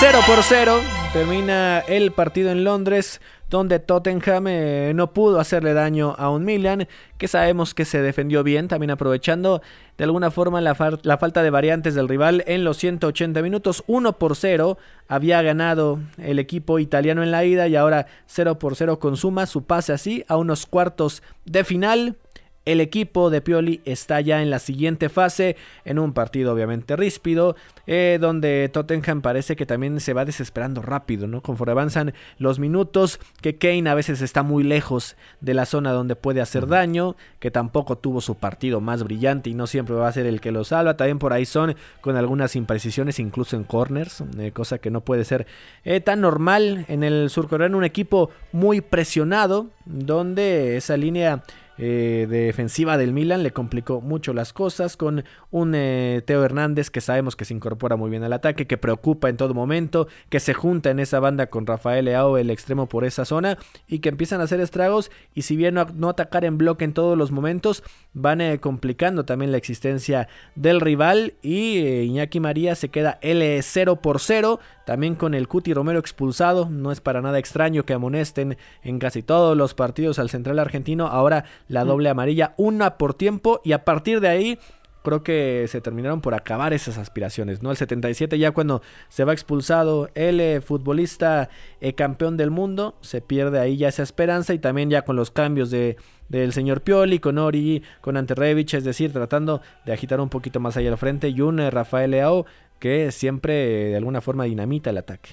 Cero 0.00 0.20
por 0.26 0.42
cero 0.42 0.82
termina 1.14 1.78
el 1.86 2.10
partido 2.10 2.50
en 2.50 2.64
Londres 2.64 3.20
donde 3.48 3.78
Tottenham 3.78 4.48
eh, 4.48 4.92
no 4.96 5.12
pudo 5.12 5.38
hacerle 5.38 5.72
daño 5.72 6.16
a 6.18 6.28
un 6.28 6.44
Milan, 6.44 6.88
que 7.18 7.28
sabemos 7.28 7.72
que 7.72 7.84
se 7.84 8.02
defendió 8.02 8.42
bien, 8.42 8.66
también 8.66 8.90
aprovechando 8.90 9.62
de 9.96 10.02
alguna 10.02 10.32
forma 10.32 10.60
la, 10.60 10.76
la, 11.04 11.18
falta 11.18 11.44
de 11.44 11.50
variantes 11.50 11.94
del 11.94 12.08
rival 12.08 12.42
en 12.48 12.64
los 12.64 12.78
180 12.78 13.42
minutos. 13.42 13.84
1 13.86 14.18
por 14.18 14.34
0 14.34 14.76
había 15.06 15.40
ganado 15.40 16.00
el 16.18 16.40
equipo 16.40 16.80
italiano 16.80 17.22
en 17.22 17.30
la 17.30 17.44
ida 17.44 17.68
y 17.68 17.76
ahora 17.76 18.08
0 18.26 18.58
por 18.58 18.74
0 18.74 18.98
consuma 18.98 19.46
su 19.46 19.62
pase 19.62 19.92
así 19.92 20.24
a 20.26 20.36
unos 20.36 20.66
cuartos 20.66 21.22
de 21.44 21.62
final. 21.62 22.16
El 22.64 22.80
equipo 22.80 23.28
de 23.28 23.42
Pioli 23.42 23.82
está 23.84 24.20
ya 24.22 24.40
en 24.40 24.48
la 24.48 24.58
siguiente 24.58 25.10
fase, 25.10 25.56
en 25.84 25.98
un 25.98 26.14
partido 26.14 26.52
obviamente 26.54 26.96
ríspido, 26.96 27.56
eh, 27.86 28.16
donde 28.18 28.70
Tottenham 28.72 29.20
parece 29.20 29.54
que 29.54 29.66
también 29.66 30.00
se 30.00 30.14
va 30.14 30.24
desesperando 30.24 30.80
rápido, 30.80 31.26
¿no? 31.26 31.42
Conforme 31.42 31.72
avanzan 31.72 32.14
los 32.38 32.58
minutos, 32.58 33.20
que 33.42 33.56
Kane 33.56 33.90
a 33.90 33.94
veces 33.94 34.22
está 34.22 34.42
muy 34.42 34.64
lejos 34.64 35.16
de 35.42 35.52
la 35.52 35.66
zona 35.66 35.92
donde 35.92 36.16
puede 36.16 36.40
hacer 36.40 36.66
daño, 36.66 37.16
que 37.38 37.50
tampoco 37.50 37.98
tuvo 37.98 38.22
su 38.22 38.36
partido 38.36 38.80
más 38.80 39.02
brillante 39.02 39.50
y 39.50 39.54
no 39.54 39.66
siempre 39.66 39.94
va 39.94 40.08
a 40.08 40.12
ser 40.12 40.24
el 40.24 40.40
que 40.40 40.50
lo 40.50 40.64
salva. 40.64 40.96
También 40.96 41.18
por 41.18 41.34
ahí 41.34 41.44
son 41.44 41.76
con 42.00 42.16
algunas 42.16 42.56
imprecisiones, 42.56 43.18
incluso 43.18 43.56
en 43.56 43.64
corners, 43.64 44.22
eh, 44.38 44.52
cosa 44.52 44.78
que 44.78 44.90
no 44.90 45.02
puede 45.02 45.24
ser 45.24 45.46
eh, 45.84 46.00
tan 46.00 46.22
normal 46.22 46.86
en 46.88 47.04
el 47.04 47.28
surcoreano, 47.28 47.76
un 47.76 47.84
equipo 47.84 48.30
muy 48.52 48.80
presionado, 48.80 49.66
donde 49.84 50.78
esa 50.78 50.96
línea 50.96 51.42
eh, 51.76 52.26
defensiva 52.28 52.96
del 52.96 53.12
Milan 53.12 53.42
le 53.42 53.52
complicó 53.52 54.00
mucho 54.00 54.32
las 54.32 54.52
cosas 54.52 54.96
con 54.96 55.24
un 55.50 55.74
eh, 55.74 56.22
Teo 56.24 56.44
Hernández 56.44 56.90
que 56.90 57.00
sabemos 57.00 57.34
que 57.34 57.44
se 57.44 57.54
incorpora 57.54 57.96
muy 57.96 58.10
bien 58.10 58.22
al 58.22 58.32
ataque, 58.32 58.66
que 58.66 58.78
preocupa 58.78 59.28
en 59.28 59.36
todo 59.36 59.54
momento, 59.54 60.06
que 60.28 60.40
se 60.40 60.54
junta 60.54 60.90
en 60.90 61.00
esa 61.00 61.20
banda 61.20 61.46
con 61.46 61.66
Rafael 61.66 62.04
Leao, 62.04 62.38
el 62.38 62.50
extremo 62.50 62.88
por 62.88 63.04
esa 63.04 63.24
zona, 63.24 63.58
y 63.88 63.98
que 63.98 64.08
empiezan 64.08 64.40
a 64.40 64.44
hacer 64.44 64.60
estragos 64.60 65.10
y 65.34 65.42
si 65.42 65.56
bien 65.56 65.74
no, 65.74 66.08
atacar 66.08 66.44
en 66.44 66.58
bloque 66.58 66.84
en 66.84 66.92
todos 66.92 67.18
los 67.18 67.32
momentos, 67.32 67.82
van 68.12 68.40
eh, 68.40 68.60
complicando 68.60 69.24
también 69.24 69.50
la 69.50 69.58
existencia 69.58 70.28
del 70.54 70.80
rival 70.80 71.34
y 71.42 71.78
Iñaki 71.78 72.38
María 72.38 72.74
se 72.76 72.88
queda 72.88 73.18
L0 73.20 74.00
por 74.00 74.20
0, 74.20 74.60
también 74.86 75.14
con 75.16 75.34
el 75.34 75.48
Cuti 75.48 75.74
Romero 75.74 75.98
expulsado, 75.98 76.68
no 76.70 76.92
es 76.92 77.00
para 77.00 77.22
nada 77.22 77.38
extraño 77.38 77.84
que 77.84 77.94
amonesten 77.94 78.56
en 78.82 78.98
casi 78.98 79.22
todos 79.22 79.56
los 79.56 79.74
partidos 79.74 80.18
al 80.18 80.30
central 80.30 80.58
argentino, 80.58 81.08
ahora 81.08 81.44
la 81.68 81.84
doble 81.84 82.08
amarilla, 82.08 82.54
una 82.56 82.98
por 82.98 83.14
tiempo 83.14 83.60
y 83.64 83.72
a 83.72 83.84
partir 83.84 84.20
de 84.20 84.28
ahí 84.28 84.58
creo 85.02 85.22
que 85.22 85.66
se 85.68 85.82
terminaron 85.82 86.22
por 86.22 86.34
acabar 86.34 86.72
esas 86.72 86.96
aspiraciones, 86.96 87.62
¿no? 87.62 87.70
El 87.70 87.76
77 87.76 88.38
ya 88.38 88.52
cuando 88.52 88.80
se 89.08 89.24
va 89.24 89.34
expulsado 89.34 90.08
el 90.14 90.40
eh, 90.40 90.62
futbolista 90.62 91.50
eh, 91.82 91.92
campeón 91.92 92.38
del 92.38 92.50
mundo, 92.50 92.94
se 93.02 93.20
pierde 93.20 93.60
ahí 93.60 93.76
ya 93.76 93.88
esa 93.88 94.02
esperanza 94.02 94.54
y 94.54 94.58
también 94.58 94.88
ya 94.88 95.02
con 95.02 95.16
los 95.16 95.30
cambios 95.30 95.70
de 95.70 95.96
del 96.28 96.52
señor 96.52 96.80
Pioli, 96.80 97.18
con 97.18 97.36
Ori, 97.36 97.82
con 98.00 98.16
Anterrevich, 98.16 98.74
es 98.74 98.84
decir, 98.84 99.12
tratando 99.12 99.60
de 99.84 99.92
agitar 99.92 100.20
un 100.20 100.30
poquito 100.30 100.58
más 100.58 100.76
allá 100.76 100.90
al 100.90 100.98
frente 100.98 101.28
y 101.28 101.40
un 101.40 101.60
eh, 101.60 101.70
Rafael 101.70 102.10
Leao 102.10 102.46
que 102.78 103.12
siempre 103.12 103.54
de 103.90 103.96
alguna 103.96 104.20
forma 104.20 104.44
dinamita 104.44 104.90
el 104.90 104.98
ataque. 104.98 105.30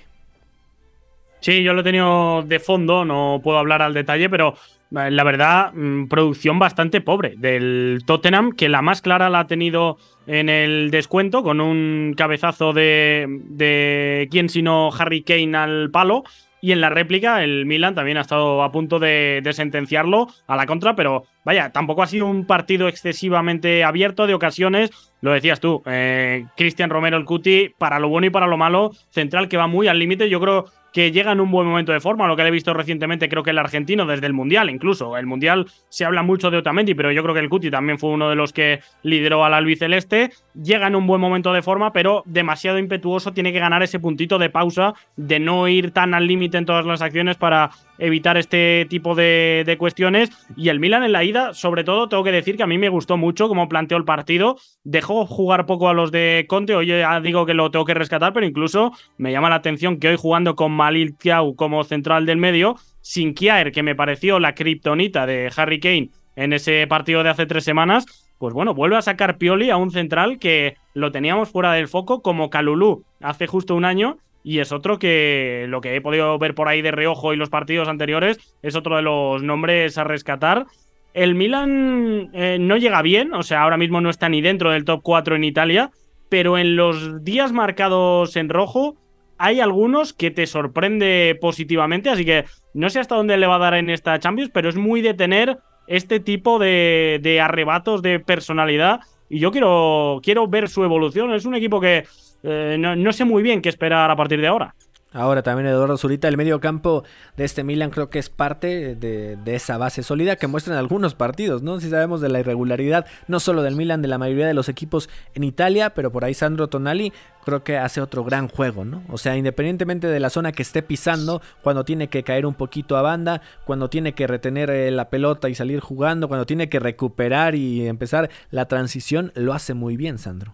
Sí, 1.39 1.63
yo 1.63 1.74
lo 1.74 1.82
he 1.82 1.84
tenido 1.84 2.44
de 2.44 2.60
fondo, 2.60 3.04
no 3.04 3.41
puedo 3.44 3.58
hablar 3.58 3.82
al 3.82 3.94
detalle, 3.94 4.30
pero 4.30 4.54
eh, 4.54 4.56
la 4.92 5.24
verdad, 5.24 5.74
mm, 5.74 6.08
producción 6.08 6.60
bastante 6.60 7.02
pobre 7.02 7.36
del 7.38 8.04
Tottenham, 8.06 8.52
que 8.52 8.70
la 8.70 8.82
más 8.82 9.02
clara 9.02 9.30
la 9.30 9.40
ha 9.40 9.48
tenido 9.48 9.98
en 10.28 10.50
el 10.50 10.92
descuento, 10.92 11.44
con 11.44 11.62
un 11.62 12.14
cabezazo 12.16 12.74
de, 12.74 13.26
de 13.50 14.28
quién 14.30 14.50
sino 14.50 14.90
Harry 14.92 15.24
Kane 15.24 15.58
al 15.58 15.92
palo. 15.92 16.24
Y 16.62 16.72
en 16.74 16.82
la 16.82 16.92
réplica, 16.92 17.44
el 17.44 17.66
Milan 17.66 17.96
también 17.96 18.18
ha 18.18 18.22
estado 18.22 18.62
a 18.62 18.72
punto 18.72 19.00
de, 19.00 19.42
sentenciarlo 19.52 20.28
a 20.46 20.56
la 20.56 20.68
contra, 20.68 20.96
pero 20.96 21.26
vaya, 21.44 21.72
tampoco 21.72 22.04
ha 22.04 22.08
sido 22.08 22.28
un 22.28 22.46
partido 22.46 22.88
excesivamente 22.88 23.84
abierto 23.84 24.28
de 24.28 24.34
ocasiones. 24.34 24.92
Lo 25.22 25.32
decías 25.32 25.60
tú, 25.60 25.84
eh, 25.86 26.46
Cristian 26.58 26.90
Romero 26.90 27.18
el 27.18 27.26
Cuti, 27.26 27.74
para 27.78 28.00
lo 28.00 28.10
bueno 28.10 28.28
y 28.28 28.32
para 28.32 28.48
lo 28.48 28.58
malo, 28.58 28.92
central 29.10 29.48
que 29.48 29.58
va 29.58 29.68
muy 29.68 29.88
al 29.88 30.00
límite. 30.00 30.30
Yo 30.30 30.40
creo 30.40 30.66
que 30.92 31.12
llega 31.12 31.32
en 31.32 31.40
un 31.40 31.52
buen 31.52 31.68
momento 31.68 31.92
de 31.92 32.00
forma, 32.00 32.28
lo 32.28 32.36
que 32.36 32.42
he 32.42 32.52
visto 32.52 32.74
recientemente 32.74 33.30
creo 33.30 33.44
que 33.44 33.52
el 33.52 33.58
argentino 33.58 34.06
desde 34.06 34.28
el 34.28 34.34
Mundial 34.34 34.70
incluso, 34.70 35.18
el 35.18 35.26
Mundial 35.26 35.68
se 35.90 36.06
habla 36.06 36.24
mucho 36.24 36.52
de 36.52 36.58
Otamendi, 36.58 36.94
pero 36.94 37.12
yo 37.12 37.24
creo 37.24 37.34
que 37.34 37.40
el 37.40 37.50
Cuti 37.50 37.72
también 37.72 37.98
fue 37.98 38.10
uno 38.10 38.30
de 38.30 38.36
los 38.36 38.52
que 38.52 38.82
lideró 39.04 39.46
al 39.46 39.54
albiceleste, 39.54 40.32
llega 40.62 40.88
en 40.88 40.96
un 40.96 41.08
buen 41.08 41.22
momento 41.22 41.54
de 41.54 41.62
forma, 41.62 41.94
pero 41.94 42.24
demasiado 42.26 42.78
impetuoso, 42.78 43.34
tiene 43.34 43.54
que 43.54 43.60
ganar 43.60 43.84
ese 43.84 44.00
puntito 44.00 44.38
de 44.38 44.50
pausa, 44.50 44.94
de 45.16 45.40
no 45.40 45.68
ir 45.68 45.92
tan 45.92 46.14
al 46.14 46.28
límite 46.28 46.58
en 46.58 46.66
todas 46.66 46.86
las 46.86 47.02
acciones 47.02 47.38
para 47.38 47.72
evitar 48.02 48.36
este 48.36 48.86
tipo 48.90 49.16
de, 49.16 49.76
cuestiones. 49.80 50.30
Y 50.58 50.70
el 50.70 50.80
Milan 50.80 51.04
en 51.04 51.14
la 51.14 51.24
ida, 51.24 51.54
sobre 51.54 51.84
todo, 51.84 52.10
tengo 52.10 52.24
que 52.24 52.32
decir 52.32 52.58
que 52.58 52.64
a 52.64 52.68
mí 52.68 52.78
me 52.78 52.90
gustó 52.90 53.16
mucho 53.16 53.48
cómo 53.48 53.70
planteó 53.70 53.98
el 53.98 54.04
partido. 54.04 54.58
Dejó 54.84 55.26
jugar 55.26 55.66
poco 55.66 55.88
a 55.88 55.94
los 55.94 56.12
de 56.12 56.46
Conte. 56.50 56.76
Hoy 56.76 56.88
ya 56.88 57.22
digo 57.22 57.46
que 57.46 57.54
lo 57.54 57.72
tengo 57.72 57.86
que 57.86 57.94
rescatar, 57.94 58.34
pero 58.34 58.46
incluso 58.46 58.92
me 59.18 59.32
llama 59.32 59.50
la 59.50 59.56
atención 59.56 60.00
que 60.00 60.10
hoy 60.10 60.18
jugando 60.18 60.56
con 60.56 60.72
Malil 60.72 61.16
Tiau 61.16 61.56
como 61.56 61.84
central 61.84 62.26
del 62.26 62.38
medio, 62.38 62.76
sin 63.02 63.34
Kiaer, 63.34 63.72
que 63.72 63.84
me 63.84 63.96
pareció 63.96 64.40
la 64.40 64.56
kriptonita 64.56 65.26
de 65.26 65.52
Harry 65.56 65.80
Kane 65.80 66.10
en 66.36 66.54
ese 66.54 66.88
partido 66.88 67.24
de 67.24 67.30
hace 67.30 67.45
tres 67.45 67.64
semanas, 67.64 68.06
pues 68.38 68.54
bueno, 68.54 68.74
vuelve 68.74 68.97
a 68.97 69.02
sacar 69.02 69.38
Pioli 69.38 69.70
a 69.70 69.78
un 69.78 69.91
central 69.91 70.39
que 70.39 70.76
lo 70.93 71.12
teníamos 71.12 71.49
fuera 71.49 71.74
del 71.74 71.88
foco 71.88 72.22
como 72.22 72.49
Calulú 72.49 73.06
hace 73.22 73.45
justo 73.45 73.76
un 73.76 73.86
año 73.86 74.18
y 74.44 74.60
es 74.60 74.72
otro 74.72 75.00
que 75.00 75.66
lo 75.68 75.82
que 75.82 75.96
he 75.96 76.02
podido 76.02 76.38
ver 76.38 76.56
por 76.56 76.68
ahí 76.68 76.82
de 76.82 76.92
reojo 76.92 77.34
y 77.34 77.38
los 77.38 77.50
partidos 77.50 77.88
anteriores 77.88 78.56
es 78.62 78.76
otro 78.76 78.96
de 78.96 79.02
los 79.02 79.44
nombres 79.44 79.98
a 79.98 80.04
rescatar. 80.04 80.66
El 81.14 81.36
Milan 81.36 82.30
eh, 82.34 82.58
no 82.60 82.78
llega 82.78 83.02
bien, 83.02 83.34
o 83.34 83.44
sea, 83.44 83.64
ahora 83.64 83.78
mismo 83.78 84.02
no 84.02 84.10
está 84.10 84.30
ni 84.30 84.42
dentro 84.42 84.72
del 84.72 84.86
top 84.86 85.02
4 85.04 85.36
en 85.36 85.44
Italia, 85.44 85.92
pero 86.30 86.58
en 86.58 86.76
los 86.76 87.24
días 87.24 87.52
marcados 87.52 88.36
en 88.36 88.50
rojo 88.50 88.96
hay 89.38 89.60
algunos 89.60 90.14
que 90.14 90.32
te 90.32 90.48
sorprende 90.48 91.38
positivamente, 91.42 92.10
así 92.10 92.24
que 92.24 92.46
no 92.74 92.89
sé 92.89 93.00
hasta 93.00 93.16
dónde 93.16 93.38
le 93.38 93.48
va 93.48 93.56
a 93.56 93.60
dar 93.60 93.74
en 93.74 93.89
esta 93.89 94.18
Champions, 94.20 94.52
pero 94.54 94.70
es 94.70 94.78
muy 94.78 95.02
de 95.02 95.14
tener 95.14 95.58
este 95.88 96.20
tipo 96.20 96.60
de, 96.60 97.20
de 97.22 97.42
arrebatos 97.42 98.02
de 98.02 98.20
personalidad 98.20 99.02
y 99.34 99.39
yo 99.39 99.50
quiero, 99.52 100.20
quiero 100.22 100.46
ver 100.50 100.68
su 100.68 100.84
evolución. 100.84 101.34
Es 101.34 101.46
un 101.46 101.56
equipo 101.56 101.80
que 101.80 102.04
eh, 102.44 102.78
no, 102.80 103.14
sé 103.14 103.26
muy 103.26 103.44
bien 103.44 103.62
qué 103.62 103.70
esperar 103.70 104.10
a 104.10 104.16
partir 104.16 104.39
de 104.42 104.48
ahora. 104.48 104.76
Ahora 105.14 105.44
también 105.44 105.68
Eduardo 105.68 105.98
Zurita, 105.98 106.30
el 106.30 106.38
medio 106.38 106.62
campo 106.62 107.04
de 107.36 107.44
este 107.44 107.66
Milan 107.66 107.89
creo 107.89 108.10
que 108.10 108.18
es 108.18 108.30
parte 108.30 108.96
de, 108.96 109.38
esa 109.46 109.78
base 109.78 110.04
sólida 110.04 110.38
que 110.38 110.48
muestran 110.48 110.78
algunos 110.78 111.16
partidos, 111.16 111.62
¿no? 111.62 111.82
Si 111.82 111.89
sabemos 111.89 112.22
de 112.22 112.30
la 112.30 112.39
irregularidad, 112.39 113.06
no 113.28 113.42
solo 113.42 113.62
del 113.62 113.76
Milan, 113.76 114.02
de 114.02 114.08
la 114.08 114.18
mayoría 114.18 114.48
de 114.48 114.54
los 114.54 114.70
equipos 114.70 115.10
en 115.34 115.44
Italia, 115.44 115.89
pero 115.89 116.14
por 116.14 116.24
ahí 116.24 116.34
Sandro 116.34 116.70
Tonali 116.70 117.12
creo 117.44 117.62
que 117.62 117.78
hace 117.78 118.00
otro 118.00 118.24
gran 118.24 118.48
juego, 118.48 118.86
¿no? 118.86 119.04
O 119.10 119.18
sea, 119.18 119.36
independientemente 119.36 120.08
de 120.08 120.20
la 120.22 120.30
zona 120.30 120.54
que 120.54 120.62
esté 120.62 120.82
pisando, 120.82 121.42
cuando 121.62 121.84
tiene 121.84 122.08
que 122.08 122.24
caer 122.24 122.46
un 122.46 122.54
poquito 122.54 122.96
a 122.96 123.02
banda, 123.02 123.42
cuando 123.66 123.89
tiene 123.89 124.14
que 124.14 124.28
retener 124.28 124.70
eh, 124.70 124.92
la 124.92 125.10
pelota 125.10 125.50
y 125.50 125.56
salir 125.56 125.82
jugando, 125.82 126.30
cuando 126.30 126.46
tiene 126.46 126.70
que 126.70 126.80
recuperar 126.80 127.54
y 127.54 127.86
empezar 127.86 128.30
la 128.50 128.70
transición, 128.70 129.34
lo 129.36 129.54
hace 129.54 129.74
muy 129.74 129.98
bien, 129.98 130.18
Sandro. 130.18 130.54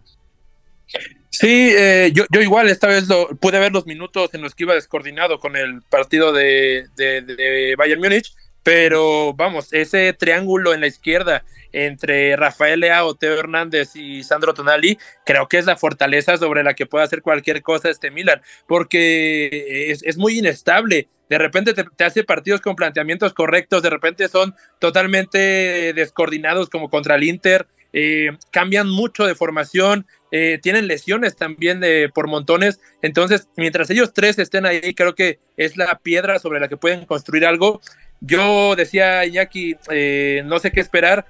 Sí, 1.30 1.72
eh, 1.76 2.12
yo, 2.14 2.24
yo, 2.32 2.42
igual 2.42 2.70
esta 2.70 2.88
vez 2.88 3.08
lo, 3.08 3.28
pude 3.38 3.60
ver 3.60 3.72
los 3.72 3.86
minutos 3.86 4.34
en 4.34 4.42
los 4.42 4.56
que 4.56 4.64
iba 4.64 4.74
descoordinado 4.74 5.40
con 5.40 5.56
el 5.56 5.82
partido 5.84 6.32
de, 6.32 6.88
de, 6.96 7.76
Bayern 7.78 8.02
Múnich, 8.02 8.34
pero 8.64 9.34
vamos, 9.34 9.74
ese 9.74 10.14
triángulo 10.14 10.74
en 10.74 10.82
la 10.82 10.88
izquierda 10.88 11.44
entre 11.74 12.36
Rafael 12.38 12.80
Leao, 12.80 13.16
Teo 13.16 13.38
Hernández 13.38 13.96
y 13.96 14.24
Sandro 14.24 14.54
Tonali, 14.54 14.98
creo 15.26 15.48
que 15.48 15.58
es 15.58 15.66
la 15.66 15.78
fortaleza 15.78 16.38
sobre 16.38 16.64
la 16.64 16.74
que 16.74 16.86
puede 16.86 17.06
hacer 17.06 17.22
cualquier 17.22 17.62
cosa 17.62 17.90
este 17.90 18.10
Milan, 18.10 18.42
porque 18.68 19.90
es, 19.92 20.04
es 20.04 20.18
muy 20.18 20.40
inestable. 20.40 21.10
De 21.30 21.38
repente 21.38 21.74
te, 21.74 21.84
te, 21.84 22.04
hace 22.06 22.24
partidos 22.24 22.62
con 22.62 22.78
planteamientos 22.78 23.34
correctos, 23.34 23.84
de 23.84 23.90
repente 23.90 24.30
son 24.30 24.56
totalmente 24.80 25.92
descoordinados 25.94 26.70
como 26.70 26.90
contra 26.90 27.16
el 27.16 27.26
Inter, 27.26 27.68
eh, 28.00 28.38
cambian 28.52 28.88
mucho 28.88 29.26
de 29.26 29.34
formación, 29.34 30.06
eh, 30.32 30.60
tienen 30.62 30.86
lesiones 30.86 31.36
también 31.36 31.80
de, 31.80 32.12
por 32.14 32.28
montones. 32.28 32.80
Entonces, 33.02 33.50
mientras 33.58 33.90
ellos 33.90 34.14
tres 34.14 34.38
estén 34.38 34.68
ahí, 34.68 34.94
creo 34.94 35.16
que 35.16 35.40
es 35.58 35.78
la 35.78 35.98
piedra 35.98 36.38
sobre 36.38 36.60
la 36.60 36.68
que 36.68 36.78
pueden 36.78 37.08
construir 37.08 37.44
algo. 37.44 37.82
Yo 38.22 38.76
decía 38.76 39.26
Iñaki, 39.26 39.78
eh, 39.90 40.44
no 40.46 40.60
sé 40.60 40.72
qué 40.72 40.80
esperar. 40.80 41.26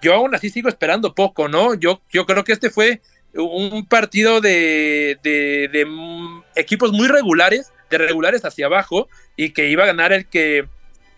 Yo 0.00 0.14
aún 0.14 0.32
así 0.32 0.48
sigo 0.48 0.68
esperando 0.68 1.12
poco, 1.12 1.48
¿no? 1.48 1.74
Yo, 1.74 2.02
yo 2.12 2.24
creo 2.24 2.44
que 2.44 2.52
este 2.52 2.70
fue 2.70 3.00
un 3.34 3.84
partido 3.86 4.40
de, 4.40 5.18
de, 5.24 5.68
de 5.72 5.88
equipos 6.54 6.92
muy 6.92 7.08
regulares, 7.08 7.72
de 7.90 7.98
regulares 7.98 8.44
hacia 8.44 8.66
abajo, 8.66 9.08
y 9.34 9.50
que 9.50 9.70
iba 9.70 9.82
a 9.82 9.88
ganar 9.88 10.12
el 10.12 10.26
que 10.26 10.68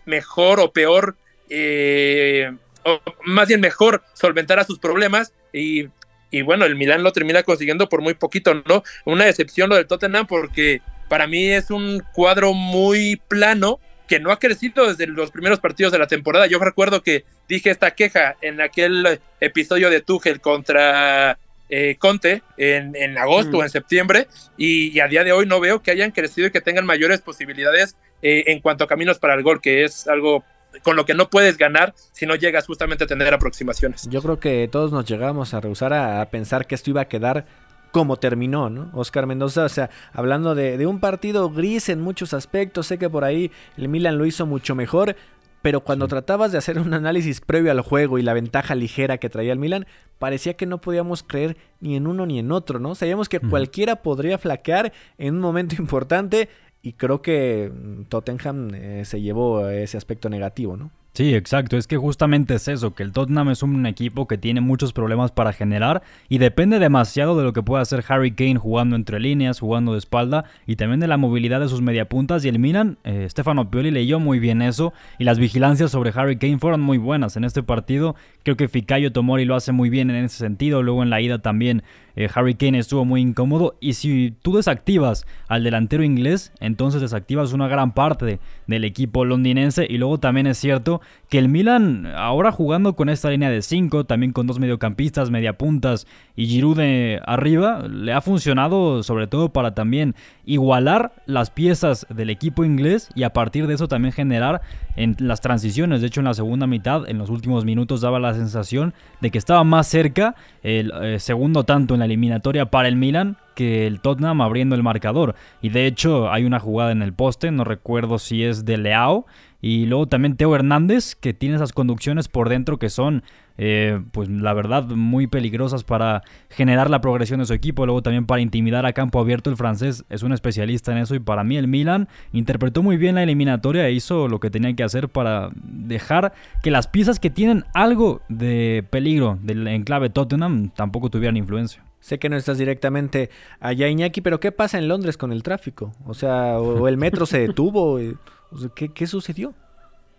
mejor 0.05 0.59
o 0.59 0.73
peor, 0.73 1.15
eh, 1.49 2.51
o 2.85 3.01
más 3.25 3.47
bien 3.47 3.59
mejor 3.59 4.03
solventara 4.13 4.63
sus 4.63 4.79
problemas. 4.79 5.33
Y, 5.51 5.87
y 6.31 6.41
bueno, 6.41 6.65
el 6.65 6.75
Milán 6.75 7.03
lo 7.03 7.11
termina 7.11 7.43
consiguiendo 7.43 7.89
por 7.89 8.01
muy 8.01 8.13
poquito, 8.13 8.53
¿no? 8.65 8.83
Una 9.05 9.25
decepción 9.25 9.69
lo 9.69 9.75
del 9.75 9.87
Tottenham 9.87 10.27
porque 10.27 10.81
para 11.09 11.27
mí 11.27 11.49
es 11.49 11.71
un 11.71 12.01
cuadro 12.13 12.53
muy 12.53 13.21
plano 13.27 13.79
que 14.07 14.19
no 14.19 14.31
ha 14.31 14.37
crecido 14.39 14.87
desde 14.87 15.07
los 15.07 15.31
primeros 15.31 15.59
partidos 15.59 15.91
de 15.91 15.99
la 15.99 16.07
temporada. 16.07 16.45
Yo 16.45 16.59
recuerdo 16.59 17.01
que 17.01 17.25
dije 17.49 17.71
esta 17.71 17.91
queja 17.91 18.35
en 18.41 18.61
aquel 18.61 19.19
episodio 19.39 19.89
de 19.89 20.01
Tuchel 20.01 20.41
contra 20.41 21.39
eh, 21.69 21.95
Conte 21.97 22.43
en, 22.57 22.95
en 22.95 23.17
agosto 23.17 23.57
o 23.57 23.61
Mm. 23.61 23.63
en 23.63 23.69
septiembre 23.69 24.27
y, 24.57 24.95
y 24.95 24.99
a 24.99 25.07
día 25.07 25.23
de 25.23 25.31
hoy 25.31 25.47
no 25.47 25.59
veo 25.59 25.81
que 25.81 25.89
hayan 25.89 26.11
crecido 26.11 26.47
y 26.47 26.51
que 26.51 26.61
tengan 26.61 26.85
mayores 26.85 27.21
posibilidades 27.21 27.95
eh, 28.21 28.43
en 28.47 28.59
cuanto 28.59 28.83
a 28.83 28.87
caminos 28.87 29.17
para 29.17 29.33
el 29.33 29.41
gol, 29.41 29.59
que 29.61 29.83
es 29.83 30.07
algo 30.07 30.43
con 30.83 30.95
lo 30.95 31.05
que 31.05 31.13
no 31.13 31.29
puedes 31.29 31.57
ganar 31.57 31.93
si 32.11 32.25
no 32.25 32.35
llegas 32.35 32.65
justamente 32.65 33.03
a 33.03 33.07
tener 33.07 33.33
aproximaciones. 33.33 34.07
Yo 34.09 34.21
creo 34.21 34.39
que 34.39 34.67
todos 34.71 34.91
nos 34.91 35.05
llegamos 35.05 35.53
a 35.53 35.61
rehusar 35.61 35.93
a, 35.93 36.21
a 36.21 36.29
pensar 36.29 36.67
que 36.67 36.75
esto 36.75 36.89
iba 36.89 37.01
a 37.01 37.07
quedar 37.07 37.45
como 37.91 38.17
terminó, 38.17 38.69
¿no? 38.69 38.89
Oscar 38.93 39.25
Mendoza, 39.25 39.63
o 39.63 39.69
sea, 39.69 39.89
hablando 40.11 40.53
de, 40.53 40.77
de, 40.77 40.85
un 40.85 40.99
partido 40.99 41.49
gris 41.49 41.87
en 41.87 42.01
muchos 42.01 42.33
aspectos, 42.33 42.87
sé 42.87 42.97
que 42.97 43.09
por 43.09 43.23
ahí 43.23 43.51
el 43.77 43.87
Milan 43.87 44.17
lo 44.17 44.25
hizo 44.25 44.45
mucho 44.45 44.75
mejor, 44.75 45.15
pero 45.61 45.79
cuando 45.79 46.05
sí. 46.05 46.09
tratabas 46.09 46.51
de 46.51 46.57
hacer 46.57 46.77
un 46.77 46.93
análisis 46.93 47.41
previo 47.41 47.71
al 47.71 47.81
juego 47.81 48.19
y 48.19 48.21
la 48.21 48.33
ventaja 48.33 48.75
ligera 48.75 49.17
que 49.17 49.29
traía 49.29 49.53
el 49.53 49.59
Milan, 49.59 49.87
parecía 50.19 50.55
que 50.55 50.65
no 50.65 50.79
podíamos 50.79 51.23
creer 51.23 51.57
ni 51.79 51.95
en 51.95 52.05
uno 52.05 52.25
ni 52.25 52.37
en 52.37 52.51
otro, 52.51 52.79
¿no? 52.79 52.95
Sabíamos 52.95 53.29
que 53.29 53.39
cualquiera 53.39 54.03
podría 54.03 54.37
flaquear 54.37 54.93
en 55.17 55.35
un 55.35 55.39
momento 55.39 55.75
importante 55.79 56.49
y 56.85 56.93
creo 56.93 57.23
que 57.23 57.71
mm, 57.73 58.03
Tottenham 58.03 58.69
eh, 58.75 59.01
se 59.05 59.19
llevó 59.19 59.67
ese 59.67 59.97
aspecto 59.97 60.29
negativo, 60.29 60.77
¿no? 60.77 60.91
Sí, 61.15 61.33
exacto. 61.33 61.77
Es 61.77 61.87
que 61.87 61.95
justamente 61.95 62.55
es 62.55 62.67
eso, 62.67 62.93
que 62.93 63.01
el 63.01 63.13
Tottenham 63.13 63.49
es 63.49 63.63
un 63.63 63.85
equipo 63.85 64.27
que 64.27 64.37
tiene 64.37 64.59
muchos 64.59 64.91
problemas 64.91 65.31
para 65.31 65.53
generar 65.53 66.03
y 66.27 66.39
depende 66.39 66.77
demasiado 66.77 67.37
de 67.37 67.45
lo 67.45 67.53
que 67.53 67.63
pueda 67.63 67.81
hacer 67.81 68.03
Harry 68.09 68.31
Kane 68.33 68.57
jugando 68.57 68.97
entre 68.97 69.21
líneas, 69.21 69.61
jugando 69.61 69.93
de 69.93 69.99
espalda 69.99 70.43
y 70.67 70.75
también 70.75 70.99
de 70.99 71.07
la 71.07 71.15
movilidad 71.15 71.61
de 71.61 71.69
sus 71.69 71.81
mediapuntas. 71.81 72.43
Y 72.43 72.49
el 72.49 72.59
Milan, 72.59 72.97
eh, 73.05 73.27
Stefano 73.29 73.71
Pioli 73.71 73.91
leyó 73.91 74.19
muy 74.19 74.39
bien 74.39 74.61
eso 74.61 74.93
y 75.17 75.23
las 75.23 75.39
vigilancias 75.39 75.89
sobre 75.89 76.11
Harry 76.13 76.37
Kane 76.37 76.59
fueron 76.59 76.81
muy 76.81 76.97
buenas 76.97 77.37
en 77.37 77.45
este 77.45 77.63
partido. 77.63 78.17
Creo 78.43 78.57
que 78.57 78.67
Fikayo 78.67 79.13
Tomori 79.13 79.45
lo 79.45 79.55
hace 79.55 79.71
muy 79.71 79.89
bien 79.89 80.09
en 80.09 80.25
ese 80.25 80.35
sentido. 80.35 80.83
Luego 80.83 81.01
en 81.01 81.09
la 81.09 81.21
ida 81.21 81.39
también 81.39 81.81
eh, 82.15 82.29
Harry 82.33 82.55
Kane 82.55 82.79
estuvo 82.79 83.05
muy 83.05 83.21
incómodo. 83.21 83.75
Y 83.79 83.93
si 83.93 84.33
tú 84.41 84.55
desactivas 84.55 85.25
al 85.47 85.63
delantero 85.63 86.03
inglés, 86.03 86.51
entonces 86.59 87.01
desactivas 87.01 87.53
una 87.53 87.67
gran 87.67 87.93
parte 87.93 88.39
del 88.67 88.83
equipo 88.83 89.25
londinense. 89.25 89.85
Y 89.89 89.97
luego 89.97 90.19
también 90.19 90.47
es 90.47 90.57
cierto 90.57 91.01
que 91.29 91.39
el 91.39 91.49
Milan, 91.49 92.07
ahora 92.15 92.51
jugando 92.51 92.95
con 92.95 93.09
esta 93.09 93.29
línea 93.29 93.49
de 93.49 93.61
5, 93.61 94.05
también 94.05 94.31
con 94.31 94.47
dos 94.47 94.59
mediocampistas, 94.59 95.31
mediapuntas 95.31 96.07
y 96.35 96.47
Giroud 96.47 96.77
de 96.77 97.21
arriba, 97.25 97.87
le 97.87 98.13
ha 98.13 98.21
funcionado 98.21 99.03
sobre 99.03 99.27
todo 99.27 99.49
para 99.49 99.73
también 99.73 100.15
igualar 100.45 101.13
las 101.25 101.49
piezas 101.49 102.05
del 102.09 102.29
equipo 102.29 102.63
inglés 102.63 103.09
y 103.15 103.23
a 103.23 103.33
partir 103.33 103.67
de 103.67 103.73
eso 103.73 103.87
también 103.87 104.13
generar 104.13 104.61
en 104.95 105.15
las 105.19 105.41
transiciones. 105.41 106.01
De 106.01 106.07
hecho, 106.07 106.21
en 106.21 106.25
la 106.25 106.33
segunda 106.33 106.67
mitad, 106.67 107.07
en 107.09 107.17
los 107.17 107.29
últimos 107.29 107.65
minutos, 107.65 108.01
daba 108.01 108.19
la 108.19 108.33
sensación 108.33 108.93
de 109.21 109.31
que 109.31 109.37
estaba 109.37 109.63
más 109.63 109.87
cerca 109.87 110.35
el 110.63 110.91
eh, 111.01 111.19
segundo 111.19 111.63
tanto 111.63 111.93
en 111.93 111.99
la 111.99 112.04
eliminatoria 112.05 112.69
para 112.71 112.87
el 112.87 112.95
Milan 112.95 113.37
que 113.55 113.87
el 113.87 114.01
Tottenham 114.01 114.41
abriendo 114.41 114.75
el 114.75 114.83
marcador. 114.83 115.35
Y 115.61 115.69
de 115.69 115.87
hecho, 115.87 116.31
hay 116.31 116.43
una 116.43 116.59
jugada 116.59 116.91
en 116.91 117.01
el 117.01 117.13
poste, 117.13 117.49
no 117.51 117.63
recuerdo 117.63 118.19
si 118.19 118.43
es 118.43 118.65
de 118.65 118.77
Leao. 118.77 119.25
Y 119.61 119.87
luego 119.87 120.05
también 120.05 120.35
Teo 120.35 120.53
Hernández, 120.53 121.15
que 121.15 121.33
tiene 121.33 121.55
esas 121.55 121.73
conducciones 121.73 122.27
por 122.27 122.49
dentro 122.49 122.77
que 122.77 122.91
son, 122.91 123.23
eh, 123.57 123.99
pues 124.11 124.29
la 124.29 124.53
verdad, 124.53 124.85
muy 124.85 125.25
peligrosas 125.25 125.83
para 125.83 126.21
generar 126.49 126.91
la 126.91 127.01
progresión 127.01 127.39
de 127.39 127.47
su 127.47 127.53
equipo. 127.53 127.87
Luego 127.87 128.03
también 128.03 128.27
para 128.27 128.41
intimidar 128.41 128.85
a 128.85 128.93
campo 128.93 129.19
abierto. 129.19 129.49
El 129.49 129.55
francés 129.55 130.05
es 130.09 130.21
un 130.21 130.33
especialista 130.33 130.91
en 130.91 130.99
eso. 130.99 131.15
Y 131.15 131.19
para 131.19 131.43
mí 131.43 131.57
el 131.57 131.67
Milan 131.67 132.07
interpretó 132.31 132.83
muy 132.83 132.97
bien 132.97 133.15
la 133.15 133.23
eliminatoria 133.23 133.87
e 133.87 133.93
hizo 133.93 134.27
lo 134.27 134.39
que 134.39 134.51
tenía 134.51 134.75
que 134.75 134.83
hacer 134.83 135.09
para 135.09 135.49
dejar 135.55 136.33
que 136.61 136.69
las 136.69 136.85
piezas 136.85 137.19
que 137.19 137.31
tienen 137.31 137.63
algo 137.73 138.21
de 138.29 138.85
peligro 138.91 139.39
del 139.41 139.67
enclave 139.67 140.11
Tottenham 140.11 140.69
tampoco 140.75 141.09
tuvieran 141.09 141.37
influencia. 141.37 141.81
Sé 142.05 142.19
que 142.19 142.29
no 142.29 142.37
estás 142.37 142.59
directamente 142.59 143.31
allá, 143.59 143.87
Iñaki, 143.87 144.21
pero 144.21 144.39
¿qué 144.39 144.51
pasa 144.51 144.77
en 144.77 144.87
Londres 144.87 145.17
con 145.17 145.31
el 145.31 145.41
tráfico? 145.41 145.91
O 146.05 146.13
sea, 146.13 146.59
o, 146.59 146.83
o 146.83 146.87
el 146.87 146.97
metro 146.97 147.25
se 147.25 147.39
detuvo. 147.39 147.99
O 148.51 148.57
sea, 148.57 148.69
¿qué, 148.75 148.89
¿qué, 148.93 149.07
sucedió? 149.07 149.55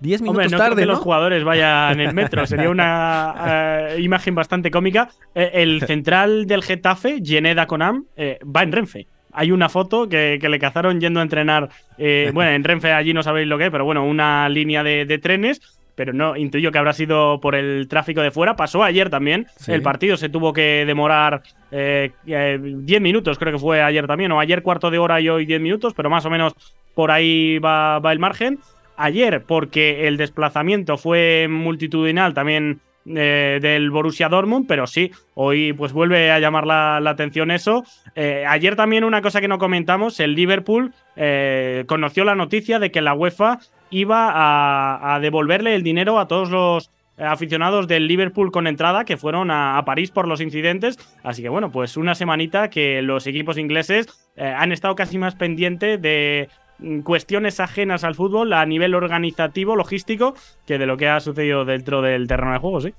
Diez 0.00 0.20
minutos 0.20 0.44
Hombre, 0.44 0.50
no 0.50 0.58
tarde, 0.58 0.74
creo 0.74 0.82
que 0.82 0.86
¿no? 0.86 0.92
los 0.94 1.00
jugadores 1.00 1.44
vayan 1.44 2.00
en 2.00 2.08
el 2.08 2.12
metro. 2.12 2.44
Sería 2.48 2.68
una 2.68 3.92
uh, 3.94 4.00
imagen 4.00 4.34
bastante 4.34 4.72
cómica. 4.72 5.10
Eh, 5.32 5.52
el 5.54 5.80
central 5.86 6.46
del 6.46 6.64
Getafe, 6.64 7.20
Geneda 7.24 7.68
Conam, 7.68 8.06
eh, 8.16 8.40
va 8.44 8.64
en 8.64 8.72
Renfe. 8.72 9.06
Hay 9.32 9.52
una 9.52 9.68
foto 9.68 10.08
que, 10.08 10.38
que 10.40 10.48
le 10.48 10.58
cazaron 10.58 11.00
yendo 11.00 11.20
a 11.20 11.22
entrenar. 11.22 11.68
Eh, 11.98 12.32
bueno, 12.34 12.50
en 12.50 12.64
Renfe 12.64 12.92
allí 12.92 13.14
no 13.14 13.22
sabéis 13.22 13.46
lo 13.46 13.58
que 13.58 13.66
es, 13.66 13.70
pero 13.70 13.84
bueno, 13.84 14.04
una 14.04 14.48
línea 14.48 14.82
de, 14.82 15.04
de 15.04 15.18
trenes 15.18 15.60
pero 15.96 16.12
no 16.12 16.36
intuyo 16.36 16.70
que 16.70 16.78
habrá 16.78 16.92
sido 16.92 17.40
por 17.40 17.56
el 17.56 17.88
tráfico 17.88 18.20
de 18.20 18.30
fuera. 18.30 18.54
Pasó 18.54 18.84
ayer 18.84 19.10
también. 19.10 19.48
Sí. 19.56 19.72
El 19.72 19.82
partido 19.82 20.16
se 20.16 20.28
tuvo 20.28 20.52
que 20.52 20.84
demorar 20.86 21.42
10 21.42 21.52
eh, 21.72 22.12
eh, 22.26 23.00
minutos, 23.00 23.38
creo 23.38 23.54
que 23.54 23.58
fue 23.58 23.82
ayer 23.82 24.06
también, 24.06 24.30
o 24.30 24.38
ayer 24.38 24.62
cuarto 24.62 24.90
de 24.90 24.98
hora 24.98 25.20
y 25.20 25.28
hoy 25.28 25.46
10 25.46 25.60
minutos, 25.60 25.94
pero 25.94 26.10
más 26.10 26.24
o 26.24 26.30
menos 26.30 26.54
por 26.94 27.10
ahí 27.10 27.58
va, 27.58 27.98
va 27.98 28.12
el 28.12 28.20
margen. 28.20 28.60
Ayer, 28.98 29.42
porque 29.42 30.06
el 30.06 30.16
desplazamiento 30.16 30.96
fue 30.96 31.48
multitudinal 31.50 32.32
también 32.32 32.80
eh, 33.08 33.60
del 33.62 33.90
Borussia 33.92 34.28
Dortmund, 34.28 34.66
pero 34.66 34.88
sí, 34.88 35.12
hoy 35.34 35.72
pues 35.72 35.92
vuelve 35.92 36.32
a 36.32 36.40
llamar 36.40 36.66
la, 36.66 36.98
la 37.00 37.10
atención 37.10 37.52
eso. 37.52 37.84
Eh, 38.16 38.44
ayer 38.48 38.74
también 38.74 39.04
una 39.04 39.22
cosa 39.22 39.40
que 39.40 39.46
no 39.46 39.58
comentamos, 39.58 40.18
el 40.18 40.34
Liverpool 40.34 40.92
eh, 41.14 41.84
conoció 41.86 42.24
la 42.24 42.34
noticia 42.34 42.80
de 42.80 42.90
que 42.90 43.02
la 43.02 43.14
UEFA 43.14 43.60
iba 43.90 45.14
a, 45.14 45.20
devolverle 45.20 45.74
el 45.74 45.82
dinero 45.82 46.18
a 46.18 46.28
todos 46.28 46.50
los 46.50 46.90
aficionados 47.18 47.88
del 47.88 48.06
Liverpool 48.06 48.52
con 48.52 48.66
entrada 48.66 49.04
que 49.04 49.16
fueron 49.16 49.50
a, 49.50 49.82
París 49.86 50.10
por 50.10 50.28
los 50.28 50.40
incidentes. 50.40 50.98
Así 51.22 51.42
que 51.42 51.48
bueno, 51.48 51.70
pues 51.70 51.96
una 51.96 52.14
semanita 52.14 52.68
que 52.68 53.02
los 53.02 53.26
equipos 53.26 53.58
ingleses 53.58 54.06
eh, 54.36 54.46
han 54.46 54.72
estado 54.72 54.94
casi 54.94 55.18
más 55.18 55.34
pendientes 55.34 56.00
de 56.00 56.48
mm, 56.78 57.00
cuestiones 57.00 57.60
ajenas 57.60 58.04
al 58.04 58.14
fútbol 58.14 58.52
a 58.52 58.66
nivel 58.66 58.94
organizativo, 58.94 59.76
logístico, 59.76 60.34
que 60.66 60.78
de 60.78 60.86
lo 60.86 60.96
que 60.96 61.08
ha 61.08 61.20
sucedido 61.20 61.64
dentro 61.64 62.02
del 62.02 62.26
terreno 62.28 62.52
de 62.52 62.58
juego, 62.58 62.80
sí. 62.80 62.94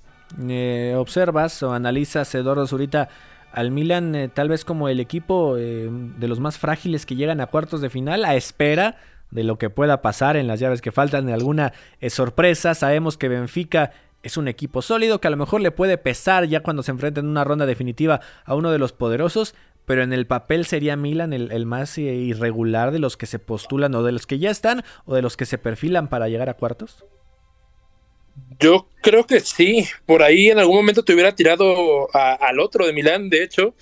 Eh, 0.50 0.94
observas 0.98 1.64
o 1.64 1.74
analizas, 1.74 2.34
Eduardo 2.36 2.68
Zurita, 2.68 3.10
al 3.52 3.72
Milan 3.72 4.14
eh, 4.14 4.30
tal 4.30 4.50
vez 4.50 4.66
como 4.66 4.90
el 4.90 5.00
equipo 5.00 5.58
eh, 5.58 5.90
de 5.90 6.28
los 6.28 6.40
más 6.40 6.58
frágiles 6.58 7.06
que 7.06 7.16
llegan 7.16 7.42
a 7.42 7.48
cuartos 7.48 7.82
de 7.82 7.90
final 7.90 8.26
a 8.26 8.36
espera 8.36 8.98
de 9.32 9.44
lo 9.44 9.58
que 9.58 9.70
pueda 9.70 10.02
pasar 10.02 10.38
en 10.38 10.48
las 10.48 10.60
llaves 10.60 10.82
que 10.82 10.92
faltan, 10.92 11.26
de 11.26 11.34
alguna 11.34 11.74
eh, 12.00 12.10
sorpresa. 12.10 12.74
Sabemos 12.76 13.18
que 13.18 13.28
Benfica 13.30 13.92
es 14.24 14.38
un 14.38 14.48
equipo 14.48 14.82
sólido 14.82 15.22
que 15.22 15.28
a 15.28 15.32
lo 15.32 15.38
mejor 15.38 15.62
le 15.62 15.72
puede 15.72 15.98
pesar 15.98 16.46
ya 16.46 16.62
cuando 16.62 16.84
se 16.84 16.92
enfrenta 16.92 17.20
en 17.20 17.28
una 17.28 17.44
ronda 17.44 17.66
definitiva 17.66 18.20
a 18.46 18.56
uno 18.56 18.72
de 18.72 18.80
los 18.80 18.92
poderosos, 18.94 19.54
pero 19.86 20.04
en 20.04 20.12
el 20.12 20.28
papel 20.28 20.66
sería 20.66 20.98
Milan 20.98 21.32
el, 21.34 21.52
el 21.52 21.66
más 21.66 21.98
irregular 21.98 22.92
de 22.92 23.00
los 23.00 23.16
que 23.16 23.26
se 23.26 23.40
postulan 23.40 23.96
o 23.96 24.04
de 24.04 24.12
los 24.12 24.26
que 24.28 24.40
ya 24.40 24.50
están 24.50 24.84
o 25.06 25.16
de 25.16 25.22
los 25.22 25.38
que 25.38 25.46
se 25.46 25.58
perfilan 25.58 26.10
para 26.10 26.28
llegar 26.28 26.50
a 26.50 26.56
cuartos. 26.56 27.06
Yo 28.60 28.88
creo 29.02 29.26
que 29.26 29.40
sí, 29.40 29.88
por 30.06 30.22
ahí 30.22 30.50
en 30.50 30.60
algún 30.60 30.76
momento 30.78 31.04
te 31.04 31.14
hubiera 31.14 31.34
tirado 31.36 32.08
a- 32.16 32.34
al 32.34 32.60
otro 32.60 32.86
de 32.86 32.94
Milán, 32.94 33.30
de 33.30 33.44
hecho, 33.44 33.74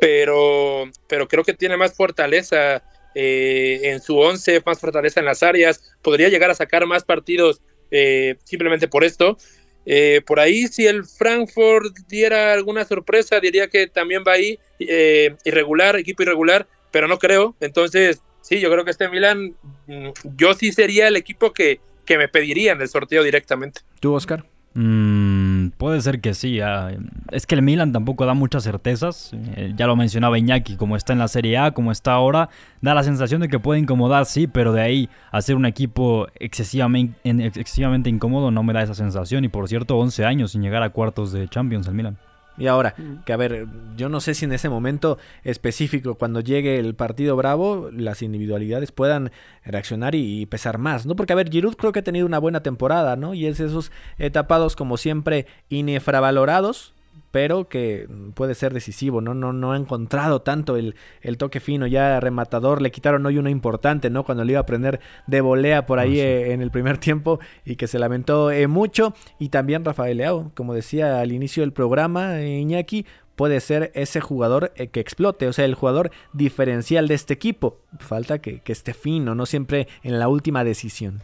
pero, 0.00 0.84
pero 1.06 1.28
creo 1.28 1.44
que 1.44 1.54
tiene 1.54 1.76
más 1.76 1.94
fortaleza 1.94 2.82
eh, 3.14 3.80
en 3.84 4.00
su 4.00 4.18
once, 4.18 4.62
más 4.64 4.78
fortaleza 4.78 5.20
en 5.20 5.26
las 5.26 5.42
áreas, 5.42 5.94
podría 6.02 6.28
llegar 6.28 6.50
a 6.50 6.54
sacar 6.54 6.86
más 6.86 7.04
partidos 7.04 7.60
eh, 7.90 8.36
simplemente 8.44 8.88
por 8.88 9.04
esto. 9.04 9.36
Eh, 9.84 10.22
por 10.26 10.38
ahí, 10.40 10.68
si 10.68 10.86
el 10.86 11.04
Frankfurt 11.04 11.96
diera 12.08 12.52
alguna 12.52 12.84
sorpresa, 12.84 13.40
diría 13.40 13.68
que 13.68 13.86
también 13.86 14.22
va 14.26 14.32
ahí 14.32 14.58
eh, 14.78 15.36
irregular, 15.44 15.96
equipo 15.96 16.22
irregular, 16.22 16.66
pero 16.90 17.08
no 17.08 17.18
creo. 17.18 17.56
Entonces, 17.60 18.22
sí, 18.40 18.60
yo 18.60 18.70
creo 18.70 18.84
que 18.84 18.92
este 18.92 19.08
Milan, 19.08 19.56
mm, 19.86 20.10
yo 20.36 20.54
sí 20.54 20.72
sería 20.72 21.08
el 21.08 21.16
equipo 21.16 21.52
que, 21.52 21.80
que 22.04 22.18
me 22.18 22.28
pediría 22.28 22.72
en 22.72 22.80
el 22.80 22.88
sorteo 22.88 23.22
directamente. 23.22 23.80
¿Tú, 24.00 24.14
Oscar? 24.14 24.44
Mm, 24.74 25.41
puede 25.78 26.00
ser 26.00 26.20
que 26.20 26.34
sí. 26.34 26.60
ah, 26.60 26.90
Es 27.30 27.46
que 27.46 27.54
el 27.54 27.62
Milan 27.62 27.92
tampoco 27.92 28.24
da 28.26 28.34
muchas 28.34 28.64
certezas. 28.64 29.32
eh, 29.56 29.72
ya 29.76 29.86
lo 29.86 29.96
mencionaba 29.96 30.38
Iñaki, 30.38 30.76
como 30.76 30.96
está 30.96 31.12
en 31.12 31.18
la 31.18 31.28
Serie 31.28 31.58
A, 31.58 31.70
como 31.72 31.92
está 31.92 32.12
ahora, 32.12 32.48
da 32.80 32.94
la 32.94 33.02
sensación 33.02 33.40
de 33.40 33.48
que 33.48 33.58
puede 33.58 33.80
incomodar, 33.80 34.26
sí, 34.26 34.46
pero 34.46 34.72
de 34.72 34.82
ahí 34.82 35.08
a 35.30 35.40
ser 35.42 35.56
un 35.56 35.66
equipo 35.66 36.26
excesivamente, 36.38 37.18
en- 37.24 37.40
excesivamente 37.40 38.10
incómodo 38.10 38.50
no 38.50 38.62
me 38.62 38.72
da 38.72 38.82
esa 38.82 38.94
sensación. 38.94 39.44
Y 39.44 39.48
por 39.48 39.68
cierto, 39.68 39.96
11 39.98 40.24
años 40.24 40.52
sin 40.52 40.62
llegar 40.62 40.82
a 40.82 40.90
cuartos 40.90 41.32
de 41.32 41.48
Champions 41.48 41.86
el 41.88 41.94
Milan. 41.94 42.16
Y 42.58 42.66
ahora, 42.66 42.94
que 43.24 43.32
a 43.32 43.36
ver, 43.36 43.66
yo 43.96 44.08
no 44.08 44.20
sé 44.20 44.34
si 44.34 44.44
en 44.44 44.52
ese 44.52 44.68
momento 44.68 45.18
específico, 45.42 46.16
cuando 46.16 46.40
llegue 46.40 46.78
el 46.78 46.94
partido 46.94 47.34
bravo, 47.34 47.90
las 47.92 48.22
individualidades 48.22 48.92
puedan 48.92 49.32
reaccionar 49.64 50.14
y, 50.14 50.42
y 50.42 50.46
pesar 50.46 50.78
más, 50.78 51.06
¿no? 51.06 51.16
Porque, 51.16 51.32
a 51.32 51.36
ver, 51.36 51.50
Giroud 51.50 51.76
creo 51.76 51.92
que 51.92 52.00
ha 52.00 52.04
tenido 52.04 52.26
una 52.26 52.38
buena 52.38 52.62
temporada, 52.62 53.16
¿no? 53.16 53.34
Y 53.34 53.46
es 53.46 53.60
esos 53.60 53.90
tapados, 54.32 54.76
como 54.76 54.96
siempre, 54.96 55.46
infravalorados, 55.68 56.94
pero 57.32 57.68
que 57.68 58.06
puede 58.34 58.54
ser 58.54 58.72
decisivo, 58.72 59.20
¿no? 59.20 59.34
No, 59.34 59.52
no 59.52 59.72
ha 59.72 59.76
encontrado 59.76 60.42
tanto 60.42 60.76
el, 60.76 60.94
el 61.22 61.38
toque 61.38 61.58
fino 61.58 61.86
ya 61.88 62.20
rematador. 62.20 62.80
Le 62.80 62.92
quitaron 62.92 63.26
hoy 63.26 63.38
uno 63.38 63.48
importante, 63.48 64.10
¿no? 64.10 64.22
Cuando 64.22 64.44
le 64.44 64.52
iba 64.52 64.60
a 64.60 64.66
prender 64.66 65.00
de 65.26 65.40
volea 65.40 65.86
por 65.86 65.98
ahí 65.98 66.20
eh, 66.20 66.52
en 66.52 66.60
el 66.60 66.70
primer 66.70 66.98
tiempo 66.98 67.40
y 67.64 67.76
que 67.76 67.88
se 67.88 67.98
lamentó 67.98 68.50
eh, 68.50 68.68
mucho. 68.68 69.14
Y 69.38 69.48
también 69.48 69.84
Rafael 69.84 70.18
Leao, 70.18 70.52
como 70.54 70.74
decía 70.74 71.20
al 71.20 71.32
inicio 71.32 71.62
del 71.62 71.72
programa, 71.72 72.38
eh, 72.38 72.60
Iñaki, 72.60 73.06
puede 73.34 73.60
ser 73.60 73.90
ese 73.94 74.20
jugador 74.20 74.72
que 74.74 75.00
explote, 75.00 75.48
o 75.48 75.54
sea, 75.54 75.64
el 75.64 75.74
jugador 75.74 76.10
diferencial 76.34 77.08
de 77.08 77.14
este 77.14 77.32
equipo. 77.32 77.80
Falta 77.98 78.40
que, 78.40 78.60
que 78.60 78.72
esté 78.72 78.92
fino, 78.92 79.34
no 79.34 79.46
siempre 79.46 79.88
en 80.02 80.18
la 80.18 80.28
última 80.28 80.64
decisión. 80.64 81.22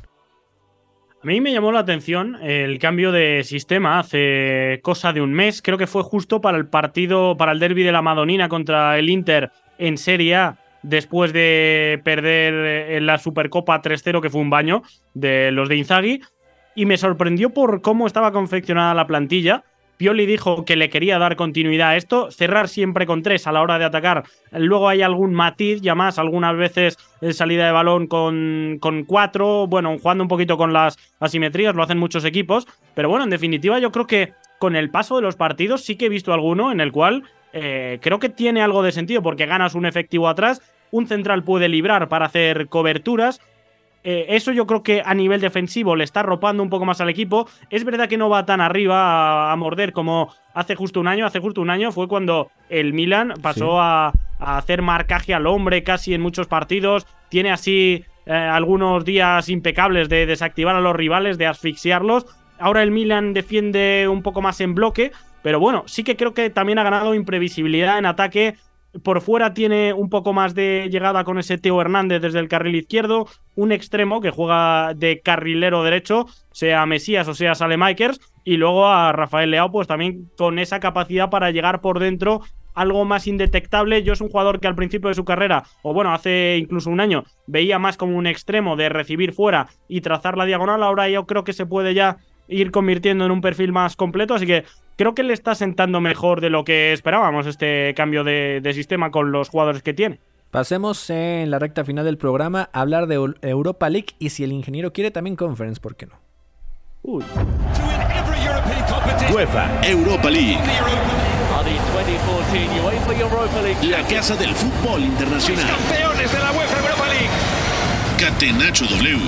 A 1.21 1.27
mí 1.27 1.41
me 1.41 1.53
llamó 1.53 1.73
la 1.73 1.81
atención 1.81 2.37
el 2.43 2.79
cambio 2.79 3.11
de 3.11 3.43
sistema 3.43 3.99
hace 3.99 4.79
cosa 4.85 5.12
de 5.12 5.21
un 5.21 5.33
mes. 5.33 5.62
Creo 5.62 5.77
que 5.77 5.89
fue 5.89 6.05
justo 6.05 6.41
para 6.41 6.57
el 6.57 6.69
partido, 6.69 7.37
para 7.37 7.51
el 7.51 7.59
derby 7.59 7.83
de 7.83 7.91
la 7.91 8.03
Madonina 8.03 8.49
contra 8.49 8.97
el 9.01 9.11
Inter 9.11 9.51
en 9.79 9.99
Serie 9.99 10.37
A, 10.37 10.59
después 10.85 11.33
de 11.33 12.01
perder 12.05 12.93
en 12.93 13.07
la 13.07 13.19
Supercopa 13.19 13.83
3-0, 13.83 14.23
que 14.23 14.31
fue 14.31 14.41
un 14.41 14.51
baño 14.51 14.85
de 15.12 15.51
los 15.51 15.69
de 15.69 15.77
Inzaghi. 15.77 16.21
Y 16.77 16.87
me 16.87 16.97
sorprendió 16.97 17.51
por 17.51 17.83
cómo 17.83 18.07
estaba 18.07 18.31
confeccionada 18.31 18.95
la 18.95 19.09
plantilla. 19.09 19.64
Pioli 19.99 20.24
dijo 20.26 20.64
que 20.64 20.76
le 20.76 20.88
quería 20.88 21.18
dar 21.18 21.36
continuidad 21.36 21.90
a 21.90 21.96
esto, 21.96 22.30
cerrar 22.30 22.68
siempre 22.68 23.05
con 23.05 23.22
tres 23.22 23.46
a 23.46 23.53
la 23.53 23.61
hora 23.61 23.78
de 23.78 23.84
atacar. 23.84 24.22
Luego 24.53 24.88
hay 24.88 25.03
algún 25.03 25.34
matiz, 25.34 25.80
ya 25.82 25.94
más, 25.94 26.18
algunas 26.18 26.57
veces 26.57 26.96
salida 27.32 27.66
de 27.66 27.72
balón 27.72 28.07
con, 28.07 28.78
con 28.80 29.05
cuatro, 29.05 29.66
bueno, 29.66 29.99
jugando 29.99 30.24
un 30.24 30.28
poquito 30.28 30.57
con 30.57 30.72
las 30.72 30.96
asimetrías, 31.18 31.74
lo 31.74 31.82
hacen 31.82 31.99
muchos 31.99 32.24
equipos. 32.24 32.66
Pero 32.94 33.09
bueno, 33.09 33.24
en 33.24 33.30
definitiva, 33.30 33.78
yo 33.80 33.90
creo 33.90 34.07
que 34.07 34.32
con 34.59 34.76
el 34.76 34.90
paso 34.90 35.16
de 35.16 35.22
los 35.22 35.36
partidos 35.36 35.82
sí 35.82 35.96
que 35.96 36.07
he 36.07 36.09
visto 36.09 36.32
alguno 36.32 36.72
en 36.72 36.80
el 36.80 36.92
cual 36.92 37.24
eh, 37.53 37.99
creo 38.01 38.18
que 38.18 38.28
tiene 38.28 38.62
algo 38.62 38.82
de 38.82 38.92
sentido, 38.92 39.22
porque 39.22 39.46
ganas 39.46 39.74
un 39.74 39.86
efectivo 39.86 40.28
atrás, 40.28 40.62
un 40.90 41.07
central 41.07 41.44
puede 41.44 41.68
librar 41.68 42.09
para 42.09 42.26
hacer 42.26 42.68
coberturas. 42.68 43.40
Eh, 44.11 44.24
eso 44.36 44.52
yo 44.52 44.66
creo 44.66 44.82
que 44.82 45.02
a 45.04 45.12
nivel 45.12 45.38
defensivo 45.38 45.94
le 45.94 46.02
está 46.02 46.20
arropando 46.20 46.62
un 46.62 46.70
poco 46.70 46.86
más 46.86 46.98
al 47.02 47.11
equipo. 47.11 47.46
Es 47.68 47.84
verdad 47.84 48.09
que 48.09 48.16
no 48.16 48.30
va 48.30 48.46
tan 48.46 48.62
arriba 48.62 49.50
a, 49.50 49.52
a 49.52 49.56
morder 49.56 49.92
como 49.92 50.32
hace 50.54 50.74
justo 50.76 50.98
un 50.98 51.09
año. 51.09 51.26
Hace 51.26 51.40
justo 51.40 51.61
un 51.61 51.68
año 51.68 51.92
fue 51.92 52.09
cuando 52.09 52.50
el 52.70 52.94
Milan 52.94 53.34
pasó 53.42 53.72
Sí. 53.72 53.76
a, 53.78 54.12
a 54.38 54.56
hacer 54.56 54.80
marcaje 54.80 55.34
al 55.34 55.46
hombre 55.46 55.82
casi 55.82 56.14
en 56.14 56.22
muchos 56.22 56.46
partidos. 56.46 57.06
Tiene 57.28 57.50
así 57.50 58.02
eh, 58.24 58.32
algunos 58.32 59.04
días 59.04 59.50
impecables 59.50 60.09
de 60.09 60.24
desactivar 60.24 60.74
a 60.74 60.80
los 60.80 60.96
rivales, 60.96 61.36
de 61.36 61.46
asfixiarlos. 61.46 62.24
Ahora 62.59 62.82
el 62.82 62.90
Milan 62.90 63.34
defiende 63.34 64.09
un 64.09 64.22
poco 64.22 64.40
más 64.40 64.62
en 64.62 64.74
bloque. 64.74 65.12
Pero 65.42 65.61
bueno, 65.61 65.84
sí 65.86 66.02
que 66.02 66.16
creo 66.16 66.32
que 66.32 66.48
también 66.48 66.78
ha 66.78 66.82
ganado 66.82 67.14
imprevisibilidad 67.14 67.98
en 67.98 68.06
ataque. 68.06 68.56
Por 69.03 69.20
fuera 69.20 69.55
tiene 69.55 69.92
un 69.92 70.09
poco 70.09 70.32
más 70.32 70.55
de 70.55 70.88
llegada 70.90 71.24
con 71.24 71.38
ese 71.38 71.59
Teo 71.59 71.80
Hernández 71.80 72.22
desde 72.22 72.38
el 72.38 72.49
carril 72.49 72.76
izquierdo. 72.76 73.26
Un 73.55 73.72
extremo 73.72 74.20
que 74.20 74.30
juega 74.30 74.94
de 74.94 75.20
carrilero 75.20 75.82
derecho, 75.82 76.26
sea 76.53 76.86
Mesías 76.86 77.28
o 77.28 77.34
sea 77.34 77.55
Salemakers. 77.55 78.20
Y 78.44 78.57
luego 78.57 78.86
a 78.86 79.12
Rafael 79.12 79.51
Leao, 79.51 79.70
pues 79.70 79.86
también 79.86 80.30
con 80.36 80.59
esa 80.59 80.80
capacidad 80.80 81.28
para 81.28 81.51
llegar 81.51 81.80
por 81.80 81.99
dentro 81.99 82.40
algo 82.74 83.05
más 83.05 83.26
indetectable. 83.26 84.03
Yo 84.03 84.12
es 84.12 84.20
un 84.20 84.30
jugador 84.30 84.61
que 84.61 84.68
al 84.68 84.76
principio 84.76 85.09
de 85.09 85.14
su 85.14 85.24
carrera, 85.24 85.64
o 85.82 85.92
bueno, 85.92 86.12
hace 86.12 86.57
incluso 86.59 86.90
un 86.90 87.01
año, 87.01 87.24
veía 87.46 87.78
más 87.78 87.96
como 87.96 88.16
un 88.16 88.26
extremo 88.26 88.76
de 88.76 88.88
recibir 88.88 89.32
fuera 89.32 89.68
y 89.88 90.01
trazar 90.01 90.38
la 90.38 90.44
diagonal. 90.44 90.82
Ahora 90.82 91.09
yo 91.09 91.26
creo 91.26 91.44
que 91.44 91.53
se 91.53 91.66
puede 91.66 91.92
ya 91.94 92.18
ir 92.49 92.70
convirtiendo 92.70 93.24
en 93.24 93.30
un 93.30 93.40
perfil 93.40 93.72
más 93.72 93.94
completo. 93.96 94.34
Así 94.34 94.46
que 94.46 94.64
creo 94.96 95.14
que 95.14 95.22
le 95.22 95.32
está 95.34 95.55
sentando 95.55 96.01
mejor 96.01 96.40
de 96.40 96.51
lo 96.51 96.64
que 96.64 96.92
esperábamos 96.92 97.46
este 97.46 97.94
cambio 97.94 98.24
de, 98.24 98.61
de 98.62 98.72
sistema 98.74 99.11
con 99.11 99.30
los 99.32 99.49
jugadores 99.49 99.82
que 99.82 99.94
tiene. 99.94 100.18
Pasemos 100.51 101.11
en 101.11 101.51
la 101.51 101.59
recta 101.59 101.84
final 101.84 102.05
del 102.07 102.16
programa 102.16 102.70
a 102.72 102.80
hablar 102.80 103.07
de 103.07 103.18
Eu- 103.18 103.36
Europa 103.42 103.88
League 103.90 104.09
y 104.18 104.30
si 104.30 104.44
el 104.44 104.53
ingeniero 104.53 104.92
quiere 104.92 105.11
también 105.11 105.36
Conference, 105.36 105.78
¿por 105.80 105.94
qué 105.94 106.07
no? 106.07 106.14
Uy. 107.03 107.22
UEFA 109.32 109.80
Europa 109.86 110.30
League. 110.30 110.59
La 113.82 114.03
casa 114.09 114.36
del 114.36 114.51
fútbol 114.55 115.03
internacional. 115.03 115.66
Campeones 115.66 116.32
de 116.32 116.38
la 116.38 116.51
UEFA 116.53 116.78
Europa 116.80 117.09
League. 117.09 117.28
Catenacho 118.18 118.84
W. 118.86 119.18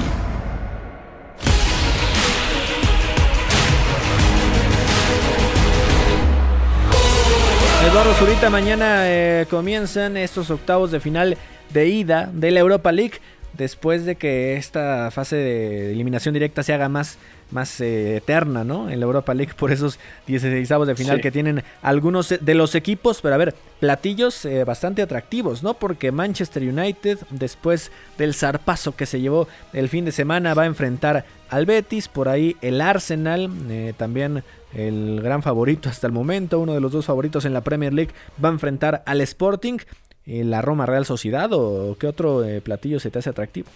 Eduardo 7.82 8.12
Zurita, 8.12 8.50
mañana 8.50 9.08
eh, 9.08 9.46
comienzan 9.48 10.18
estos 10.18 10.50
octavos 10.50 10.90
de 10.90 11.00
final 11.00 11.38
de 11.72 11.88
ida 11.88 12.30
de 12.32 12.50
la 12.50 12.60
Europa 12.60 12.92
League. 12.92 13.14
Después 13.54 14.04
de 14.04 14.16
que 14.16 14.56
esta 14.56 15.10
fase 15.10 15.36
de 15.36 15.92
eliminación 15.92 16.34
directa 16.34 16.62
se 16.62 16.74
haga 16.74 16.90
más, 16.90 17.16
más 17.52 17.80
eh, 17.80 18.16
eterna, 18.16 18.64
¿no? 18.64 18.90
En 18.90 19.00
la 19.00 19.06
Europa 19.06 19.34
League 19.34 19.52
por 19.56 19.72
esos 19.72 19.98
16 20.26 20.68
de 20.86 20.94
final 20.94 21.16
Sí. 21.16 21.22
que 21.22 21.30
tienen 21.30 21.62
algunos 21.82 22.28
de 22.40 22.54
los 22.54 22.74
equipos. 22.74 23.20
Pero 23.20 23.34
a 23.34 23.38
ver, 23.38 23.54
platillos 23.80 24.44
eh, 24.44 24.64
bastante 24.64 25.02
atractivos, 25.02 25.62
¿no? 25.62 25.74
Porque 25.74 26.12
Manchester 26.12 26.62
United, 26.62 27.18
después 27.30 27.90
del 28.18 28.34
zarpazo 28.34 28.94
que 28.94 29.06
se 29.06 29.20
llevó 29.20 29.48
el 29.72 29.88
fin 29.88 30.04
de 30.04 30.12
semana, 30.12 30.54
va 30.54 30.62
a 30.62 30.66
enfrentar 30.66 31.24
al 31.48 31.66
Betis. 31.66 32.08
Por 32.08 32.28
ahí 32.28 32.56
el 32.60 32.80
Arsenal, 32.80 33.50
eh, 33.68 33.92
también 33.96 34.42
el 34.74 35.20
gran 35.22 35.42
favorito 35.42 35.88
hasta 35.88 36.06
el 36.06 36.12
momento, 36.12 36.60
uno 36.60 36.74
de 36.74 36.80
los 36.80 36.92
dos 36.92 37.06
favoritos 37.06 37.44
en 37.44 37.52
la 37.52 37.60
Premier 37.62 37.92
League, 37.92 38.12
va 38.42 38.48
a 38.50 38.52
enfrentar 38.52 39.02
al 39.06 39.20
Sporting. 39.20 39.78
eh, 40.26 40.44
la 40.44 40.60
Roma 40.62 40.84
Real 40.86 41.06
Sociedad 41.06 41.50
o 41.52 41.96
qué 41.98 42.06
otro 42.06 42.44
eh, 42.44 42.60
platillo 42.60 43.00
se 43.00 43.10
te 43.10 43.18
hace 43.18 43.30
atractivo? 43.30 43.68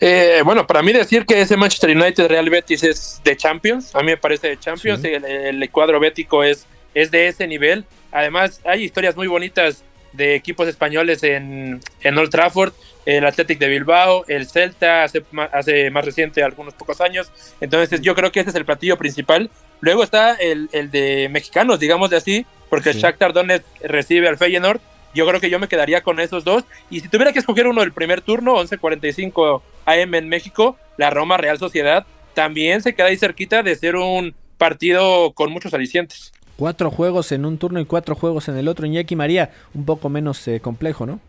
Eh, 0.00 0.40
bueno, 0.44 0.66
para 0.66 0.82
mí 0.82 0.92
decir 0.92 1.26
que 1.26 1.40
ese 1.42 1.56
Manchester 1.58 1.90
United 1.94 2.26
Real 2.28 2.48
Betis 2.48 2.82
es 2.84 3.20
de 3.22 3.36
Champions, 3.36 3.94
a 3.94 3.98
mí 4.00 4.06
me 4.06 4.16
parece 4.16 4.48
de 4.48 4.58
Champions, 4.58 5.02
Sí. 5.02 5.08
el, 5.08 5.24
el 5.24 5.70
cuadro 5.70 6.00
bético 6.00 6.42
es, 6.42 6.66
es 6.94 7.10
de 7.10 7.28
ese 7.28 7.46
nivel. 7.46 7.84
Además, 8.10 8.60
hay 8.64 8.84
historias 8.84 9.14
muy 9.14 9.26
bonitas 9.26 9.84
de 10.12 10.34
equipos 10.34 10.66
españoles 10.66 11.22
en, 11.22 11.80
en 12.00 12.18
Old 12.18 12.30
Trafford, 12.30 12.72
el 13.06 13.24
Athletic 13.26 13.58
de 13.58 13.68
Bilbao, 13.68 14.24
el 14.26 14.48
Celta 14.48 15.04
hace, 15.04 15.22
hace 15.52 15.90
más 15.90 16.04
reciente, 16.04 16.42
algunos 16.42 16.74
pocos 16.74 17.00
años. 17.00 17.30
Entonces, 17.60 18.00
yo 18.00 18.14
creo 18.14 18.32
que 18.32 18.40
ese 18.40 18.50
es 18.50 18.56
el 18.56 18.64
platillo 18.64 18.96
principal. 18.96 19.50
Luego 19.80 20.02
está 20.02 20.34
el, 20.34 20.68
el 20.72 20.90
de 20.90 21.28
mexicanos, 21.30 21.78
digamos 21.78 22.10
de 22.10 22.16
así, 22.16 22.46
porque 22.70 22.92
Sí. 22.94 23.00
Shakhtar 23.00 23.32
Donetsk 23.32 23.66
recibe 23.84 24.28
al 24.28 24.38
Feyenoord. 24.38 24.80
Yo 25.14 25.26
creo 25.26 25.40
que 25.40 25.50
yo 25.50 25.58
me 25.58 25.68
quedaría 25.68 26.02
con 26.02 26.20
esos 26.20 26.44
dos. 26.44 26.64
Y 26.88 27.00
si 27.00 27.08
tuviera 27.08 27.32
que 27.32 27.38
escoger 27.40 27.66
uno 27.66 27.80
del 27.80 27.92
primer 27.92 28.20
turno, 28.20 28.54
11:45 28.56 29.62
AM 29.92 30.14
en 30.14 30.28
México, 30.28 30.76
la 30.96 31.10
Roma 31.10 31.36
Real 31.36 31.58
Sociedad 31.58 32.06
también 32.34 32.82
se 32.82 32.94
queda 32.94 33.06
ahí 33.08 33.16
cerquita 33.16 33.62
de 33.62 33.74
ser 33.76 33.96
un 33.96 34.34
partido 34.58 35.32
con 35.32 35.50
muchos 35.52 35.74
alicientes. 35.74 36.32
Cuatro 36.56 36.90
juegos 36.90 37.32
en 37.32 37.44
un 37.46 37.56
turno 37.58 37.80
y 37.80 37.86
cuatro 37.86 38.14
juegos 38.14 38.48
en 38.48 38.56
el 38.56 38.68
otro. 38.68 38.86
Iñaki 38.86 39.16
María, 39.16 39.50
un 39.74 39.84
poco 39.84 40.08
menos 40.08 40.46
eh, 40.46 40.60
complejo, 40.60 41.06
¿no? 41.06 41.20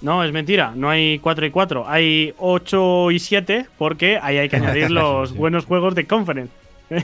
No, 0.00 0.22
es 0.24 0.32
mentira. 0.32 0.72
No 0.74 0.88
hay 0.88 1.18
4 1.18 1.46
y 1.46 1.50
4. 1.50 1.84
Hay 1.88 2.34
8 2.38 3.10
y 3.10 3.18
7 3.18 3.66
porque 3.76 4.18
ahí 4.22 4.38
hay 4.38 4.48
que 4.48 4.56
añadir 4.62 4.90
los 4.90 5.34
buenos 5.34 5.66
juegos 5.66 5.94
de 5.94 6.06
conference. 6.06 6.52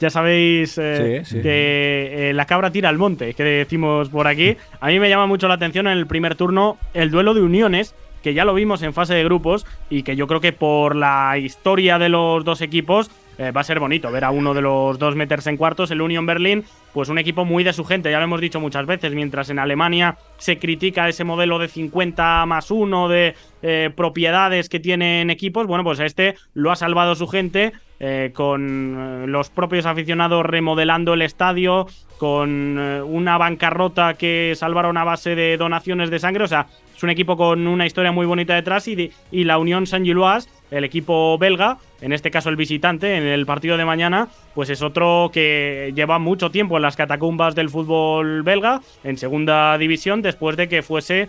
ya 0.00 0.10
sabéis 0.10 0.78
eh, 0.78 1.22
Sí, 1.24 1.36
sí. 1.36 1.42
que 1.42 2.30
eh, 2.30 2.32
la 2.34 2.46
cabra 2.46 2.70
tira 2.70 2.88
al 2.88 2.98
monte, 2.98 3.34
que 3.34 3.42
decimos 3.42 4.08
por 4.10 4.28
aquí. 4.28 4.56
A 4.80 4.88
mí 4.88 5.00
me 5.00 5.08
llama 5.08 5.26
mucho 5.26 5.48
la 5.48 5.54
atención 5.54 5.88
en 5.88 5.98
el 5.98 6.06
primer 6.06 6.36
turno 6.36 6.76
el 6.94 7.10
duelo 7.10 7.34
de 7.34 7.40
uniones, 7.42 7.94
que 8.22 8.34
ya 8.34 8.44
lo 8.44 8.54
vimos 8.54 8.82
en 8.82 8.92
fase 8.94 9.14
de 9.14 9.24
grupos 9.24 9.66
y 9.90 10.02
que 10.02 10.16
yo 10.16 10.26
creo 10.26 10.40
que 10.40 10.52
por 10.52 10.96
la 10.96 11.36
historia 11.38 11.98
de 11.98 12.08
los 12.08 12.44
dos 12.44 12.60
equipos 12.60 13.10
eh, 13.38 13.50
va 13.50 13.62
a 13.62 13.64
ser 13.64 13.80
bonito 13.80 14.10
ver 14.10 14.24
a 14.24 14.30
uno 14.30 14.52
de 14.52 14.60
los 14.60 14.98
dos 14.98 15.16
meterse 15.16 15.50
en 15.50 15.56
cuartos. 15.56 15.90
El 15.90 16.02
Union 16.02 16.26
Berlin, 16.26 16.64
pues 16.92 17.08
un 17.08 17.18
equipo 17.18 17.44
muy 17.44 17.64
de 17.64 17.72
su 17.72 17.84
gente, 17.84 18.10
ya 18.10 18.18
lo 18.18 18.24
hemos 18.24 18.40
dicho 18.40 18.60
muchas 18.60 18.86
veces, 18.86 19.14
mientras 19.14 19.48
en 19.50 19.58
Alemania 19.58 20.16
se 20.36 20.58
critica 20.58 21.08
ese 21.08 21.24
modelo 21.24 21.58
de 21.58 21.68
50 21.68 22.44
más 22.46 22.70
1 22.70 23.08
de 23.08 23.34
eh, 23.62 23.90
propiedades 23.96 24.68
que 24.68 24.80
tienen 24.80 25.30
equipos, 25.30 25.66
bueno, 25.66 25.82
pues 25.82 26.00
este 26.00 26.36
lo 26.54 26.70
ha 26.70 26.76
salvado 26.76 27.14
su 27.14 27.26
gente. 27.26 27.72
eh, 28.04 28.32
con 28.34 29.30
los 29.30 29.48
propios 29.50 29.86
aficionados 29.86 30.44
remodelando 30.44 31.14
el 31.14 31.22
estadio, 31.22 31.86
con 32.18 32.76
una 32.76 33.38
bancarrota 33.38 34.14
que 34.14 34.54
salvaron 34.56 34.96
a 34.96 35.04
base 35.04 35.36
de 35.36 35.56
donaciones 35.56 36.10
de 36.10 36.18
sangre, 36.18 36.42
o 36.42 36.48
sea, 36.48 36.66
es 37.02 37.04
un 37.04 37.10
equipo 37.10 37.36
con 37.36 37.66
una 37.66 37.84
historia 37.84 38.12
muy 38.12 38.26
bonita 38.26 38.54
detrás 38.54 38.86
y, 38.86 38.94
de- 38.94 39.10
y 39.32 39.42
la 39.42 39.58
Unión 39.58 39.88
Saint-Gilloise, 39.88 40.48
el 40.70 40.84
equipo 40.84 41.36
belga, 41.36 41.78
en 42.00 42.12
este 42.12 42.30
caso 42.30 42.48
el 42.48 42.54
visitante, 42.54 43.16
en 43.16 43.24
el 43.24 43.44
partido 43.44 43.76
de 43.76 43.84
mañana, 43.84 44.28
pues 44.54 44.70
es 44.70 44.82
otro 44.82 45.28
que 45.32 45.90
lleva 45.96 46.20
mucho 46.20 46.50
tiempo 46.52 46.76
en 46.76 46.82
las 46.82 46.94
catacumbas 46.94 47.56
del 47.56 47.70
fútbol 47.70 48.44
belga, 48.44 48.82
en 49.02 49.18
segunda 49.18 49.76
división, 49.78 50.22
después 50.22 50.56
de 50.56 50.68
que 50.68 50.82
fuese, 50.82 51.28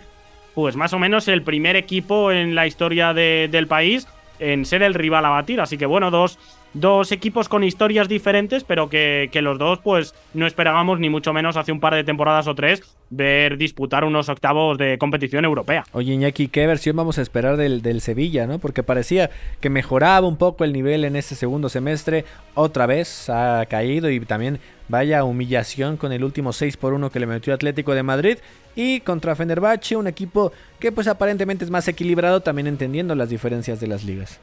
pues 0.54 0.76
más 0.76 0.92
o 0.92 1.00
menos 1.00 1.26
el 1.26 1.42
primer 1.42 1.74
equipo 1.74 2.30
en 2.30 2.54
la 2.54 2.68
historia 2.68 3.12
de- 3.12 3.48
del 3.50 3.66
país 3.66 4.06
en 4.38 4.64
ser 4.64 4.82
el 4.82 4.94
rival 4.94 5.24
a 5.24 5.30
batir. 5.30 5.60
Así 5.60 5.78
que 5.78 5.86
bueno, 5.86 6.10
dos, 6.10 6.38
dos 6.72 7.12
equipos 7.12 7.48
con 7.48 7.64
historias 7.64 8.08
diferentes, 8.08 8.64
pero 8.64 8.88
que, 8.88 9.28
que 9.32 9.42
los 9.42 9.58
dos, 9.58 9.78
pues 9.80 10.14
no 10.34 10.46
esperábamos 10.46 11.00
ni 11.00 11.08
mucho 11.08 11.32
menos 11.32 11.56
hace 11.56 11.72
un 11.72 11.80
par 11.80 11.94
de 11.94 12.04
temporadas 12.04 12.46
o 12.46 12.54
tres 12.54 12.82
ver 13.10 13.58
disputar 13.58 14.04
unos 14.04 14.28
octavos 14.28 14.76
de 14.78 14.98
competición 14.98 15.44
europea. 15.44 15.84
Oye, 15.92 16.14
Iñaki, 16.14 16.48
¿qué 16.48 16.66
versión 16.66 16.96
vamos 16.96 17.18
a 17.18 17.22
esperar 17.22 17.56
del, 17.56 17.82
del 17.82 18.00
Sevilla, 18.00 18.46
no? 18.46 18.58
Porque 18.58 18.82
parecía 18.82 19.30
que 19.60 19.70
mejoraba 19.70 20.26
un 20.26 20.36
poco 20.36 20.64
el 20.64 20.72
nivel 20.72 21.04
en 21.04 21.14
este 21.14 21.34
segundo 21.34 21.68
semestre. 21.68 22.24
Otra 22.54 22.86
vez 22.86 23.28
ha 23.30 23.66
caído 23.66 24.10
y 24.10 24.20
también 24.20 24.58
vaya 24.88 25.24
humillación 25.24 25.96
con 25.96 26.12
el 26.12 26.24
último 26.24 26.52
6 26.52 26.76
por 26.76 26.92
1 26.92 27.10
que 27.10 27.20
le 27.20 27.26
metió 27.26 27.54
Atlético 27.54 27.94
de 27.94 28.02
Madrid. 28.02 28.38
Y 28.76 29.00
contra 29.00 29.36
Fenerbahce, 29.36 29.96
un 29.96 30.06
equipo 30.06 30.52
que 30.78 30.92
pues 30.92 31.06
aparentemente 31.06 31.64
es 31.64 31.70
más 31.70 31.86
equilibrado, 31.88 32.40
también 32.40 32.66
entendiendo 32.66 33.14
las 33.14 33.30
diferencias 33.30 33.80
de 33.80 33.86
las 33.86 34.04
ligas. 34.04 34.40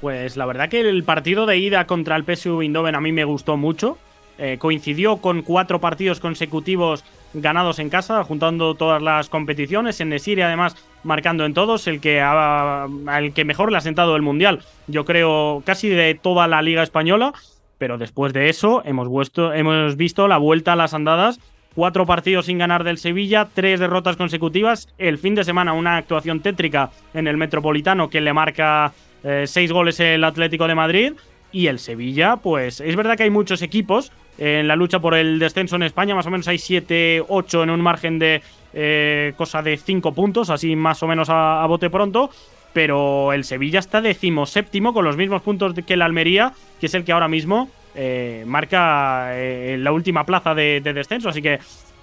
Pues 0.00 0.36
la 0.36 0.46
verdad 0.46 0.68
que 0.68 0.80
el 0.80 1.02
partido 1.04 1.46
de 1.46 1.58
ida 1.58 1.86
contra 1.86 2.16
el 2.16 2.24
PSV 2.24 2.60
Eindhoven 2.60 2.94
a 2.94 3.00
mí 3.00 3.12
me 3.12 3.24
gustó 3.24 3.56
mucho. 3.56 3.98
Eh, 4.40 4.56
coincidió 4.58 5.16
con 5.16 5.42
cuatro 5.42 5.80
partidos 5.80 6.20
consecutivos 6.20 7.02
ganados 7.34 7.80
en 7.80 7.90
casa, 7.90 8.22
juntando 8.22 8.76
todas 8.76 9.02
las 9.02 9.28
competiciones. 9.28 10.00
En 10.00 10.10
Nesiri, 10.10 10.42
además, 10.42 10.76
marcando 11.02 11.44
en 11.44 11.54
todos, 11.54 11.88
el 11.88 12.00
que 12.00 12.20
al 12.20 13.32
que 13.34 13.44
mejor 13.44 13.72
le 13.72 13.78
ha 13.78 13.80
sentado 13.80 14.14
el 14.14 14.22
Mundial. 14.22 14.62
Yo 14.86 15.04
creo 15.04 15.62
casi 15.66 15.88
de 15.88 16.14
toda 16.14 16.46
la 16.46 16.62
Liga 16.62 16.84
Española. 16.84 17.32
Pero 17.78 17.96
después 17.96 18.32
de 18.32 18.48
eso, 18.48 18.82
hemos, 18.84 19.96
visto 19.96 20.28
la 20.28 20.38
vuelta 20.38 20.72
a 20.72 20.76
las 20.76 20.94
andadas. 20.94 21.40
Cuatro 21.74 22.06
partidos 22.06 22.46
sin 22.46 22.58
ganar 22.58 22.82
del 22.82 22.98
Sevilla, 22.98 23.48
tres 23.54 23.78
derrotas 23.78 24.16
consecutivas. 24.16 24.88
El 24.98 25.18
fin 25.18 25.36
de 25.36 25.44
semana, 25.44 25.72
una 25.72 25.96
actuación 25.96 26.40
tétrica 26.40 26.90
en 27.14 27.28
el 27.28 27.36
Metropolitano 27.36 28.10
que 28.10 28.20
le 28.20 28.32
marca 28.32 28.92
eh, 29.22 29.44
seis 29.46 29.70
goles 29.70 30.00
el 30.00 30.24
Atlético 30.24 30.66
de 30.66 30.74
Madrid. 30.74 31.12
Y 31.50 31.68
el 31.68 31.78
Sevilla, 31.78 32.36
pues 32.36 32.80
es 32.80 32.94
verdad 32.94 33.16
que 33.16 33.22
hay 33.22 33.30
muchos 33.30 33.62
equipos 33.62 34.12
en 34.38 34.68
la 34.68 34.76
lucha 34.76 35.00
por 35.00 35.14
el 35.14 35.38
descenso 35.38 35.76
en 35.76 35.82
España, 35.82 36.14
más 36.14 36.26
o 36.26 36.30
menos 36.30 36.46
hay 36.46 36.58
7, 36.58 37.24
8 37.26 37.62
en 37.64 37.70
un 37.70 37.80
margen 37.80 38.18
de 38.18 38.40
eh, 38.72 39.32
cosa 39.36 39.62
de 39.62 39.76
5 39.76 40.12
puntos, 40.12 40.50
así 40.50 40.76
más 40.76 41.02
o 41.02 41.08
menos 41.08 41.28
a, 41.28 41.62
a 41.62 41.66
bote 41.66 41.90
pronto. 41.90 42.30
Pero 42.72 43.32
el 43.32 43.44
Sevilla 43.44 43.78
está 43.78 44.00
decimoséptimo 44.00 44.92
con 44.92 45.04
los 45.04 45.16
mismos 45.16 45.42
puntos 45.42 45.74
que 45.74 45.94
el 45.94 46.02
Almería, 46.02 46.52
que 46.80 46.86
es 46.86 46.94
el 46.94 47.04
que 47.04 47.12
ahora 47.12 47.28
mismo 47.28 47.70
eh, 48.00 48.44
marca 48.46 49.30
eh, 49.36 49.76
la 49.76 49.90
última 49.90 50.24
plaza 50.24 50.54
de, 50.54 50.80
de 50.80 50.92
descenso. 50.92 51.30
Así 51.30 51.42
que 51.42 51.58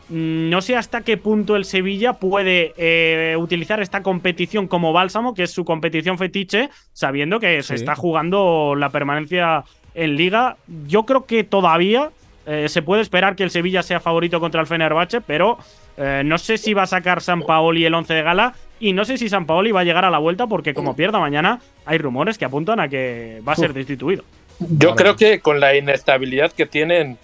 mm, 0.10 0.50
no 0.50 0.62
sé 0.62 0.76
hasta 0.76 1.02
qué 1.02 1.16
punto 1.16 1.56
el 1.56 1.64
Sevilla 1.64 2.14
puede 2.14 2.74
eh, 2.76 3.38
utilizar 3.38 3.80
esta 3.80 4.04
competición 4.04 4.68
como 4.68 4.92
bálsamo, 4.92 5.34
que 5.34 5.44
es 5.44 5.52
su 5.52 5.64
competición 5.64 6.18
fetiche, 6.18 6.70
sabiendo 6.92 7.40
que 7.40 7.64
se 7.64 7.76
está 7.76 7.96
jugando 7.96 8.76
la 8.76 8.90
permanencia 8.90 9.64
en 9.94 10.18
liga. 10.18 10.58
Yo 10.86 11.06
creo 11.06 11.26
que 11.26 11.46
todavía 11.46 12.12
se 12.68 12.84
puede 12.84 13.02
esperar 13.02 13.36
que 13.36 13.42
el 13.42 13.50
Sevilla 13.50 13.82
sea 13.82 14.00
favorito 14.00 14.40
contra 14.40 14.62
el 14.62 14.68
Fenerbahce, 14.68 15.20
pero 15.20 15.58
no 15.98 16.38
sé 16.38 16.60
si 16.60 16.76
va 16.76 16.84
a 16.84 16.88
sacar 16.88 17.22
San 17.22 17.42
Paoli 17.42 17.86
el 17.86 17.94
11 17.96 18.14
de 18.14 18.22
gala 18.22 18.54
y 18.80 18.94
no 18.94 19.06
sé 19.06 19.18
si 19.18 19.30
San 19.30 19.46
Paoli 19.46 19.72
va 19.72 19.82
a 19.82 19.84
llegar 19.84 20.06
a 20.06 20.10
la 20.10 20.18
vuelta 20.18 20.48
porque 20.48 20.74
como 20.74 20.96
pierda 20.96 21.20
mañana 21.20 21.62
hay 21.86 21.98
rumores 21.98 22.38
que 22.38 22.46
apuntan 22.46 22.80
a 22.80 22.90
que 22.90 23.42
va 23.48 23.54
a 23.54 23.56
ser 23.56 23.74
destituido. 23.74 24.24
Yo 24.60 24.96
creo 24.96 25.16
que 25.16 25.40
con 25.40 25.60
la 25.60 25.76
inestabilidad 25.76 26.52
que 26.52 26.66
tienen, 26.66 27.18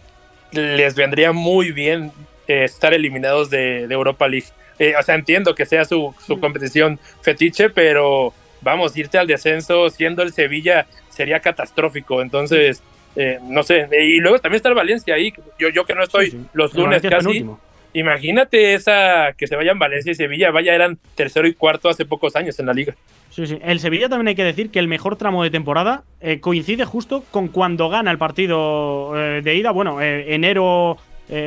les 0.52 0.96
vendría 0.96 1.32
muy 1.32 1.72
bien 1.72 2.12
eh, 2.48 2.64
estar 2.66 2.94
eliminados 2.94 3.50
de, 3.50 3.88
de 3.88 3.94
Europa 3.94 4.28
League. 4.28 4.48
Eh, 4.80 4.94
o 5.00 5.04
sea, 5.04 5.16
entiendo 5.16 5.54
que 5.56 5.66
sea 5.66 5.86
su, 5.86 6.14
su 6.26 6.40
competición 6.40 7.00
fetiche, 7.22 7.70
pero 7.70 8.34
vamos, 8.62 8.96
irte 8.98 9.18
al 9.18 9.28
descenso 9.28 9.90
siendo 9.90 10.24
el 10.24 10.34
Sevilla 10.34 10.88
sería 11.10 11.40
catastrófico. 11.40 12.22
Entonces, 12.22 12.82
eh, 13.16 13.40
no 13.44 13.64
sé. 13.64 13.88
Y 13.92 14.18
luego 14.18 14.40
también 14.40 14.58
está 14.58 14.70
el 14.70 14.76
Valencia 14.76 15.16
ahí. 15.16 15.34
Yo, 15.60 15.70
yo 15.70 15.86
que 15.86 15.94
no 15.94 16.04
estoy 16.04 16.46
los 16.54 16.74
lunes 16.74 17.02
casi. 17.02 17.16
penúltimo. 17.16 17.60
Imagínate 17.94 18.74
esa 18.74 19.34
que 19.38 19.48
se 19.48 19.56
vayan 19.56 19.80
Valencia 19.80 20.12
y 20.12 20.16
Sevilla. 20.16 20.52
Vaya, 20.52 20.74
eran 20.74 20.98
tercero 21.16 21.48
y 21.48 21.54
cuarto 21.54 21.90
hace 21.90 22.06
pocos 22.06 22.36
años 22.36 22.60
en 22.60 22.68
la 22.68 22.74
liga. 22.74 22.96
Sí, 23.30 23.48
sí. 23.48 23.58
El 23.62 23.80
Sevilla 23.80 24.10
también 24.10 24.30
hay 24.30 24.36
que 24.36 24.44
decir 24.44 24.72
que 24.72 24.80
el 24.80 24.88
mejor 24.88 25.18
tramo 25.18 25.44
de 25.44 25.50
temporada 25.50 26.04
eh, 26.22 26.40
coincide 26.40 26.86
justo 26.86 27.24
con 27.32 27.50
cuando 27.50 27.90
gana 27.90 28.12
el 28.12 28.18
partido 28.18 29.14
eh, 29.16 29.42
de 29.42 29.56
ida. 29.56 29.72
Bueno, 29.72 30.02
eh, 30.02 30.34
enero, 30.34 30.98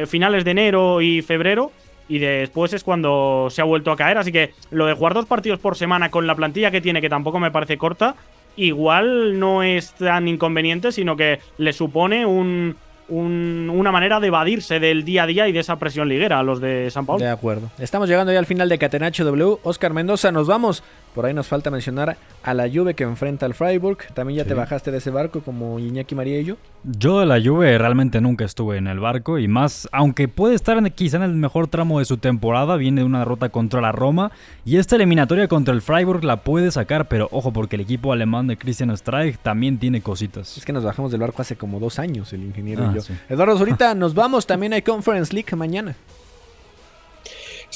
finales 0.06 0.44
de 0.44 0.50
enero 0.50 1.00
y 1.00 1.22
febrero. 1.22 1.72
Y 2.06 2.18
después 2.18 2.72
es 2.74 2.84
cuando 2.84 3.48
se 3.50 3.62
ha 3.62 3.64
vuelto 3.64 3.90
a 3.90 3.96
caer. 3.96 4.18
Así 4.18 4.32
que 4.32 4.52
lo 4.70 4.86
de 4.86 4.94
jugar 4.94 5.14
dos 5.14 5.26
partidos 5.26 5.58
por 5.58 5.76
semana 5.76 6.10
con 6.10 6.26
la 6.26 6.34
plantilla 6.34 6.70
que 6.70 6.82
tiene, 6.82 7.00
que 7.00 7.08
tampoco 7.08 7.40
me 7.40 7.50
parece 7.50 7.78
corta, 7.78 8.14
igual 8.56 9.38
no 9.38 9.62
es 9.62 9.94
tan 9.94 10.28
inconveniente, 10.28 10.92
sino 10.92 11.16
que 11.16 11.40
le 11.58 11.72
supone 11.72 12.26
un, 12.26 12.76
un- 13.08 13.70
una 13.74 13.92
manera 13.92 14.18
de 14.20 14.28
evadirse 14.28 14.80
del 14.80 15.04
día 15.04 15.24
a 15.24 15.26
día 15.26 15.46
y 15.48 15.52
de 15.52 15.60
esa 15.60 15.76
presión 15.76 16.08
liguera 16.08 16.38
a 16.38 16.42
los 16.42 16.60
de 16.60 16.90
San 16.90 17.04
Paulo. 17.06 17.24
De 17.24 17.30
acuerdo. 17.30 17.70
Estamos 17.78 18.08
llegando 18.08 18.32
ya 18.32 18.38
al 18.38 18.46
final 18.46 18.68
de 18.68 18.78
Catenacho 18.78 19.24
W. 19.24 19.58
Oscar 19.62 19.92
Mendoza, 19.92 20.32
nos 20.32 20.46
vamos. 20.46 20.82
Por 21.14 21.26
ahí 21.26 21.32
nos 21.34 21.46
falta 21.46 21.70
mencionar 21.70 22.16
a 22.42 22.54
la 22.54 22.68
Juve 22.68 22.94
que 22.94 23.04
enfrenta 23.04 23.46
al 23.46 23.54
Freiburg. 23.54 23.98
También 24.14 24.38
ya 24.38 24.44
te 24.44 24.54
bajaste 24.54 24.90
de 24.90 24.98
ese 24.98 25.10
barco 25.10 25.40
como 25.42 25.78
Iñaki 25.78 26.14
María 26.14 26.40
y 26.40 26.44
yo. 26.44 26.56
Yo 26.82 27.20
de 27.20 27.26
la 27.26 27.40
Juve 27.40 27.78
realmente 27.78 28.20
nunca 28.20 28.44
estuve 28.44 28.76
en 28.78 28.88
el 28.88 28.98
barco 29.00 29.38
y 29.38 29.46
más, 29.48 29.88
aunque 29.92 30.26
puede 30.28 30.54
estar 30.56 30.76
en- 30.76 30.90
quizá 30.90 31.16
en 31.18 31.22
el 31.22 31.34
mejor 31.34 31.68
tramo 31.68 32.00
de 32.00 32.04
su 32.04 32.16
temporada, 32.18 32.76
viene 32.76 33.02
de 33.02 33.06
una 33.06 33.20
derrota 33.20 33.48
contra 33.48 33.80
la 33.80 33.92
Roma 33.92 34.32
y 34.64 34.76
esta 34.76 34.96
eliminatoria 34.96 35.46
contra 35.48 35.72
el 35.72 35.82
Freiburg 35.82 36.24
la 36.24 36.38
puede 36.42 36.70
sacar, 36.72 37.06
pero 37.08 37.28
ojo 37.30 37.52
porque 37.52 37.76
el 37.76 37.82
equipo 37.82 38.12
alemán 38.12 38.48
de 38.48 38.56
Christian 38.56 38.94
Streich 38.96 39.38
también 39.38 39.78
tiene 39.78 40.00
cositas. 40.02 40.58
Es 40.58 40.64
que 40.64 40.72
nos 40.72 40.82
bajamos 40.84 41.12
del 41.12 41.20
barco 41.20 41.40
hace 41.42 41.54
como 41.56 41.78
dos 41.78 41.98
años, 42.00 42.32
el 42.32 42.42
ingeniero 42.42 42.84
Ah, 42.84 42.90
y 42.92 42.96
yo. 42.96 43.00
sí. 43.02 43.14
Eduardo 43.28 43.56
Zurita, 43.56 43.94
nos 43.94 44.14
vamos. 44.14 44.46
También 44.46 44.72
hay 44.72 44.82
Conference 44.82 45.32
League 45.32 45.54
mañana. 45.56 45.94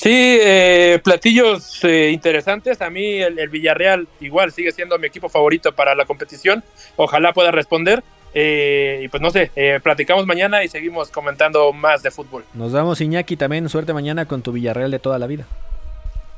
Sí, 0.01 0.39
eh, 0.41 1.01
platillos 1.03 1.83
eh, 1.83 2.11
interesantes. 2.13 2.81
A 2.81 2.89
mí 2.89 3.21
el, 3.21 3.37
el 3.37 3.49
Villarreal 3.49 4.07
igual 4.21 4.53
sigue 4.53 4.71
siendo 4.71 4.97
mi 4.97 5.09
equipo 5.09 5.29
favorito 5.29 5.73
para 5.73 5.97
la 5.97 6.05
competición. 6.05 6.63
Ojalá 6.97 7.33
pueda 7.33 7.51
responder. 7.51 8.05
Eh, 8.33 9.01
y 9.03 9.09
pues 9.09 9.21
no 9.21 9.31
sé, 9.31 9.51
eh, 9.57 9.81
platicamos 9.83 10.25
mañana 10.25 10.63
y 10.63 10.69
seguimos 10.69 11.11
comentando 11.11 11.73
más 11.73 12.05
de 12.05 12.13
fútbol. 12.13 12.45
Nos 12.55 12.73
vamos, 12.73 13.01
Iñaki. 13.01 13.37
También 13.37 13.69
suerte 13.69 13.93
mañana 13.93 14.27
con 14.27 14.43
tu 14.43 14.53
Villarreal 14.53 14.93
de 14.93 15.01
toda 15.01 15.19
la 15.19 15.27
vida. 15.27 15.47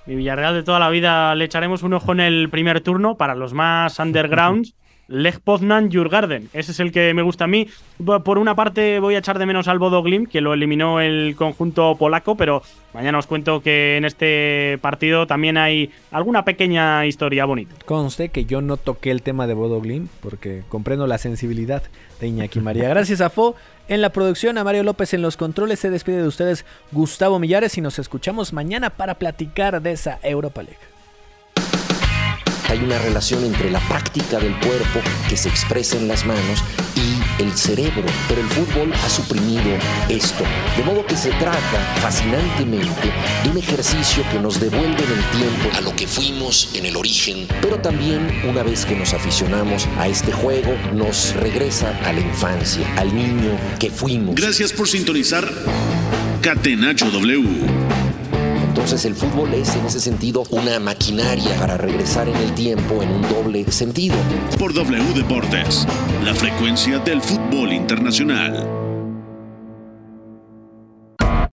Mi 0.06 0.14
Villarreal 0.14 0.54
de 0.54 0.62
toda 0.62 0.78
la 0.78 0.88
vida 0.88 1.34
le 1.34 1.44
echaremos 1.44 1.82
un 1.82 1.92
ojo 1.92 2.12
en 2.12 2.20
el 2.20 2.48
primer 2.48 2.80
turno 2.80 3.16
para 3.16 3.34
los 3.34 3.52
más 3.52 3.98
undergrounds. 3.98 4.74
Lech 5.10 5.40
Poznan 5.40 5.90
Jurgarden. 5.90 6.48
Ese 6.52 6.70
es 6.70 6.78
el 6.78 6.92
que 6.92 7.12
me 7.14 7.22
gusta 7.22 7.44
a 7.44 7.46
mí. 7.48 7.66
Por 8.24 8.38
una 8.38 8.54
parte 8.54 9.00
voy 9.00 9.16
a 9.16 9.18
echar 9.18 9.40
de 9.40 9.44
menos 9.44 9.66
al 9.66 9.80
Bodo 9.80 10.02
Glimt, 10.02 10.30
que 10.30 10.40
lo 10.40 10.54
eliminó 10.54 11.00
el 11.00 11.34
conjunto 11.36 11.96
polaco, 11.96 12.36
pero 12.36 12.62
mañana 12.94 13.18
os 13.18 13.26
cuento 13.26 13.60
que 13.60 13.96
en 13.96 14.04
este 14.04 14.78
partido 14.80 15.26
también 15.26 15.58
hay 15.58 15.90
alguna 16.12 16.44
pequeña 16.44 17.04
historia 17.06 17.44
bonita. 17.44 17.74
Conste 17.84 18.28
que 18.28 18.44
yo 18.44 18.62
no 18.62 18.76
toqué 18.76 19.10
el 19.10 19.22
tema 19.22 19.48
de 19.48 19.54
Bodo 19.54 19.80
Glimt 19.80 20.08
porque 20.22 20.62
comprendo 20.68 21.08
la 21.08 21.18
sensibilidad 21.18 21.82
de 22.20 22.28
Iñaki 22.28 22.60
María. 22.60 22.88
Gracias 22.88 23.20
a 23.20 23.30
Fo 23.30 23.56
en 23.88 24.02
la 24.02 24.10
producción, 24.10 24.58
a 24.58 24.64
Mario 24.64 24.84
López 24.84 25.12
en 25.12 25.22
los 25.22 25.36
controles. 25.36 25.80
Se 25.80 25.90
despide 25.90 26.22
de 26.22 26.28
ustedes 26.28 26.64
Gustavo 26.92 27.40
Millares 27.40 27.76
y 27.76 27.80
nos 27.80 27.98
escuchamos 27.98 28.52
mañana 28.52 28.90
para 28.90 29.16
platicar 29.16 29.82
de 29.82 29.90
esa 29.90 30.20
Europa 30.22 30.62
League 30.62 30.89
hay 32.70 32.78
una 32.78 32.98
relación 32.98 33.44
entre 33.44 33.68
la 33.70 33.80
práctica 33.80 34.38
del 34.38 34.56
cuerpo 34.60 35.00
que 35.28 35.36
se 35.36 35.48
expresa 35.48 35.96
en 35.96 36.06
las 36.06 36.24
manos 36.24 36.62
y 36.94 37.42
el 37.42 37.52
cerebro, 37.56 38.04
pero 38.28 38.40
el 38.40 38.46
fútbol 38.48 38.92
ha 38.92 39.08
suprimido 39.08 39.76
esto, 40.08 40.44
de 40.76 40.84
modo 40.84 41.04
que 41.04 41.16
se 41.16 41.30
trata 41.30 41.58
fascinantemente 42.00 43.10
de 43.42 43.50
un 43.50 43.58
ejercicio 43.58 44.22
que 44.30 44.38
nos 44.38 44.60
devuelve 44.60 44.86
en 44.86 45.12
el 45.12 45.24
tiempo 45.38 45.76
a 45.76 45.80
lo 45.80 45.96
que 45.96 46.06
fuimos 46.06 46.70
en 46.74 46.86
el 46.86 46.96
origen, 46.96 47.48
pero 47.60 47.80
también 47.80 48.28
una 48.48 48.62
vez 48.62 48.86
que 48.86 48.94
nos 48.94 49.14
aficionamos 49.14 49.88
a 49.98 50.06
este 50.06 50.30
juego, 50.30 50.72
nos 50.94 51.34
regresa 51.34 51.98
a 52.04 52.12
la 52.12 52.20
infancia, 52.20 52.86
al 52.96 53.14
niño 53.14 53.58
que 53.80 53.90
fuimos. 53.90 54.36
Gracias 54.36 54.72
por 54.72 54.88
sintonizar 54.88 55.50
Catenacho 56.40 57.10
W 57.10 58.09
entonces 58.80 59.04
el 59.04 59.14
fútbol 59.14 59.52
es 59.52 59.76
en 59.76 59.84
ese 59.84 60.00
sentido 60.00 60.42
una 60.48 60.80
maquinaria 60.80 61.54
para 61.58 61.76
regresar 61.76 62.30
en 62.30 62.36
el 62.36 62.54
tiempo 62.54 63.02
en 63.02 63.10
un 63.10 63.20
doble 63.20 63.70
sentido. 63.70 64.16
Por 64.58 64.72
W 64.72 65.12
Deportes, 65.14 65.86
la 66.24 66.34
frecuencia 66.34 66.98
del 66.98 67.20
fútbol 67.20 67.74
internacional. 67.74 68.89